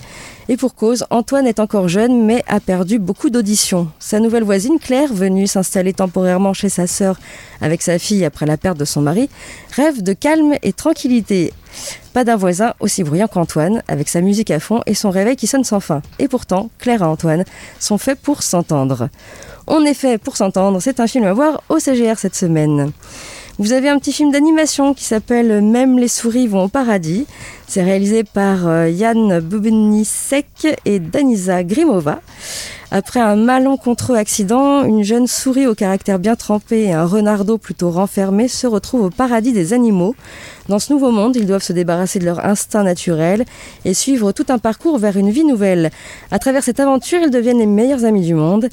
Et 0.50 0.58
pour 0.58 0.76
cause, 0.76 1.06
Antoine 1.10 1.48
est 1.48 1.62
encore 1.62 1.88
jeune 1.88 2.26
mais 2.26 2.44
a 2.48 2.60
perdu 2.60 3.00
beaucoup 3.00 3.30
d'auditions. 3.30 3.88
Sa 4.00 4.20
nouvelle 4.20 4.44
voisine, 4.44 4.80
Claire, 4.80 5.14
venue 5.14 5.48
s'installer 5.48 5.94
temporairement 5.94 6.54
chez 6.54 6.70
sa 6.70 6.88
sœur 6.88 7.18
avec 7.62 7.82
sa 7.82 8.00
fille 8.00 8.26
après 8.26 8.46
la 8.46 8.58
perte 8.58 8.78
de 8.78 8.86
son 8.86 9.02
mari, 9.02 9.30
rêve 9.72 10.04
de 10.04 10.12
calme 10.12 10.56
et 10.62 10.74
tranquillité. 10.74 11.54
D'un 12.24 12.36
voisin 12.36 12.74
aussi 12.80 13.04
bruyant 13.04 13.28
qu'Antoine, 13.28 13.84
avec 13.88 14.10
sa 14.10 14.22
musique 14.22 14.50
à 14.50 14.60
fond 14.60 14.82
et 14.88 14.96
son 14.96 15.12
réveil 15.12 15.36
qui 15.36 15.46
sonne 15.46 15.64
sans 15.64 15.80
fin. 15.80 16.02
Et 16.18 16.28
pourtant, 16.28 16.72
Claire 16.80 17.04
et 17.04 17.06
Antoine 17.06 17.46
sont 17.80 18.00
faits 18.00 18.20
pour 18.20 18.42
s'entendre. 18.42 19.10
On 19.68 19.86
est 19.86 19.94
fait 19.94 20.18
pour 20.18 20.36
s'entendre, 20.36 20.80
c'est 20.82 21.00
un 21.00 21.06
film 21.06 21.26
à 21.26 21.34
voir 21.34 21.62
au 21.70 21.78
CGR 21.78 22.18
cette 22.18 22.36
semaine. 22.36 22.92
Vous 23.60 23.72
avez 23.72 23.90
un 23.90 24.00
petit 24.00 24.14
film 24.14 24.32
d'animation 24.32 24.96
qui 24.96 25.04
s'appelle 25.04 25.62
Même 25.62 26.00
les 26.00 26.08
souris 26.08 26.48
vont 26.48 26.64
au 26.64 26.68
paradis. 26.68 27.28
C'est 27.68 27.84
réalisé 27.84 28.24
par 28.24 28.68
euh, 28.68 28.90
Yann 28.90 29.40
Bubenisek 29.40 30.80
et 30.86 31.00
Danisa 31.00 31.64
Grimova. 31.64 32.22
Après 32.90 33.20
un 33.20 33.36
malencontreux 33.36 34.16
accident, 34.16 34.86
une 34.86 35.04
jeune 35.04 35.28
souris 35.28 35.68
au 35.68 35.76
caractère 35.76 36.20
bien 36.20 36.38
trempé 36.38 36.84
et 36.86 36.94
un 36.94 37.06
renardeau 37.06 37.58
plutôt 37.58 37.92
renfermé 37.92 38.48
se 38.48 38.66
retrouvent 38.66 39.04
au 39.04 39.10
paradis 39.10 39.52
des 39.52 39.74
animaux. 39.74 40.16
Dans 40.70 40.80
ce 40.80 40.94
nouveau 40.94 41.12
monde, 41.12 41.36
ils 41.36 41.46
doivent 41.46 41.64
se 41.64 41.74
débarrasser 41.74 42.20
de 42.20 42.24
leur 42.24 42.46
instinct 42.46 42.84
naturel 42.84 43.44
et 43.84 43.94
suivre 43.94 44.32
tout 44.32 44.46
un 44.48 44.58
parcours 44.58 45.00
vers 45.00 45.18
une 45.18 45.32
vie 45.32 45.44
nouvelle. 45.44 45.92
À 46.32 46.40
travers 46.40 46.64
cette 46.64 46.80
aventure, 46.80 47.20
ils 47.22 47.30
deviennent 47.30 47.60
les 47.60 47.66
meilleurs 47.66 48.06
amis 48.06 48.26
du 48.26 48.34
monde 48.34 48.70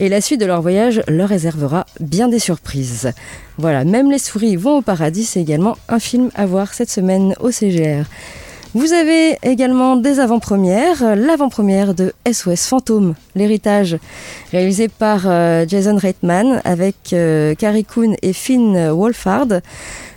et 0.00 0.08
la 0.08 0.22
suite 0.22 0.40
de 0.40 0.46
leur 0.46 0.62
voyage 0.62 1.02
leur 1.06 1.28
réservera 1.28 1.84
bien 2.00 2.28
des 2.28 2.38
surprises. 2.38 3.12
Voilà, 3.58 3.84
même 3.84 4.10
les 4.10 4.18
souris 4.18 4.56
vont 4.56 4.78
au 4.78 4.82
paradis, 4.82 5.24
c'est 5.24 5.40
également 5.40 5.76
un 5.90 5.98
film 5.98 6.30
à 6.34 6.46
voir 6.46 6.72
cette 6.72 6.90
semaine 6.90 7.34
au 7.40 7.50
CGR. 7.50 8.06
Vous 8.74 8.92
avez 8.92 9.38
également 9.42 9.96
des 9.96 10.20
avant-premières. 10.20 11.16
L'avant-première 11.16 11.94
de 11.94 12.12
SOS 12.30 12.66
Fantôme, 12.66 13.14
l'héritage, 13.34 13.96
réalisé 14.52 14.88
par 14.88 15.22
euh, 15.24 15.64
Jason 15.66 15.96
Reitman 15.96 16.60
avec 16.64 17.14
euh, 17.14 17.54
Carrie 17.54 17.86
Coon 17.86 18.14
et 18.20 18.34
Finn 18.34 18.90
Wolfhard. 18.90 19.62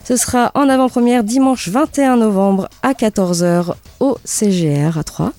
Ce 0.03 0.17
sera 0.17 0.51
en 0.53 0.67
avant-première 0.67 1.23
dimanche 1.23 1.69
21 1.69 2.17
novembre 2.17 2.67
à 2.83 2.91
14h 2.91 3.73
au 4.01 4.17
CGR 4.25 4.97
à 4.97 5.03
3. 5.03 5.31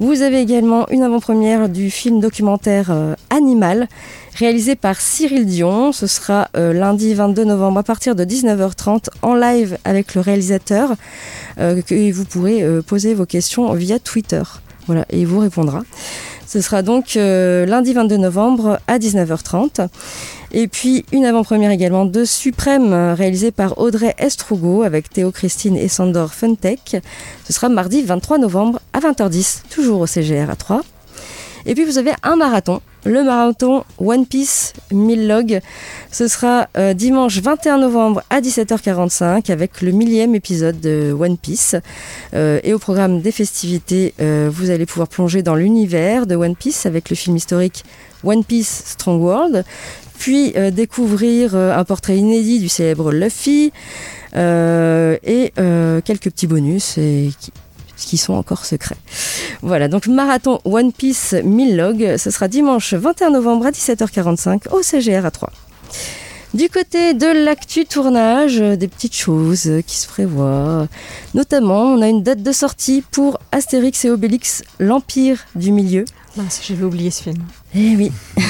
Vous 0.00 0.22
avez 0.22 0.40
également 0.40 0.88
une 0.90 1.02
avant-première 1.02 1.68
du 1.68 1.90
film 1.90 2.20
documentaire 2.20 2.90
euh, 2.90 3.14
Animal, 3.30 3.88
réalisé 4.34 4.76
par 4.76 5.00
Cyril 5.00 5.46
Dion. 5.46 5.92
Ce 5.92 6.06
sera 6.06 6.48
euh, 6.56 6.72
lundi 6.72 7.14
22 7.14 7.44
novembre 7.44 7.78
à 7.78 7.82
partir 7.82 8.14
de 8.14 8.24
19h30 8.24 9.08
en 9.22 9.34
live 9.34 9.78
avec 9.84 10.14
le 10.14 10.20
réalisateur. 10.20 10.94
Euh, 11.58 11.80
et 11.90 12.12
vous 12.12 12.24
pourrez 12.24 12.64
poser 12.86 13.14
vos 13.14 13.26
questions 13.26 13.72
via 13.74 13.98
Twitter. 13.98 14.42
Voilà, 14.86 15.06
et 15.10 15.20
il 15.20 15.26
vous 15.26 15.38
répondra. 15.38 15.82
Ce 16.46 16.60
sera 16.60 16.82
donc 16.82 17.14
lundi 17.14 17.92
22 17.94 18.16
novembre 18.16 18.78
à 18.86 18.98
19h30. 18.98 19.88
Et 20.52 20.68
puis 20.68 21.04
une 21.10 21.24
avant-première 21.24 21.72
également 21.72 22.04
de 22.04 22.24
Suprême, 22.24 22.92
réalisée 23.14 23.50
par 23.50 23.78
Audrey 23.78 24.14
Estrugo 24.18 24.82
avec 24.82 25.10
Théo 25.10 25.32
Christine 25.32 25.76
et 25.76 25.88
Sandor 25.88 26.32
Funtech. 26.32 26.96
Ce 27.44 27.52
sera 27.52 27.68
mardi 27.68 28.02
23 28.02 28.38
novembre 28.38 28.80
à 28.92 29.00
20h10, 29.00 29.62
toujours 29.68 30.00
au 30.00 30.06
CGR 30.06 30.48
à 30.50 30.54
3. 30.54 30.82
Et 31.66 31.74
puis 31.74 31.84
vous 31.84 31.98
avez 31.98 32.12
un 32.22 32.36
marathon, 32.36 32.80
le 33.04 33.22
marathon 33.22 33.84
One 33.98 34.26
Piece 34.26 34.72
1000 34.92 35.28
log. 35.28 35.60
Ce 36.10 36.28
sera 36.28 36.68
euh, 36.76 36.94
dimanche 36.94 37.38
21 37.38 37.78
novembre 37.78 38.22
à 38.30 38.40
17h45 38.40 39.50
avec 39.50 39.82
le 39.82 39.92
millième 39.92 40.34
épisode 40.34 40.80
de 40.80 41.12
One 41.12 41.36
Piece. 41.36 41.76
Euh, 42.34 42.60
et 42.62 42.72
au 42.72 42.78
programme 42.78 43.20
des 43.20 43.32
festivités, 43.32 44.14
euh, 44.20 44.50
vous 44.52 44.70
allez 44.70 44.86
pouvoir 44.86 45.08
plonger 45.08 45.42
dans 45.42 45.54
l'univers 45.54 46.26
de 46.26 46.36
One 46.36 46.56
Piece 46.56 46.86
avec 46.86 47.10
le 47.10 47.16
film 47.16 47.36
historique 47.36 47.84
One 48.24 48.44
Piece 48.44 48.84
Strong 48.86 49.20
World, 49.20 49.64
puis 50.18 50.54
découvrir 50.72 51.54
un 51.54 51.84
portrait 51.84 52.16
inédit 52.16 52.58
du 52.58 52.70
célèbre 52.70 53.12
Luffy 53.12 53.70
et 54.34 55.52
quelques 56.04 56.30
petits 56.30 56.46
bonus 56.46 56.98
qui, 58.04 58.16
sont 58.16 58.34
encore 58.34 58.64
secrets. 58.64 58.96
Voilà, 59.62 59.88
donc 59.88 60.06
marathon 60.06 60.60
One 60.64 60.92
Piece 60.92 61.34
1000 61.42 61.76
log, 61.76 62.16
ce 62.16 62.30
sera 62.30 62.48
dimanche 62.48 62.94
21 62.94 63.30
novembre 63.30 63.66
à 63.66 63.70
17h45 63.70 64.68
au 64.70 64.82
CGR 64.82 65.24
à 65.24 65.30
3. 65.30 65.50
Du 66.54 66.68
côté 66.68 67.14
de 67.14 67.26
l'actu 67.44 67.84
tournage, 67.84 68.58
des 68.58 68.86
petites 68.86 69.16
choses 69.16 69.68
qui 69.88 69.96
se 69.96 70.06
prévoient. 70.06 70.86
Notamment, 71.34 71.82
on 71.82 72.00
a 72.00 72.06
une 72.06 72.22
date 72.22 72.44
de 72.44 72.52
sortie 72.52 73.02
pour 73.10 73.40
Astérix 73.50 74.04
et 74.04 74.10
Obélix, 74.10 74.62
l'Empire 74.78 75.46
du 75.56 75.72
Milieu. 75.72 76.04
Mince, 76.36 76.62
j'avais 76.66 76.82
oublié 76.82 77.12
ce 77.12 77.22
film. 77.22 77.36
Eh 77.76 77.94
oui. 77.96 78.10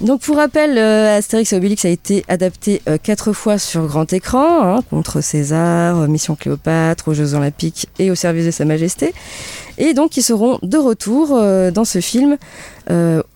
Donc 0.00 0.22
pour 0.22 0.36
rappel, 0.36 0.76
euh, 0.76 1.18
Astérix 1.18 1.52
et 1.52 1.56
Obélix 1.56 1.84
a 1.84 1.88
été 1.88 2.24
adapté 2.26 2.82
euh, 2.88 2.98
quatre 3.00 3.32
fois 3.32 3.58
sur 3.58 3.86
grand 3.86 4.12
écran, 4.12 4.76
hein, 4.76 4.82
contre 4.90 5.20
César, 5.20 6.00
euh, 6.00 6.06
Mission 6.08 6.34
Cléopâtre, 6.34 7.08
aux 7.08 7.14
Jeux 7.14 7.34
Olympiques 7.34 7.88
et 8.00 8.10
au 8.10 8.16
service 8.16 8.46
de 8.46 8.50
Sa 8.50 8.64
Majesté. 8.64 9.14
Et 9.78 9.94
donc 9.94 10.16
ils 10.16 10.22
seront 10.22 10.58
de 10.62 10.78
retour 10.78 11.28
dans 11.30 11.84
ce 11.84 12.00
film 12.00 12.38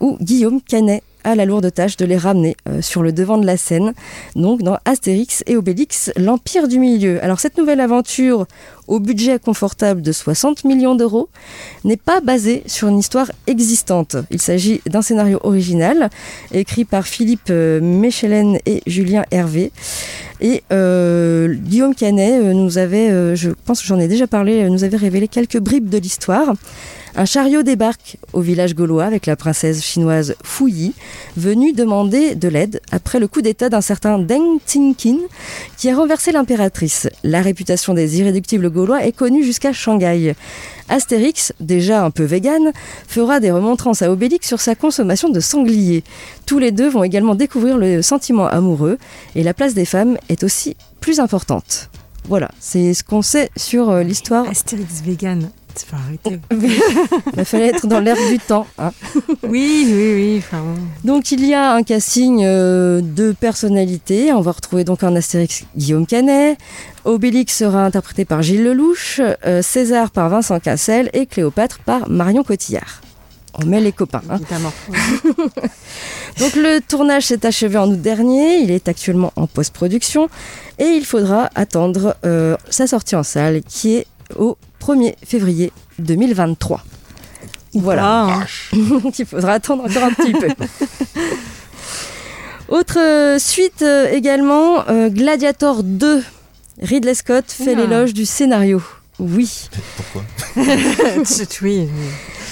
où 0.00 0.18
Guillaume 0.20 0.60
Canet 0.62 1.02
a 1.24 1.34
la 1.34 1.44
lourde 1.44 1.72
tâche 1.72 1.96
de 1.96 2.04
les 2.04 2.16
ramener 2.16 2.56
euh, 2.68 2.82
sur 2.82 3.02
le 3.02 3.12
devant 3.12 3.38
de 3.38 3.46
la 3.46 3.56
scène, 3.56 3.92
donc 4.36 4.62
dans 4.62 4.78
Astérix 4.84 5.42
et 5.46 5.56
Obélix, 5.56 6.12
l'Empire 6.16 6.68
du 6.68 6.78
Milieu. 6.78 7.22
Alors 7.22 7.40
cette 7.40 7.58
nouvelle 7.58 7.80
aventure 7.80 8.46
au 8.88 9.00
budget 9.00 9.38
confortable 9.38 10.02
de 10.02 10.12
60 10.12 10.64
millions 10.64 10.94
d'euros 10.94 11.28
n'est 11.84 11.98
pas 11.98 12.20
basée 12.20 12.62
sur 12.66 12.88
une 12.88 12.98
histoire 12.98 13.30
existante. 13.46 14.16
Il 14.30 14.40
s'agit 14.40 14.80
d'un 14.86 15.02
scénario 15.02 15.38
original 15.44 16.10
écrit 16.52 16.84
par 16.84 17.06
Philippe 17.06 17.50
euh, 17.50 17.80
Mechelen 17.80 18.58
et 18.66 18.82
Julien 18.86 19.24
Hervé. 19.30 19.70
Et 20.40 20.62
euh, 20.72 21.54
Guillaume 21.54 21.94
Canet 21.94 22.42
euh, 22.42 22.52
nous 22.54 22.78
avait, 22.78 23.36
je 23.36 23.50
pense 23.64 23.82
que 23.82 23.86
j'en 23.86 23.98
ai 23.98 24.08
déjà 24.08 24.26
parlé, 24.26 24.68
nous 24.70 24.84
avait 24.84 24.96
révélé 24.96 25.28
quelques 25.28 25.58
bribes 25.58 25.88
de 25.88 25.98
l'histoire. 25.98 26.54
Un 27.16 27.24
chariot 27.24 27.62
débarque 27.62 28.16
au 28.32 28.40
village 28.40 28.74
gaulois 28.74 29.04
avec 29.04 29.26
la 29.26 29.36
princesse 29.36 29.82
chinoise 29.82 30.34
Fouyi, 30.44 30.94
venue 31.36 31.72
demander 31.72 32.34
de 32.34 32.48
l'aide 32.48 32.80
après 32.90 33.18
le 33.18 33.28
coup 33.28 33.42
d'état 33.42 33.68
d'un 33.68 33.80
certain 33.80 34.18
Deng 34.18 34.58
Xinqin 34.66 35.18
qui 35.76 35.90
a 35.90 35.96
renversé 35.96 36.32
l'impératrice. 36.32 37.08
La 37.24 37.42
réputation 37.42 37.94
des 37.94 38.20
irréductibles 38.20 38.70
gaulois 38.70 39.04
est 39.04 39.12
connue 39.12 39.44
jusqu'à 39.44 39.72
Shanghai. 39.72 40.34
Astérix, 40.88 41.52
déjà 41.60 42.04
un 42.04 42.10
peu 42.10 42.24
vegan, 42.24 42.72
fera 43.06 43.40
des 43.40 43.50
remontrances 43.50 44.02
à 44.02 44.10
Obélix 44.10 44.46
sur 44.46 44.60
sa 44.60 44.74
consommation 44.74 45.28
de 45.28 45.40
sanglier. 45.40 46.04
Tous 46.46 46.58
les 46.58 46.72
deux 46.72 46.88
vont 46.88 47.04
également 47.04 47.34
découvrir 47.34 47.78
le 47.78 48.02
sentiment 48.02 48.46
amoureux 48.46 48.98
et 49.34 49.42
la 49.42 49.54
place 49.54 49.74
des 49.74 49.84
femmes 49.84 50.16
est 50.28 50.42
aussi 50.44 50.76
plus 51.00 51.20
importante. 51.20 51.90
Voilà, 52.28 52.50
c'est 52.60 52.92
ce 52.94 53.02
qu'on 53.02 53.22
sait 53.22 53.50
sur 53.56 53.88
euh, 53.88 54.02
l'histoire. 54.02 54.48
Astérix 54.48 55.02
vegan. 55.02 55.50
Il 57.36 57.44
fallait 57.44 57.68
être 57.68 57.86
dans 57.86 58.00
l'air 58.00 58.16
du 58.30 58.38
temps. 58.38 58.66
hein. 58.78 58.90
Oui, 59.42 59.86
oui, 59.86 60.12
oui. 60.14 60.34
Enfin, 60.38 60.62
Donc 61.04 61.30
il 61.32 61.44
y 61.46 61.54
a 61.54 61.72
un 61.74 61.82
casting 61.82 62.42
euh, 62.44 63.00
de 63.02 63.32
personnalités. 63.32 64.32
On 64.32 64.40
va 64.40 64.52
retrouver 64.52 64.84
donc 64.84 65.02
un 65.02 65.14
Astérix 65.16 65.64
Guillaume 65.76 66.06
Canet. 66.06 66.58
Obélix 67.04 67.56
sera 67.56 67.84
interprété 67.84 68.24
par 68.24 68.42
Gilles 68.42 68.64
Lelouch, 68.64 69.20
euh, 69.46 69.62
César 69.62 70.10
par 70.10 70.28
Vincent 70.28 70.60
Cassel 70.60 71.10
et 71.12 71.26
Cléopâtre 71.26 71.78
par 71.80 72.08
Marion 72.08 72.42
Cotillard. 72.44 73.00
On 73.60 73.66
met 73.66 73.80
les 73.80 73.92
copains. 73.92 74.22
hein. 74.30 74.36
évidemment. 74.36 74.72
Donc 76.38 76.54
le 76.54 76.80
tournage 76.80 77.24
s'est 77.26 77.44
achevé 77.44 77.76
en 77.78 77.90
août 77.90 78.00
dernier, 78.00 78.58
il 78.58 78.70
est 78.70 78.86
actuellement 78.88 79.32
en 79.36 79.46
post-production 79.48 80.28
et 80.78 80.84
il 80.84 81.04
faudra 81.04 81.50
attendre 81.56 82.14
euh, 82.24 82.56
sa 82.70 82.86
sortie 82.86 83.16
en 83.16 83.24
salle 83.24 83.62
qui 83.66 83.96
est 83.96 84.06
au 84.38 84.56
1er 84.80 85.14
février 85.24 85.72
2023. 85.98 86.82
Voilà. 87.74 88.40
Donc 88.72 89.18
il 89.18 89.26
faudra 89.26 89.52
attendre 89.52 89.84
encore 89.84 90.04
un 90.04 90.12
petit 90.12 90.32
peu. 90.32 90.48
Autre 92.68 92.98
euh, 92.98 93.38
suite 93.38 93.82
euh, 93.82 94.10
également, 94.12 94.86
euh, 94.88 95.08
Gladiator 95.08 95.82
2. 95.82 96.22
Ridley 96.80 97.14
Scott 97.14 97.46
fait 97.50 97.74
l'éloge 97.74 98.14
du 98.14 98.24
scénario. 98.24 98.82
Oui. 99.18 99.68
Pourquoi 99.96 100.22
C'est- 101.24 101.60
oui. 101.62 101.88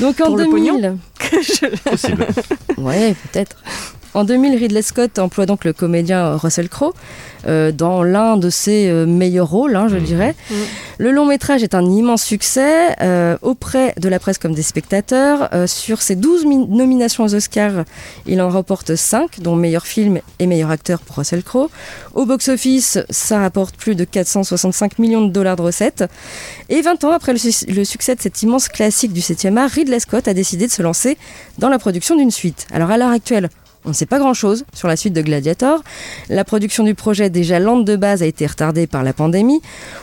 Donc 0.00 0.20
en 0.20 0.26
Pour 0.26 0.36
le 0.36 0.44
2000. 0.44 0.96
Possible. 1.84 2.26
Ouais, 2.76 3.14
peut-être. 3.32 3.56
En 4.16 4.24
2000, 4.24 4.56
Ridley 4.58 4.80
Scott 4.80 5.18
emploie 5.18 5.44
donc 5.44 5.66
le 5.66 5.74
comédien 5.74 6.36
Russell 6.36 6.70
Crowe 6.70 6.94
euh, 7.46 7.70
dans 7.70 8.02
l'un 8.02 8.38
de 8.38 8.48
ses 8.48 8.88
euh, 8.88 9.04
meilleurs 9.04 9.50
rôles, 9.50 9.76
hein, 9.76 9.88
je 9.88 9.98
dirais. 9.98 10.34
Le 10.96 11.10
long 11.12 11.26
métrage 11.26 11.62
est 11.62 11.74
un 11.74 11.84
immense 11.84 12.22
succès 12.22 12.96
euh, 13.02 13.36
auprès 13.42 13.92
de 14.00 14.08
la 14.08 14.18
presse 14.18 14.38
comme 14.38 14.54
des 14.54 14.62
spectateurs. 14.62 15.50
Euh, 15.52 15.66
sur 15.66 16.00
ses 16.00 16.16
12 16.16 16.46
mi- 16.46 16.66
nominations 16.66 17.24
aux 17.24 17.34
Oscars, 17.34 17.84
il 18.26 18.40
en 18.40 18.48
remporte 18.48 18.94
5, 18.96 19.40
dont 19.40 19.54
meilleur 19.54 19.86
film 19.86 20.20
et 20.38 20.46
meilleur 20.46 20.70
acteur 20.70 21.00
pour 21.00 21.16
Russell 21.16 21.42
Crowe. 21.42 21.68
Au 22.14 22.24
box-office, 22.24 22.98
ça 23.10 23.38
rapporte 23.40 23.76
plus 23.76 23.96
de 23.96 24.04
465 24.04 24.98
millions 24.98 25.26
de 25.26 25.30
dollars 25.30 25.56
de 25.56 25.62
recettes. 25.62 26.04
Et 26.70 26.80
20 26.80 27.04
ans 27.04 27.10
après 27.12 27.32
le, 27.34 27.38
su- 27.38 27.66
le 27.66 27.84
succès 27.84 28.14
de 28.14 28.22
cet 28.22 28.40
immense 28.42 28.68
classique 28.68 29.12
du 29.12 29.20
7e 29.20 29.58
art, 29.58 29.68
Ridley 29.68 30.00
Scott 30.00 30.26
a 30.26 30.32
décidé 30.32 30.66
de 30.68 30.72
se 30.72 30.80
lancer 30.80 31.18
dans 31.58 31.68
la 31.68 31.78
production 31.78 32.16
d'une 32.16 32.30
suite. 32.30 32.66
Alors 32.72 32.90
à 32.90 32.96
l'heure 32.96 33.10
actuelle, 33.10 33.50
on 33.86 33.90
ne 33.90 33.94
sait 33.94 34.06
pas 34.06 34.18
grand-chose 34.18 34.64
sur 34.74 34.88
la 34.88 34.96
suite 34.96 35.12
de 35.12 35.22
Gladiator. 35.22 35.82
La 36.28 36.44
production 36.44 36.84
du 36.84 36.94
projet, 36.94 37.30
déjà 37.30 37.58
lente 37.60 37.84
de 37.84 37.96
base, 37.96 38.22
a 38.22 38.26
été 38.26 38.46
retardée 38.46 38.86
par 38.86 39.04
la 39.04 39.12
pandémie. 39.12 39.62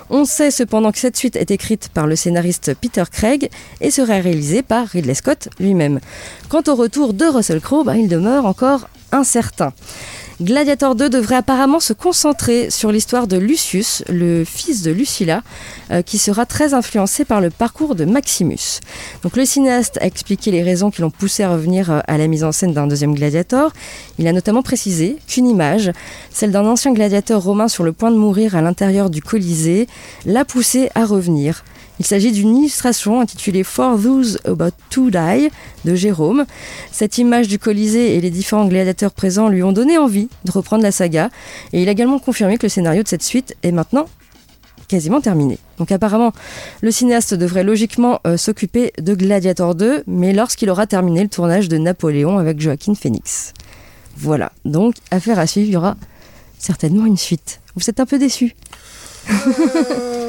On 0.10 0.26
sait 0.26 0.52
cependant 0.52 0.92
que 0.92 1.00
cette 1.00 1.18
suite 1.18 1.36
est 1.36 1.52
écrite 1.52 1.90
par 1.94 2.08
le 2.08 2.16
scénariste 2.16 2.76
Peter 2.80 3.04
Craig 3.12 3.50
et 3.82 3.92
sera 3.92 4.14
réalisée 4.14 4.64
par 4.64 4.88
Ridley 4.88 5.14
Scott 5.14 5.50
lui-même. 5.60 6.00
Quant 6.50 6.64
au 6.68 6.76
retour 6.76 7.14
de 7.14 7.26
Russell 7.26 7.60
Crowe, 7.60 7.84
bah, 7.84 7.98
il 7.98 8.08
demeure 8.08 8.46
encore 8.46 8.88
incertain. 9.12 9.74
Gladiator 10.44 10.96
2 10.96 11.10
devrait 11.10 11.38
apparemment 11.38 11.80
se 11.80 11.94
concentrer 11.94 12.70
sur 12.70 12.92
l'histoire 12.92 13.28
de 13.28 13.38
Lucius, 13.38 14.04
le 14.10 14.44
fils 14.44 14.82
de 14.82 14.92
Lucilla, 14.92 15.42
euh, 15.90 16.02
qui 16.02 16.18
sera 16.18 16.46
très 16.46 16.74
influencé 16.74 17.24
par 17.24 17.40
le 17.40 17.50
parcours 17.50 17.96
de 17.96 18.04
Maximus. 18.04 18.82
Donc 19.22 19.38
le 19.38 19.46
cinéaste 19.46 20.00
a 20.02 20.06
expliqué 20.06 20.52
les 20.52 20.62
raisons 20.62 20.92
qui 20.92 21.02
l'ont 21.02 21.12
poussé 21.12 21.44
à 21.44 21.54
revenir 21.54 21.90
euh, 21.90 22.00
à 22.08 22.18
la 22.18 22.28
mise 22.28 22.44
en 22.44 22.52
scène 22.52 22.74
d'un 22.74 22.88
deuxième 22.88 23.16
gladiator. 23.16 23.72
Il 24.20 24.28
a 24.28 24.34
notamment 24.34 24.64
précisé 24.64 25.16
qu'une 25.30 25.48
image, 25.48 25.94
celle 26.30 26.52
d'un 26.52 26.66
ancien 26.66 26.92
gladiateur 26.92 27.42
romain 27.42 27.70
sur 27.70 27.86
le 27.86 27.94
point 27.94 28.12
de 28.12 28.18
mourir 28.18 28.58
à 28.58 28.62
l'intérieur 28.62 29.10
du 29.10 29.22
Colisée, 29.22 29.88
l'a 30.26 30.44
poussé 30.44 30.90
à 30.94 31.06
revenir. 31.06 31.64
Il 32.00 32.06
s'agit 32.06 32.32
d'une 32.32 32.58
illustration 32.58 33.22
intitulée 33.22 33.64
For 33.64 34.02
Those 34.02 34.40
About 34.46 34.76
to 34.90 35.12
Die 35.12 35.50
de 35.86 35.96
Jérôme. 35.96 36.46
Cette 36.92 37.18
image 37.18 37.48
du 37.48 37.60
Colisée 37.60 38.16
et 38.16 38.22
les 38.22 38.32
différents 38.32 38.66
gladiateurs 38.66 39.12
présents 39.12 39.48
lui 39.48 39.64
ont 39.64 39.72
donné 39.72 39.98
envie 39.98 40.28
de 40.46 40.52
reprendre 40.52 40.84
la 40.84 40.92
saga 40.92 41.30
et 41.72 41.82
il 41.82 41.90
a 41.90 41.92
également 41.92 42.20
confirmé 42.20 42.58
que 42.58 42.64
le 42.64 42.70
scénario 42.70 43.04
de 43.04 43.08
cette 43.08 43.24
suite 43.24 43.56
est 43.64 43.72
maintenant 43.72 44.08
quasiment 44.88 45.22
terminé. 45.22 45.60
Donc 45.78 45.92
apparemment, 45.92 46.34
le 46.82 46.92
cinéaste 46.92 47.34
devrait 47.34 47.64
logiquement 47.64 48.20
euh, 48.28 48.38
s'occuper 48.38 48.92
de 49.00 49.16
Gladiator 49.16 49.76
2, 49.76 50.04
mais 50.08 50.34
lorsqu'il 50.34 50.70
aura 50.70 50.88
terminé 50.88 51.24
le 51.24 51.30
tournage 51.30 51.70
de 51.70 51.78
Napoléon 51.78 52.38
avec 52.38 52.60
Joaquin 52.60 52.96
Phoenix. 52.96 53.54
Voilà, 54.18 54.52
donc 54.66 54.96
affaire 55.10 55.40
à 55.40 55.48
suivre, 55.48 55.68
il 55.68 55.74
y 55.74 55.78
aura 55.78 55.96
certainement 56.60 57.06
une 57.06 57.18
suite. 57.18 57.62
Vous 57.76 57.90
êtes 57.90 58.00
un 58.00 58.06
peu 58.06 58.20
déçus 58.20 58.56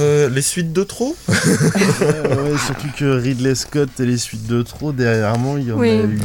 Euh, 0.00 0.28
les 0.30 0.42
suites 0.42 0.72
de 0.72 0.82
trop 0.82 1.16
Ouais, 1.28 2.58
surtout 2.66 2.88
que 2.96 3.04
Ridley 3.18 3.54
Scott 3.54 3.88
et 4.00 4.04
les 4.06 4.16
suites 4.16 4.46
de 4.46 4.62
trop, 4.62 4.92
dernièrement, 4.92 5.56
il 5.58 5.68
y 5.68 5.72
en 5.72 5.76
Oui. 5.76 5.90
a 5.90 5.94
eu. 5.94 6.18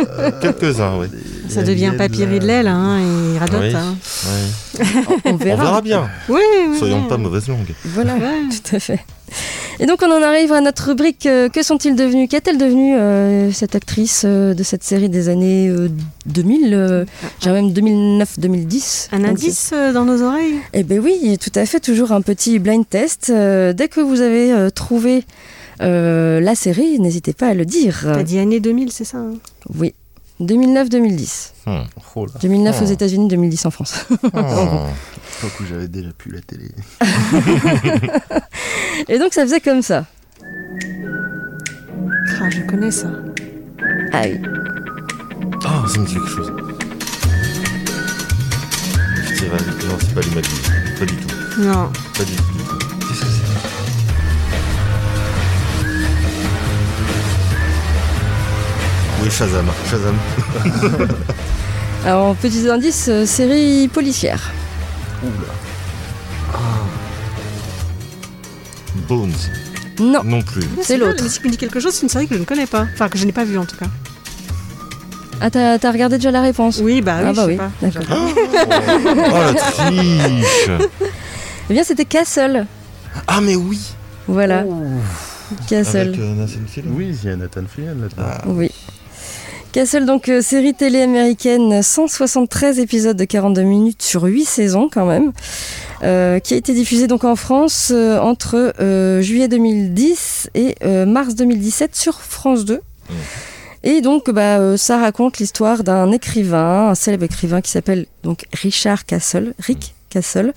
Euh, 0.00 0.30
Quelques-uns. 0.40 1.00
Ça 1.48 1.62
devient 1.62 1.92
papy 1.96 2.24
Ridley, 2.24 2.62
là, 2.62 2.74
hein, 2.74 3.00
et 3.00 3.34
il 3.34 3.38
radote. 3.38 3.60
Oui. 3.62 3.74
hein. 3.74 3.94
Ouais. 4.26 4.84
On 5.26 5.32
On 5.32 5.36
verra. 5.36 5.62
verra 5.64 5.82
bien. 5.82 6.08
Oui, 6.28 6.40
oui, 6.70 6.78
Soyons 6.78 7.02
oui. 7.02 7.08
pas 7.08 7.16
mauvaise 7.16 7.46
langue. 7.48 7.72
Voilà, 7.84 8.14
Ouais. 8.14 8.42
tout 8.50 8.76
à 8.76 8.80
fait. 8.80 9.00
Et 9.80 9.86
donc 9.86 10.00
on 10.02 10.10
en 10.10 10.22
arrive 10.22 10.52
à 10.52 10.60
notre 10.60 10.88
rubrique 10.88 11.26
euh, 11.26 11.48
Que 11.48 11.62
sont-ils 11.62 11.96
devenus? 11.96 12.28
Qu'est-elle 12.28 12.58
devenue 12.58 12.96
euh, 12.96 13.50
cette 13.52 13.74
actrice 13.74 14.22
euh, 14.24 14.54
de 14.54 14.62
cette 14.62 14.84
série 14.84 15.08
des 15.08 15.28
années 15.28 15.68
euh, 15.68 15.88
2000 16.26 16.74
euh, 16.74 17.04
J'ai 17.40 17.50
même 17.50 17.70
2009-2010. 17.70 19.08
Un 19.12 19.24
indice 19.24 19.72
dans 19.92 20.04
nos 20.04 20.22
oreilles? 20.22 20.60
Eh 20.72 20.82
bien 20.82 20.98
oui, 20.98 21.38
tout 21.40 21.52
à 21.54 21.66
fait, 21.66 21.80
toujours 21.80 22.12
un 22.12 22.20
petit 22.20 22.58
blind 22.58 22.88
test. 22.88 23.30
Dès 23.30 23.88
que 23.88 24.00
vous 24.00 24.20
avez 24.20 24.70
trouvé 24.74 25.24
la 25.80 26.54
série, 26.54 27.00
n'hésitez 27.00 27.32
pas 27.32 27.48
à 27.48 27.54
le 27.54 27.64
dire. 27.64 28.00
T'as 28.02 28.22
dit 28.22 28.38
année 28.38 28.60
2000, 28.60 28.92
c'est 28.92 29.04
ça 29.04 29.18
hein? 29.18 29.32
Oui, 29.74 29.94
2009-2010. 30.40 31.50
Hmm. 31.66 31.82
Oh 32.16 32.26
là, 32.26 32.32
2009 32.42 32.82
aux 32.82 32.86
Oh. 32.86 32.90
États-Unis, 32.90 33.28
2010 33.28 33.66
en 33.66 33.70
France. 33.70 34.06
Oh. 34.22 34.28
l'époque 34.32 35.60
où 35.60 35.64
j'avais 35.68 35.88
déjà 35.88 36.10
pu 36.12 36.30
la 36.30 36.40
télé. 36.40 36.70
Et 39.08 39.18
donc 39.18 39.32
ça 39.32 39.42
faisait 39.42 39.60
comme 39.60 39.82
ça. 39.82 40.06
Ah, 42.40 42.50
je 42.50 42.60
connais 42.62 42.90
ça. 42.90 43.08
Ah 44.12 44.22
oui. 44.24 44.40
Ah, 45.64 45.84
ça 45.88 45.98
me 46.00 46.06
dit 46.06 46.14
quelque 46.14 46.28
chose. 46.28 46.52
C'est 49.36 49.46
vrai, 49.46 49.58
non, 49.88 49.96
c'est 50.00 50.14
pas 50.14 50.20
l'image. 50.20 50.44
Pas 50.98 51.06
du 51.06 51.14
tout. 51.16 51.34
Non. 51.60 51.90
Pas 52.16 52.24
du 52.24 52.36
tout. 52.36 52.42
Qu'est-ce 53.00 53.20
que 53.20 53.26
c'est? 53.26 53.73
Oui, 59.24 59.30
Shazam. 59.30 59.66
Shazam. 59.90 60.14
Alors, 62.04 62.34
petits 62.36 62.68
indices, 62.68 63.06
euh, 63.08 63.24
série 63.24 63.88
policière. 63.88 64.50
Oula. 65.22 66.60
Bones. 69.08 69.32
Non. 69.98 70.22
Non 70.24 70.42
plus. 70.42 70.62
C'est 70.82 70.96
l'autre. 70.98 71.26
Si 71.28 71.40
tu 71.40 71.46
me 71.46 71.50
dis 71.52 71.56
quelque 71.56 71.80
chose, 71.80 71.94
c'est 71.94 72.02
une 72.02 72.08
série 72.08 72.28
que 72.28 72.34
je 72.34 72.40
ne 72.40 72.44
connais 72.44 72.66
pas. 72.66 72.86
Enfin, 72.92 73.08
que 73.08 73.16
je 73.16 73.24
n'ai 73.24 73.32
pas 73.32 73.44
vue 73.44 73.56
en 73.58 73.64
tout 73.64 73.76
cas. 73.76 73.86
Ah, 75.40 75.50
t'as 75.50 75.78
t'as 75.78 75.90
regardé 75.90 76.16
déjà 76.16 76.30
la 76.30 76.42
réponse? 76.42 76.80
Oui, 76.82 77.00
bah 77.02 77.16
oui, 77.20 77.26
Ah 77.28 77.32
bah 77.32 77.34
je 77.34 77.40
sais 77.40 77.46
oui, 77.46 77.56
pas. 77.56 77.70
d'accord. 77.80 78.28
Oh 79.16 79.52
la 79.52 79.54
triche 79.54 80.70
Eh 81.70 81.72
bien, 81.72 81.84
c'était 81.84 82.04
Castle. 82.04 82.66
Ah 83.26 83.40
mais 83.40 83.56
oui 83.56 83.80
Voilà. 84.28 84.64
Castle. 85.68 85.96
Avec 85.98 86.18
euh, 86.20 86.34
Nathan 86.34 86.52
Fillion 86.66 86.90
Oui, 86.94 87.18
il 87.22 87.28
y 87.28 87.32
a 87.32 87.36
Nathan 87.36 87.62
Fillion 87.72 87.94
là-dedans. 88.00 88.22
Ah. 88.22 88.42
Oui. 88.46 88.70
Castle, 89.74 90.06
donc 90.06 90.28
euh, 90.28 90.40
série 90.40 90.72
télé 90.72 91.02
américaine, 91.02 91.82
173 91.82 92.78
épisodes 92.78 93.16
de 93.16 93.24
42 93.24 93.62
minutes 93.62 94.02
sur 94.02 94.22
8 94.22 94.44
saisons 94.44 94.88
quand 94.88 95.04
même, 95.04 95.32
euh, 96.04 96.38
qui 96.38 96.54
a 96.54 96.56
été 96.56 96.72
diffusée 96.74 97.08
donc 97.08 97.24
en 97.24 97.34
France 97.34 97.90
euh, 97.92 98.20
entre 98.20 98.72
euh, 98.78 99.20
juillet 99.20 99.48
2010 99.48 100.50
et 100.54 100.76
euh, 100.84 101.06
mars 101.06 101.34
2017 101.34 101.96
sur 101.96 102.20
France 102.20 102.64
2. 102.64 102.80
Et 103.82 104.00
donc, 104.00 104.30
bah, 104.30 104.60
euh, 104.60 104.76
ça 104.76 104.96
raconte 104.96 105.38
l'histoire 105.38 105.82
d'un 105.82 106.12
écrivain, 106.12 106.90
un 106.90 106.94
célèbre 106.94 107.24
écrivain 107.24 107.60
qui 107.60 107.72
s'appelle 107.72 108.06
donc 108.22 108.46
Richard 108.52 109.04
Castle, 109.04 109.54
Rick 109.58 109.96
Castle, 110.14 110.52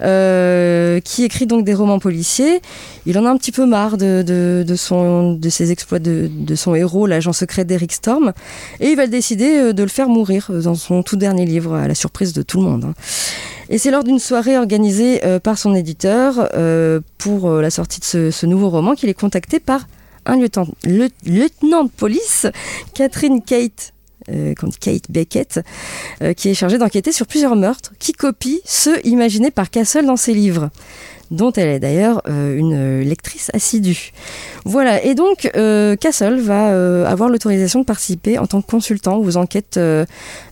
euh, 0.00 1.00
qui 1.00 1.24
écrit 1.24 1.46
donc 1.46 1.64
des 1.64 1.74
romans 1.74 1.98
policiers. 1.98 2.60
Il 3.06 3.18
en 3.18 3.24
a 3.26 3.30
un 3.30 3.36
petit 3.36 3.52
peu 3.52 3.66
marre 3.66 3.96
de, 3.96 4.64
son, 4.76 5.32
de 5.34 5.48
ses 5.48 5.72
exploits 5.72 5.98
de, 5.98 6.54
son 6.54 6.74
héros, 6.74 7.06
l'agent 7.06 7.32
secret 7.32 7.64
d'Eric 7.64 7.92
Storm, 7.92 8.32
et 8.80 8.88
il 8.90 8.96
va 8.96 9.06
décider 9.06 9.56
euh, 9.56 9.72
de 9.72 9.82
le 9.82 9.88
faire 9.88 10.08
mourir 10.08 10.48
euh, 10.50 10.62
dans 10.62 10.74
son 10.74 11.02
tout 11.02 11.16
dernier 11.16 11.46
livre, 11.46 11.74
à 11.74 11.88
la 11.88 11.94
surprise 11.94 12.32
de 12.32 12.42
tout 12.42 12.58
le 12.58 12.64
monde. 12.64 12.84
hein. 12.84 12.94
Et 13.72 13.78
c'est 13.78 13.90
lors 13.90 14.02
d'une 14.04 14.18
soirée 14.18 14.58
organisée 14.58 15.20
par 15.44 15.56
son 15.56 15.76
éditeur 15.76 16.50
pour 17.18 17.48
la 17.48 17.70
sortie 17.70 18.00
de 18.00 18.04
ce, 18.04 18.30
ce 18.32 18.44
nouveau 18.44 18.68
roman 18.68 18.96
qu'il 18.96 19.08
est 19.08 19.14
contacté 19.14 19.60
par 19.60 19.86
un 20.26 20.36
lieutenant, 20.36 20.66
le- 20.84 21.08
lieutenant 21.24 21.84
de 21.84 21.90
police, 21.90 22.46
Catherine 22.94 23.40
Kate. 23.42 23.92
Euh, 24.32 24.54
Kate 24.80 25.10
Beckett, 25.10 25.60
euh, 26.22 26.32
qui 26.32 26.48
est 26.48 26.54
chargée 26.54 26.78
d'enquêter 26.78 27.12
sur 27.12 27.26
plusieurs 27.26 27.56
meurtres 27.56 27.92
qui 27.98 28.12
copient 28.12 28.58
ceux 28.64 29.04
imaginés 29.06 29.50
par 29.50 29.70
Castle 29.70 30.06
dans 30.06 30.16
ses 30.16 30.34
livres, 30.34 30.70
dont 31.30 31.52
elle 31.52 31.68
est 31.68 31.80
d'ailleurs 31.80 32.22
euh, 32.28 32.56
une 32.56 33.00
lectrice 33.00 33.50
assidue. 33.54 34.12
Voilà, 34.64 35.02
et 35.04 35.14
donc 35.14 35.50
Castle 36.00 36.38
va 36.40 37.08
avoir 37.08 37.28
l'autorisation 37.28 37.80
de 37.80 37.84
participer 37.84 38.38
en 38.38 38.46
tant 38.46 38.62
que 38.62 38.70
consultant 38.70 39.18
aux 39.18 39.36
enquêtes 39.36 39.80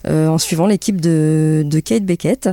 en 0.07 0.37
suivant 0.37 0.65
l'équipe 0.65 0.99
de, 0.99 1.81
Kate 1.83 2.03
Beckett. 2.03 2.49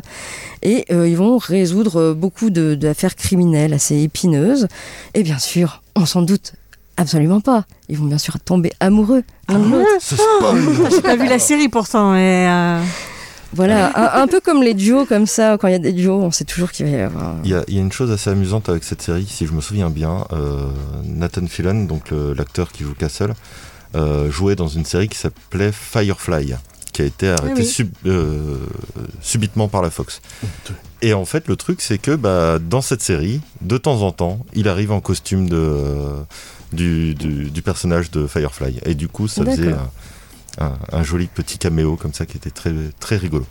Et 0.63 0.85
ils 0.91 1.17
vont 1.17 1.39
résoudre 1.39 2.13
beaucoup 2.13 2.51
d'affaires 2.51 3.17
criminelles 3.17 3.73
assez 3.73 4.03
épineuses. 4.03 4.69
Et 5.15 5.23
bien 5.23 5.39
sûr, 5.39 5.83
on 5.95 6.05
s'en 6.05 6.23
doute 6.23 6.53
absolument 6.97 7.41
pas. 7.41 7.65
Ils 7.89 7.99
vont 7.99 8.07
bien 8.07 8.19
sûr 8.19 8.39
tomber 8.41 8.73
amoureux 8.81 9.23
l'un 9.49 9.59
de 9.59 9.65
l'autre. 9.71 9.87
Ce 10.01 10.17
spoil 10.17 10.57
Ah, 10.85 10.89
J'ai 10.91 11.01
pas 11.03 11.17
vu 11.17 11.27
la 11.29 11.39
série 11.39 11.69
pourtant, 11.69 12.13
mais 12.13 12.47
euh, 12.49 12.81
Voilà, 13.53 13.91
un, 14.19 14.23
un 14.23 14.27
peu 14.27 14.41
comme 14.41 14.63
les 14.63 14.75
duos 14.75 15.07
comme 15.07 15.27
ça, 15.27 15.57
quand 15.59 15.69
il 15.69 15.73
y 15.73 15.75
a 15.75 15.79
des 15.79 15.93
duos, 15.93 16.21
on 16.21 16.31
sait 16.31 16.45
toujours 16.45 16.71
qu'il 16.73 16.87
va 16.87 16.93
y 16.93 17.01
avoir... 17.01 17.35
Il 17.45 17.51
y, 17.51 17.55
a, 17.55 17.65
il 17.69 17.75
y 17.75 17.79
a 17.79 17.81
une 17.81 17.93
chose 17.93 18.11
assez 18.11 18.31
amusante 18.31 18.69
avec 18.69 18.85
cette 18.85 19.03
série, 19.03 19.27
si 19.29 19.47
je 19.47 19.53
me 19.53 19.61
souviens 19.61 19.89
bien. 19.91 20.25
euh, 20.33 20.67
Nathan 21.05 21.47
Fillion, 21.47 21.85
donc 21.85 22.11
le- 22.11 22.33
l'acteur 22.35 22.73
qui 22.73 22.83
joue 22.85 22.95
Castle, 22.95 23.35
euh, 23.95 24.31
jouait 24.31 24.57
dans 24.57 24.69
une 24.69 24.85
série 24.85 25.09
qui 25.09 25.17
s'appelait 25.17 25.71
Firefly, 25.73 26.55
qui 26.93 27.03
a 27.03 27.05
été 27.05 27.29
arrêtée 27.31 27.61
oui. 27.63 27.67
sub- 27.67 27.93
euh, 28.07 28.57
subitement 29.23 29.69
par 29.69 29.81
la 29.83 29.91
Fox. 29.91 30.21
Et 31.03 31.15
en 31.15 31.25
fait, 31.25 31.47
le 31.49 31.57
truc, 31.57 31.81
c'est 31.83 31.99
que 31.99 32.15
bah, 32.17 32.59
dans 32.59 32.81
cette 32.83 33.03
série, 33.03 33.41
de 33.61 33.79
temps 33.79 34.03
en 34.03 34.13
temps, 34.13 34.45
il 34.55 34.67
arrive 34.69 34.93
en 34.93 35.01
costume 35.01 35.49
de, 35.49 35.57
euh, 35.57 36.21
du, 36.73 37.15
du- 37.15 37.51
du 37.51 37.63
personnage 37.63 38.11
de 38.11 38.27
Firefly. 38.27 38.81
Et 38.85 38.95
du 38.95 39.09
coup, 39.09 39.29
ça 39.29 39.43
faisait 39.57 39.73
un- 40.59 40.73
un 40.93 41.03
joli 41.03 41.27
petit 41.27 41.59
caméo 41.59 41.97
comme 41.97 42.13
ça 42.15 42.27
qui 42.27 42.37
était 42.37 42.51
très, 42.51 42.73
très 43.01 43.17
rigolo. 43.17 43.47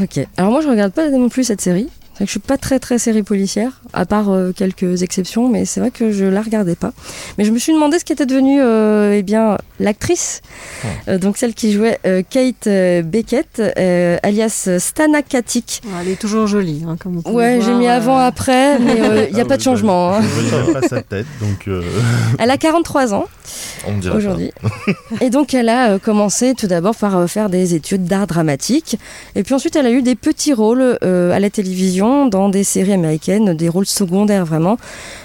Ok. 0.00 0.18
Alors 0.36 0.50
moi, 0.52 0.60
je 0.62 0.68
regarde 0.68 0.92
pas 0.92 1.08
non 1.10 1.28
plus 1.28 1.44
cette 1.44 1.60
série. 1.60 1.88
C'est 2.14 2.18
vrai 2.18 2.24
que 2.26 2.26
je 2.26 2.30
suis 2.32 2.40
pas 2.40 2.58
très 2.58 2.78
très 2.78 2.98
série 2.98 3.22
policière, 3.22 3.80
à 3.94 4.04
part 4.04 4.28
euh, 4.30 4.52
quelques 4.54 5.02
exceptions, 5.02 5.48
mais 5.48 5.64
c'est 5.64 5.80
vrai 5.80 5.90
que 5.90 6.12
je 6.12 6.26
la 6.26 6.42
regardais 6.42 6.74
pas. 6.74 6.92
Mais 7.38 7.44
je 7.44 7.50
me 7.52 7.58
suis 7.58 7.72
demandé 7.72 7.98
ce 7.98 8.04
qu'était 8.04 8.26
devenue 8.26 8.60
euh, 8.60 9.14
eh 9.16 9.22
bien 9.22 9.56
l'actrice, 9.80 10.42
Euh, 11.08 11.16
donc 11.18 11.36
celle 11.38 11.54
qui 11.54 11.72
jouait 11.72 11.98
euh, 12.06 12.22
Kate 12.28 12.68
Beckett, 13.06 13.60
euh, 13.78 14.18
alias 14.22 14.68
Stana 14.78 15.22
Katic. 15.22 15.80
elle 16.02 16.08
est 16.08 16.20
toujours 16.20 16.46
jolie. 16.46 16.82
hein, 16.86 16.96
comme 17.00 17.14
vous 17.16 17.22
pouvez 17.22 17.34
Ouais, 17.34 17.58
j'ai 17.62 17.72
mis 17.74 17.86
euh, 17.88 17.96
avant 17.96 18.18
après, 18.32 18.78
mais 18.78 18.96
il 19.30 19.34
n'y 19.34 19.40
a 19.40 19.44
Ah 19.44 19.48
pas 19.48 19.54
oui, 19.54 19.58
de 19.58 19.62
changement. 19.62 20.14
hein. 20.16 20.20
Je 20.22 20.56
ne 20.68 20.72
pas 20.74 20.86
sa 20.86 21.00
tête, 21.02 21.26
donc. 21.40 21.66
euh, 21.68 21.82
Elle 22.38 22.50
a 22.50 22.58
43 22.58 23.14
ans. 23.14 23.24
Aujourd'hui. 24.14 24.52
et 25.20 25.28
donc 25.30 25.54
elle 25.54 25.68
a 25.68 25.90
euh, 25.92 25.98
commencé 25.98 26.54
tout 26.54 26.66
d'abord 26.68 26.94
par 26.94 27.16
euh, 27.16 27.26
faire 27.26 27.48
des 27.48 27.74
études 27.74 28.04
d'art 28.04 28.26
dramatique. 28.26 28.96
Et 29.34 29.42
puis 29.42 29.54
ensuite 29.54 29.74
elle 29.76 29.86
a 29.86 29.90
eu 29.90 30.02
des 30.02 30.14
petits 30.14 30.52
rôles 30.52 30.98
euh, 31.02 31.32
à 31.32 31.40
la 31.40 31.50
télévision 31.50 32.01
dans 32.02 32.48
des 32.48 32.64
séries 32.64 32.92
américaines, 32.92 33.54
des 33.54 33.68
rôles 33.68 33.86
secondaires 33.86 34.44
vraiment. 34.44 34.76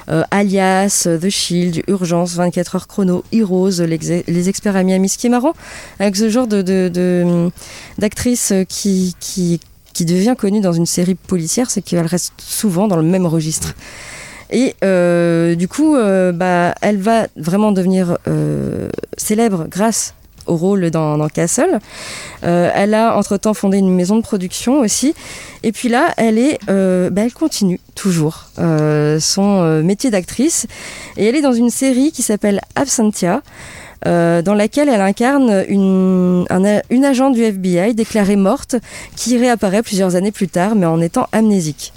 Euh, 0.09 0.23
Alias, 0.32 1.05
euh, 1.07 1.17
The 1.17 1.30
Shield, 1.30 1.84
Urgence, 1.88 2.36
24 2.36 2.75
heures 2.75 2.88
chrono, 2.88 3.23
Heroes, 3.32 3.82
les, 3.82 4.23
les 4.28 4.49
experts 4.49 4.75
à 4.75 4.84
Miami. 4.84 5.09
Ce 5.09 5.17
qui 5.17 5.28
est 5.28 5.32
marrant 5.32 5.53
avec 5.99 6.15
ce 6.15 6.30
genre 6.30 6.47
de, 6.47 6.61
de- 6.61 7.49
d'actrice 7.97 8.51
euh, 8.51 8.63
qui, 8.63 9.15
qui, 9.19 9.59
devient 10.05 10.36
connue 10.38 10.61
dans 10.61 10.73
une 10.73 10.86
série 10.86 11.15
policière, 11.15 11.71
c'est 11.71 11.82
qu'elle 11.82 12.05
reste 12.05 12.34
souvent 12.38 12.88
dans 12.88 12.97
le 12.97 13.01
même 13.01 13.25
registre. 13.25 13.73
Et 14.51 14.75
euh, 14.84 15.55
du 15.55 15.67
coup, 15.67 15.95
euh, 15.95 16.32
bah, 16.32 16.75
elle 16.82 16.97
va 16.97 17.25
vraiment 17.36 17.71
devenir 17.71 18.17
euh, 18.28 18.89
célèbre 19.17 19.65
grâce 19.67 20.13
au 20.48 20.56
rôle 20.56 20.89
dans, 20.91 21.28
Castle. 21.30 21.80
Euh, 22.43 22.70
elle 22.74 22.93
a 22.93 23.18
entre-temps 23.18 23.54
fondé 23.54 23.78
une 23.78 23.93
maison 23.93 24.16
de 24.18 24.22
production 24.22 24.80
aussi. 24.80 25.14
Et 25.64 25.72
puis 25.72 25.89
là, 25.89 26.14
elle 26.18 26.38
est, 26.38 26.60
euh, 26.70 27.10
bah, 27.10 27.24
continue 27.34 27.80
toujours 27.95 28.45
euh, 28.60 29.20
son 29.20 29.82
métier 29.84 30.10
d'actrice. 30.12 30.68
Et 31.18 31.26
elle 31.26 31.36
est 31.36 31.41
dans 31.41 31.54
une 31.54 31.70
série 31.70 32.12
qui 32.12 32.22
s'appelle 32.24 32.62
Absentia. 32.76 33.41
dans 34.06 34.54
laquelle 34.56 34.89
elle 34.89 35.02
incarne 35.02 35.66
une, 35.68 36.45
un- 36.50 36.82
une 36.89 37.04
agent 37.06 37.32
du 37.32 37.41
FBI 37.43 37.93
déclarée 37.95 38.36
morte 38.38 38.76
qui 39.16 39.38
réapparaît 39.38 39.82
plusieurs 39.84 40.16
années 40.16 40.32
plus 40.32 40.48
tard 40.48 40.76
mais 40.76 40.86
en 40.86 41.02
étant 41.02 41.28
amnésique. 41.32 41.93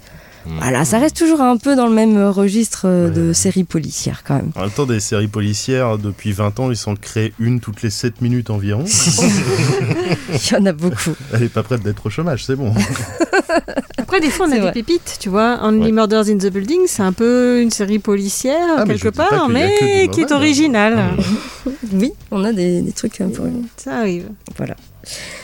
Voilà, 0.47 0.85
ça 0.85 0.99
reste 0.99 1.17
toujours 1.17 1.41
un 1.43 1.57
peu 1.57 1.77
dans 1.77 1.87
le 1.87 1.93
même 1.95 2.23
registre 2.29 2.83
euh, 2.87 3.11
de 3.11 3.33
série 3.33 3.65
policière 3.65 4.23
quand 4.27 4.35
même. 4.37 4.51
En 4.57 4.63
même 4.63 4.71
temps, 4.71 4.87
des 4.87 5.01
séries 5.01 5.29
policières, 5.29 5.99
depuis 5.99 6.33
20 6.33 6.59
ans, 6.61 6.71
ils 6.71 6.77
s'en 6.77 6.97
créent 6.97 7.33
une 7.39 7.61
toutes 7.61 7.83
les 7.83 7.91
7 7.91 8.21
minutes 8.21 8.51
environ. 8.51 8.85
Il 10.33 10.53
y 10.53 10.57
en 10.57 10.67
a 10.67 10.73
beaucoup. 10.73 11.15
Elle 11.33 11.45
est 11.45 11.49
pas 11.53 11.63
prête 11.63 11.83
d'être 11.83 12.07
au 12.07 12.11
chômage, 12.11 12.45
c'est 12.45 12.57
bon. 12.57 12.73
Après, 13.99 14.21
des 14.21 14.31
fois, 14.31 14.47
on 14.49 14.53
a 14.53 14.55
des 14.55 14.61
vrai. 14.61 14.73
pépites, 14.73 15.19
tu 15.21 15.29
vois. 15.29 15.59
Only 15.63 15.81
Ouais. 15.87 15.93
Murders 15.93 16.29
in 16.29 16.39
the 16.39 16.47
Building, 16.53 16.81
c'est 16.87 17.03
un 17.03 17.13
peu 17.13 17.61
une 17.61 17.71
série 17.71 17.99
policière, 17.99 18.77
Ah, 18.79 18.85
quelque 18.85 19.09
part, 19.09 19.49
mais 19.49 20.09
qui 20.13 20.21
est 20.21 20.33
hein. 20.33 20.37
originale. 20.37 20.99
Oui, 21.93 22.13
on 22.31 22.45
a 22.45 22.53
des, 22.53 22.83
des 22.83 22.93
trucs 22.93 23.21
un 23.21 23.29
peu. 23.29 23.45
Ça 23.77 23.99
arrive. 23.99 24.29
Voilà. 24.57 24.77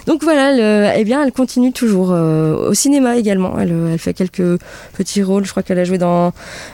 Donc 0.07 0.23
voilà, 0.23 0.53
le- 0.55 0.93
eh 0.99 1.05
bien, 1.05 1.25
elle 1.25 1.33
continue 1.33 1.73
toujours 1.73 2.11
euh, 2.13 2.69
au 2.71 2.75
cinéma 2.75 3.17
également. 3.17 3.59
Elle, 3.59 3.73
euh, 3.73 3.93
elle 3.93 3.99
fait 3.99 4.15
quelques 4.15 4.61
petits 4.97 5.23
rôles. 5.23 5.45
Je 5.45 5.51
crois 5.51 5.63
qu'elle 5.63 5.79
a 5.79 5.85
joué 5.85 5.99
dans 5.99 6.33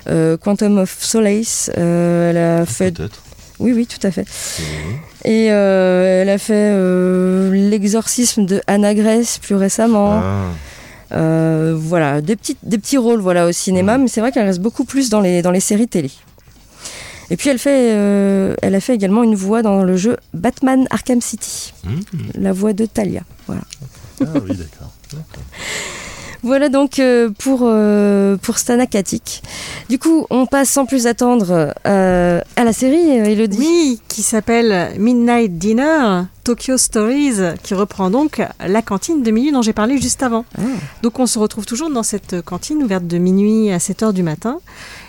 euh, 0.09 0.37
Quantum 0.37 0.79
of 0.79 0.97
Solace. 1.03 1.71
Euh, 1.79 2.31
elle 2.31 2.39
a 2.39 2.67
fait. 2.67 2.91
Peut-être. 2.93 3.23
Oui, 3.61 3.73
oui, 3.73 3.87
tout 3.87 4.05
à 4.05 4.11
fait. 4.11 4.27
Et 5.25 5.53
euh, 5.53 6.23
elle 6.23 6.29
a 6.31 6.39
fait 6.39 6.53
euh, 6.73 7.53
l'exorcisme 7.71 8.45
de 8.45 8.61
Anna 8.67 8.93
Grace 8.95 9.39
plus 9.39 9.55
récemment. 9.55 10.21
Ah. 10.23 10.45
Euh, 11.13 11.75
voilà, 11.79 12.21
des 12.23 12.37
petits, 12.37 12.57
des 12.63 12.79
petits 12.79 12.97
rôles 12.99 13.21
voilà, 13.21 13.47
au 13.47 13.53
cinéma, 13.53 13.99
mais 13.99 14.09
c'est 14.09 14.21
vrai 14.23 14.33
qu'elle 14.33 14.47
reste 14.47 14.61
beaucoup 14.61 14.85
plus 14.85 15.11
dans 15.11 15.21
les, 15.21 15.43
dans 15.43 15.51
les 15.51 15.61
séries 15.61 15.87
télé. 15.87 16.11
Et 17.33 17.37
puis 17.37 17.49
elle, 17.49 17.59
fait, 17.59 17.93
euh, 17.95 18.55
elle 18.61 18.75
a 18.75 18.81
fait 18.81 18.95
également 18.95 19.23
une 19.23 19.35
voix 19.35 19.63
dans 19.63 19.83
le 19.83 19.97
jeu 19.97 20.19
Batman 20.35 20.87
Arkham 20.91 21.23
City, 21.23 21.73
la 22.35 22.53
voix 22.53 22.75
de 22.75 22.85
Talia. 22.85 23.23
Voilà. 23.47 23.63
Ah 24.21 24.25
oui, 24.47 24.55
d'accord. 24.55 24.93
Voilà 26.45 26.69
donc 26.69 26.99
euh, 26.99 27.31
pour, 27.39 27.61
euh, 27.63 28.37
pour 28.37 28.59
Stana 28.59 28.87
Katic. 28.87 29.43
Du 29.89 30.01
coup, 30.01 30.27
on 30.29 30.47
passe 30.47 30.71
sans 30.71 30.87
plus 30.87 31.07
attendre 31.07 31.73
euh, 31.87 32.41
à 32.57 32.65
la 32.65 32.73
série, 32.73 33.11
Elodie. 33.11 33.59
Oui, 33.59 34.01
qui 34.09 34.23
s'appelle 34.23 34.91
Midnight 34.99 35.57
Dinner, 35.57 36.23
Tokyo 36.43 36.77
Stories, 36.79 37.37
qui 37.63 37.75
reprend 37.75 38.11
donc 38.11 38.43
la 38.59 38.83
cantine 38.83 39.23
de 39.23 39.31
minuit 39.31 39.53
dont 39.53 39.63
j'ai 39.63 39.73
parlé 39.73 39.99
juste 39.99 40.25
avant. 40.25 40.45
Donc 41.03 41.21
on 41.21 41.27
se 41.27 41.39
retrouve 41.39 41.65
toujours 41.65 41.91
dans 41.91 42.03
cette 42.03 42.43
cantine 42.43 42.83
ouverte 42.83 43.07
de 43.07 43.19
minuit 43.19 43.71
à 43.71 43.79
7 43.79 44.03
heures 44.03 44.13
du 44.13 44.25
matin. 44.25 44.59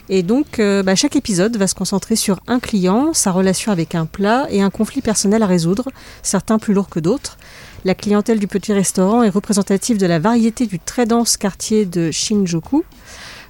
Et 0.10 0.22
donc 0.22 0.60
euh, 0.60 0.84
bah, 0.84 0.96
chaque 0.96 1.16
épisode 1.16 1.56
va 1.58 1.68
se 1.68 1.76
concentrer 1.76 2.16
sur 2.16 2.40
un 2.48 2.60
client, 2.60 3.14
sa 3.14 3.32
relation 3.32 3.72
avec 3.72 3.96
un 3.96 4.06
plat 4.06 4.48
et 4.50 4.62
un 4.62 4.70
conflit 4.70 5.02
personnel 5.02 5.44
à 5.44 5.48
résoudre, 5.48 5.90
certains 6.22 6.60
plus 6.60 6.74
lourds 6.74 6.90
que 6.90 7.00
d'autres. 7.00 7.38
La 7.86 7.96
clientèle 7.96 8.40
du 8.40 8.48
petit 8.48 8.74
restaurant 8.74 9.24
est 9.24 9.30
représentative 9.30 9.98
de 9.98 10.06
la 10.06 10.20
variété 10.20 10.66
du 10.66 10.80
très 10.80 11.06
dense 11.06 11.38
quartier 11.38 11.86
de 11.86 12.12
Shinjuku. 12.12 12.84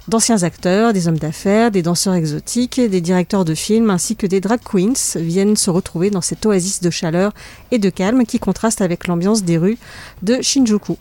D'anciens 0.06 0.42
acteurs, 0.42 0.92
des 0.92 1.08
hommes 1.08 1.18
d'affaires, 1.18 1.70
des 1.70 1.82
danseurs 1.82 2.14
exotiques, 2.14 2.78
des 2.78 3.00
directeurs 3.00 3.44
de 3.44 3.54
films 3.54 3.88
ainsi 3.90 4.16
que 4.16 4.26
des 4.26 4.40
drag 4.40 4.60
queens 4.60 5.16
viennent 5.16 5.56
se 5.56 5.70
retrouver 5.70 6.10
dans 6.10 6.20
cette 6.20 6.44
oasis 6.44 6.80
de 6.82 6.90
chaleur 6.90 7.32
et 7.70 7.78
de 7.78 7.88
calme 7.88 8.26
qui 8.26 8.38
contraste 8.38 8.82
avec 8.82 9.06
l'ambiance 9.06 9.44
des 9.44 9.56
rues 9.56 9.78
de 10.22 10.42
Shinjuku. 10.42 10.98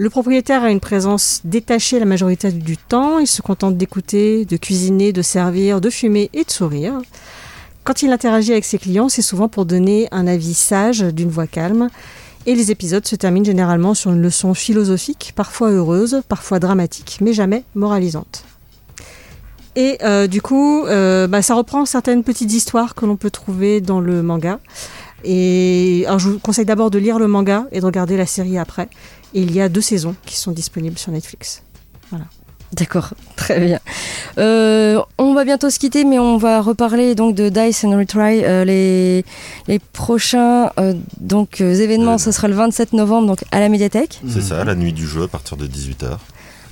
Le 0.00 0.10
propriétaire 0.10 0.62
a 0.62 0.70
une 0.70 0.78
présence 0.78 1.40
détachée 1.42 1.98
la 1.98 2.04
majorité 2.04 2.52
du 2.52 2.76
temps. 2.76 3.18
Il 3.18 3.26
se 3.26 3.42
contente 3.42 3.76
d'écouter, 3.76 4.44
de 4.44 4.56
cuisiner, 4.56 5.12
de 5.12 5.22
servir, 5.22 5.80
de 5.80 5.90
fumer 5.90 6.30
et 6.34 6.44
de 6.44 6.50
sourire. 6.52 7.00
Quand 7.82 8.02
il 8.02 8.12
interagit 8.12 8.52
avec 8.52 8.64
ses 8.64 8.78
clients, 8.78 9.08
c'est 9.08 9.22
souvent 9.22 9.48
pour 9.48 9.66
donner 9.66 10.06
un 10.12 10.28
avis 10.28 10.54
sage 10.54 11.00
d'une 11.00 11.30
voix 11.30 11.48
calme. 11.48 11.88
Et 12.46 12.54
les 12.54 12.70
épisodes 12.70 13.04
se 13.04 13.16
terminent 13.16 13.44
généralement 13.44 13.92
sur 13.92 14.12
une 14.12 14.22
leçon 14.22 14.54
philosophique, 14.54 15.32
parfois 15.34 15.72
heureuse, 15.72 16.22
parfois 16.28 16.60
dramatique, 16.60 17.18
mais 17.20 17.32
jamais 17.32 17.64
moralisante. 17.74 18.44
Et 19.74 19.98
euh, 20.04 20.28
du 20.28 20.40
coup, 20.40 20.86
euh, 20.86 21.26
bah, 21.26 21.42
ça 21.42 21.56
reprend 21.56 21.84
certaines 21.86 22.22
petites 22.22 22.52
histoires 22.52 22.94
que 22.94 23.04
l'on 23.04 23.16
peut 23.16 23.30
trouver 23.30 23.80
dans 23.80 23.98
le 23.98 24.22
manga. 24.22 24.60
Et 25.24 26.06
je 26.16 26.28
vous 26.28 26.38
conseille 26.38 26.64
d'abord 26.64 26.90
de 26.90 26.98
lire 26.98 27.18
le 27.18 27.26
manga 27.26 27.66
et 27.72 27.80
de 27.80 27.84
regarder 27.84 28.16
la 28.16 28.26
série 28.26 28.58
après. 28.58 28.88
Et 29.34 29.42
il 29.42 29.52
y 29.54 29.60
a 29.60 29.68
deux 29.68 29.80
saisons 29.80 30.14
qui 30.24 30.36
sont 30.36 30.52
disponibles 30.52 30.98
sur 30.98 31.12
Netflix. 31.12 31.62
Voilà. 32.10 32.24
D'accord, 32.72 33.14
très 33.36 33.60
bien. 33.60 33.80
Euh, 34.36 35.00
on 35.16 35.32
va 35.32 35.44
bientôt 35.44 35.70
se 35.70 35.78
quitter, 35.78 36.04
mais 36.04 36.18
on 36.18 36.36
va 36.36 36.60
reparler 36.60 37.14
donc 37.14 37.34
de 37.34 37.48
Dice 37.48 37.82
and 37.84 37.96
Retry. 37.96 38.44
Euh, 38.44 38.64
les, 38.64 39.24
les 39.68 39.78
prochains 39.78 40.70
euh, 40.78 40.92
donc 41.18 41.62
événements, 41.62 42.18
ce 42.18 42.30
sera 42.30 42.46
le 42.46 42.54
27 42.54 42.92
novembre 42.92 43.28
donc 43.28 43.44
à 43.52 43.60
la 43.60 43.70
médiathèque. 43.70 44.20
C'est 44.28 44.42
ça, 44.42 44.64
la 44.64 44.74
nuit 44.74 44.92
du 44.92 45.06
jeu 45.06 45.22
à 45.22 45.28
partir 45.28 45.56
de 45.56 45.66
18h. 45.66 46.18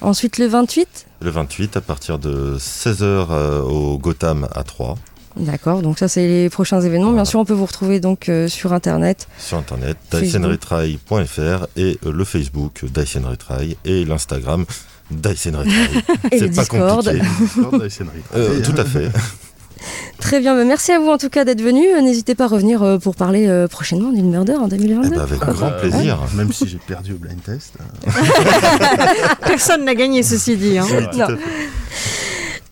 Ensuite 0.02 0.36
le 0.36 0.46
28 0.46 1.06
Le 1.22 1.30
28 1.30 1.78
à 1.78 1.80
partir 1.80 2.18
de 2.18 2.58
16h 2.58 3.62
au 3.62 3.96
Gotham 3.96 4.46
à 4.54 4.64
3. 4.64 4.96
D'accord, 5.36 5.82
donc 5.82 5.98
ça 5.98 6.08
c'est 6.08 6.26
les 6.26 6.50
prochains 6.50 6.80
événements. 6.80 7.12
Bien 7.12 7.24
sûr, 7.24 7.40
on 7.40 7.44
peut 7.44 7.54
vous 7.54 7.66
retrouver 7.66 8.00
donc 8.00 8.30
sur 8.48 8.72
internet. 8.72 9.28
Sur 9.38 9.58
internet, 9.58 9.96
dysenretry.fr 10.10 11.66
et 11.76 11.98
le 12.04 12.24
Facebook 12.24 12.84
Dyson 12.84 13.22
Retry 13.28 13.76
et 13.84 14.04
l'Instagram 14.04 14.64
Dyson 15.10 15.52
Retry. 15.58 16.04
C'est 16.32 16.54
pas 16.54 16.62
Discord. 16.62 17.04
compliqué. 17.04 18.04
euh, 18.34 18.62
tout 18.62 18.74
à 18.76 18.84
fait. 18.84 19.10
Très 20.18 20.40
bien, 20.40 20.56
bah, 20.56 20.64
merci 20.64 20.92
à 20.92 20.98
vous 20.98 21.08
en 21.08 21.18
tout 21.18 21.28
cas 21.28 21.44
d'être 21.44 21.60
venu. 21.60 21.82
N'hésitez 22.02 22.34
pas 22.34 22.44
à 22.44 22.48
revenir 22.48 22.82
euh, 22.82 22.98
pour 22.98 23.14
parler 23.14 23.46
euh, 23.46 23.68
prochainement 23.68 24.10
d'une 24.10 24.30
murder 24.30 24.54
en 24.54 24.68
2022. 24.68 25.08
Eh 25.12 25.14
ben 25.14 25.20
avec 25.20 25.38
grand 25.38 25.70
plaisir. 25.72 26.18
Euh, 26.22 26.36
même 26.36 26.52
si 26.52 26.66
j'ai 26.66 26.78
perdu 26.78 27.12
au 27.12 27.16
blind 27.18 27.42
test. 27.42 27.74
Personne 29.46 29.84
n'a 29.84 29.94
gagné 29.94 30.22
ceci 30.22 30.56
dit. 30.56 30.78
Hein. 30.78 30.86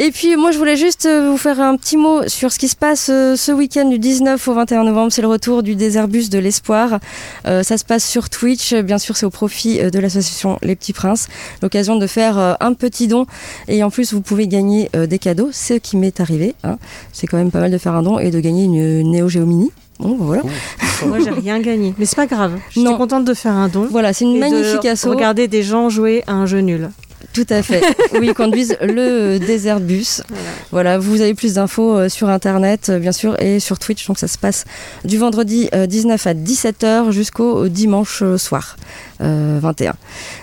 Et 0.00 0.10
puis 0.10 0.36
moi 0.36 0.50
je 0.50 0.58
voulais 0.58 0.76
juste 0.76 1.06
euh, 1.06 1.30
vous 1.30 1.36
faire 1.36 1.60
un 1.60 1.76
petit 1.76 1.96
mot 1.96 2.26
sur 2.26 2.50
ce 2.50 2.58
qui 2.58 2.66
se 2.66 2.74
passe 2.74 3.10
euh, 3.12 3.36
ce 3.36 3.52
week-end 3.52 3.88
du 3.88 4.00
19 4.00 4.48
au 4.48 4.54
21 4.54 4.82
novembre. 4.82 5.12
C'est 5.12 5.22
le 5.22 5.28
retour 5.28 5.62
du 5.62 5.76
Déserbus 5.76 6.30
de 6.30 6.38
l'Espoir. 6.40 6.98
Euh, 7.46 7.62
ça 7.62 7.78
se 7.78 7.84
passe 7.84 8.04
sur 8.04 8.28
Twitch. 8.28 8.74
Bien 8.74 8.98
sûr 8.98 9.16
c'est 9.16 9.24
au 9.24 9.30
profit 9.30 9.78
de 9.78 9.98
l'association 10.00 10.58
Les 10.62 10.74
Petits 10.74 10.92
Princes. 10.92 11.28
L'occasion 11.62 11.94
de 11.94 12.08
faire 12.08 12.56
un 12.58 12.74
petit 12.74 13.06
don. 13.06 13.26
Et 13.68 13.84
en 13.84 13.90
plus 13.90 14.12
vous 14.12 14.20
pouvez 14.20 14.48
gagner 14.48 14.90
des 14.94 15.18
cadeaux. 15.20 15.50
Ce 15.52 15.74
qui 15.74 15.96
m'est 15.96 16.18
arrivé. 16.18 16.56
Hein. 16.64 16.76
C'est 17.12 17.28
quand 17.28 17.36
même 17.36 17.52
pas 17.52 17.60
mal 17.60 17.70
de 17.70 17.78
faire 17.78 17.94
un 17.94 18.02
don 18.02 18.18
et 18.18 18.32
de 18.32 18.40
gagner 18.40 18.64
une 18.64 19.10
Neo 19.12 19.28
Geo 19.28 19.46
Mini. 19.46 19.70
Bon, 20.00 20.16
bah, 20.16 20.24
voilà. 20.24 20.42
Moi, 21.06 21.18
j'ai 21.20 21.30
rien 21.30 21.60
gagné. 21.60 21.94
Mais 21.98 22.04
c'est 22.04 22.16
pas 22.16 22.26
grave. 22.26 22.58
Je 22.70 22.80
suis 22.80 22.96
contente 22.96 23.24
de 23.24 23.34
faire 23.34 23.52
un 23.52 23.68
don. 23.68 23.86
Voilà, 23.90 24.12
c'est 24.12 24.24
une 24.24 24.38
magnifique 24.38 24.84
asso. 24.86 25.08
Regarder 25.08 25.46
des 25.46 25.62
gens 25.62 25.88
jouer 25.88 26.24
à 26.26 26.32
un 26.32 26.46
jeu 26.46 26.58
nul. 26.58 26.90
Tout 27.34 27.46
à 27.50 27.62
fait. 27.62 27.82
Oui, 28.14 28.28
ils 28.28 28.34
conduisent 28.34 28.76
le 28.80 29.38
désert 29.38 29.80
bus. 29.80 30.22
Voilà. 30.70 30.98
vous 30.98 31.20
avez 31.20 31.34
plus 31.34 31.54
d'infos 31.54 31.96
euh, 31.96 32.08
sur 32.08 32.28
internet, 32.28 32.88
euh, 32.88 33.00
bien 33.00 33.10
sûr, 33.10 33.40
et 33.42 33.58
sur 33.58 33.80
Twitch. 33.80 34.06
Donc 34.06 34.18
ça 34.18 34.28
se 34.28 34.38
passe 34.38 34.64
du 35.04 35.18
vendredi 35.18 35.68
19 35.72 36.26
euh, 36.26 36.30
à 36.30 36.34
17h 36.34 37.10
jusqu'au 37.10 37.68
dimanche 37.68 38.22
soir 38.36 38.76
21. 39.18 39.94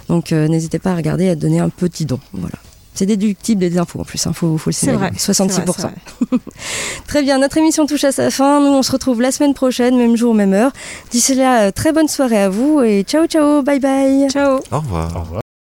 Donc 0.10 0.32
n'hésitez 0.32 0.80
pas 0.80 0.92
à 0.92 0.96
regarder 0.96 1.26
et 1.26 1.30
à 1.30 1.36
donner 1.36 1.60
un 1.60 1.70
petit 1.70 2.06
don. 2.06 2.20
Voilà. 2.34 2.56
C'est 2.94 3.06
déductible 3.06 3.62
des 3.62 3.78
infos 3.78 4.02
en 4.02 4.04
plus, 4.04 4.22
il 4.26 4.28
hein, 4.28 4.34
faut, 4.34 4.58
faut, 4.58 4.70
le 4.70 4.74
signaler. 4.74 4.98
Vrai, 4.98 5.12
66%. 5.12 5.64
Vrai, 5.66 5.94
très 7.08 7.24
bien, 7.24 7.38
notre 7.38 7.58
émission 7.58 7.86
touche 7.86 8.04
à 8.04 8.12
sa 8.12 8.30
fin. 8.30 8.60
Nous, 8.60 8.68
on 8.68 8.84
se 8.84 8.92
retrouve 8.92 9.22
la 9.22 9.32
semaine 9.32 9.54
prochaine, 9.54 9.98
même 9.98 10.18
jour, 10.18 10.34
même 10.34 10.54
heure. 10.54 10.74
D'ici 11.12 11.36
là, 11.36 11.72
très 11.72 11.94
bonne 11.94 12.10
soirée 12.10 12.42
à 12.42 12.50
vous 12.50 12.82
et 12.82 13.04
ciao, 13.04 13.28
ciao, 13.28 13.62
bye 13.62 13.80
bye. 13.80 14.28
Ciao. 14.30 14.60
Au 14.72 14.80
revoir. 14.80 15.16
Au 15.16 15.20
revoir. 15.22 15.41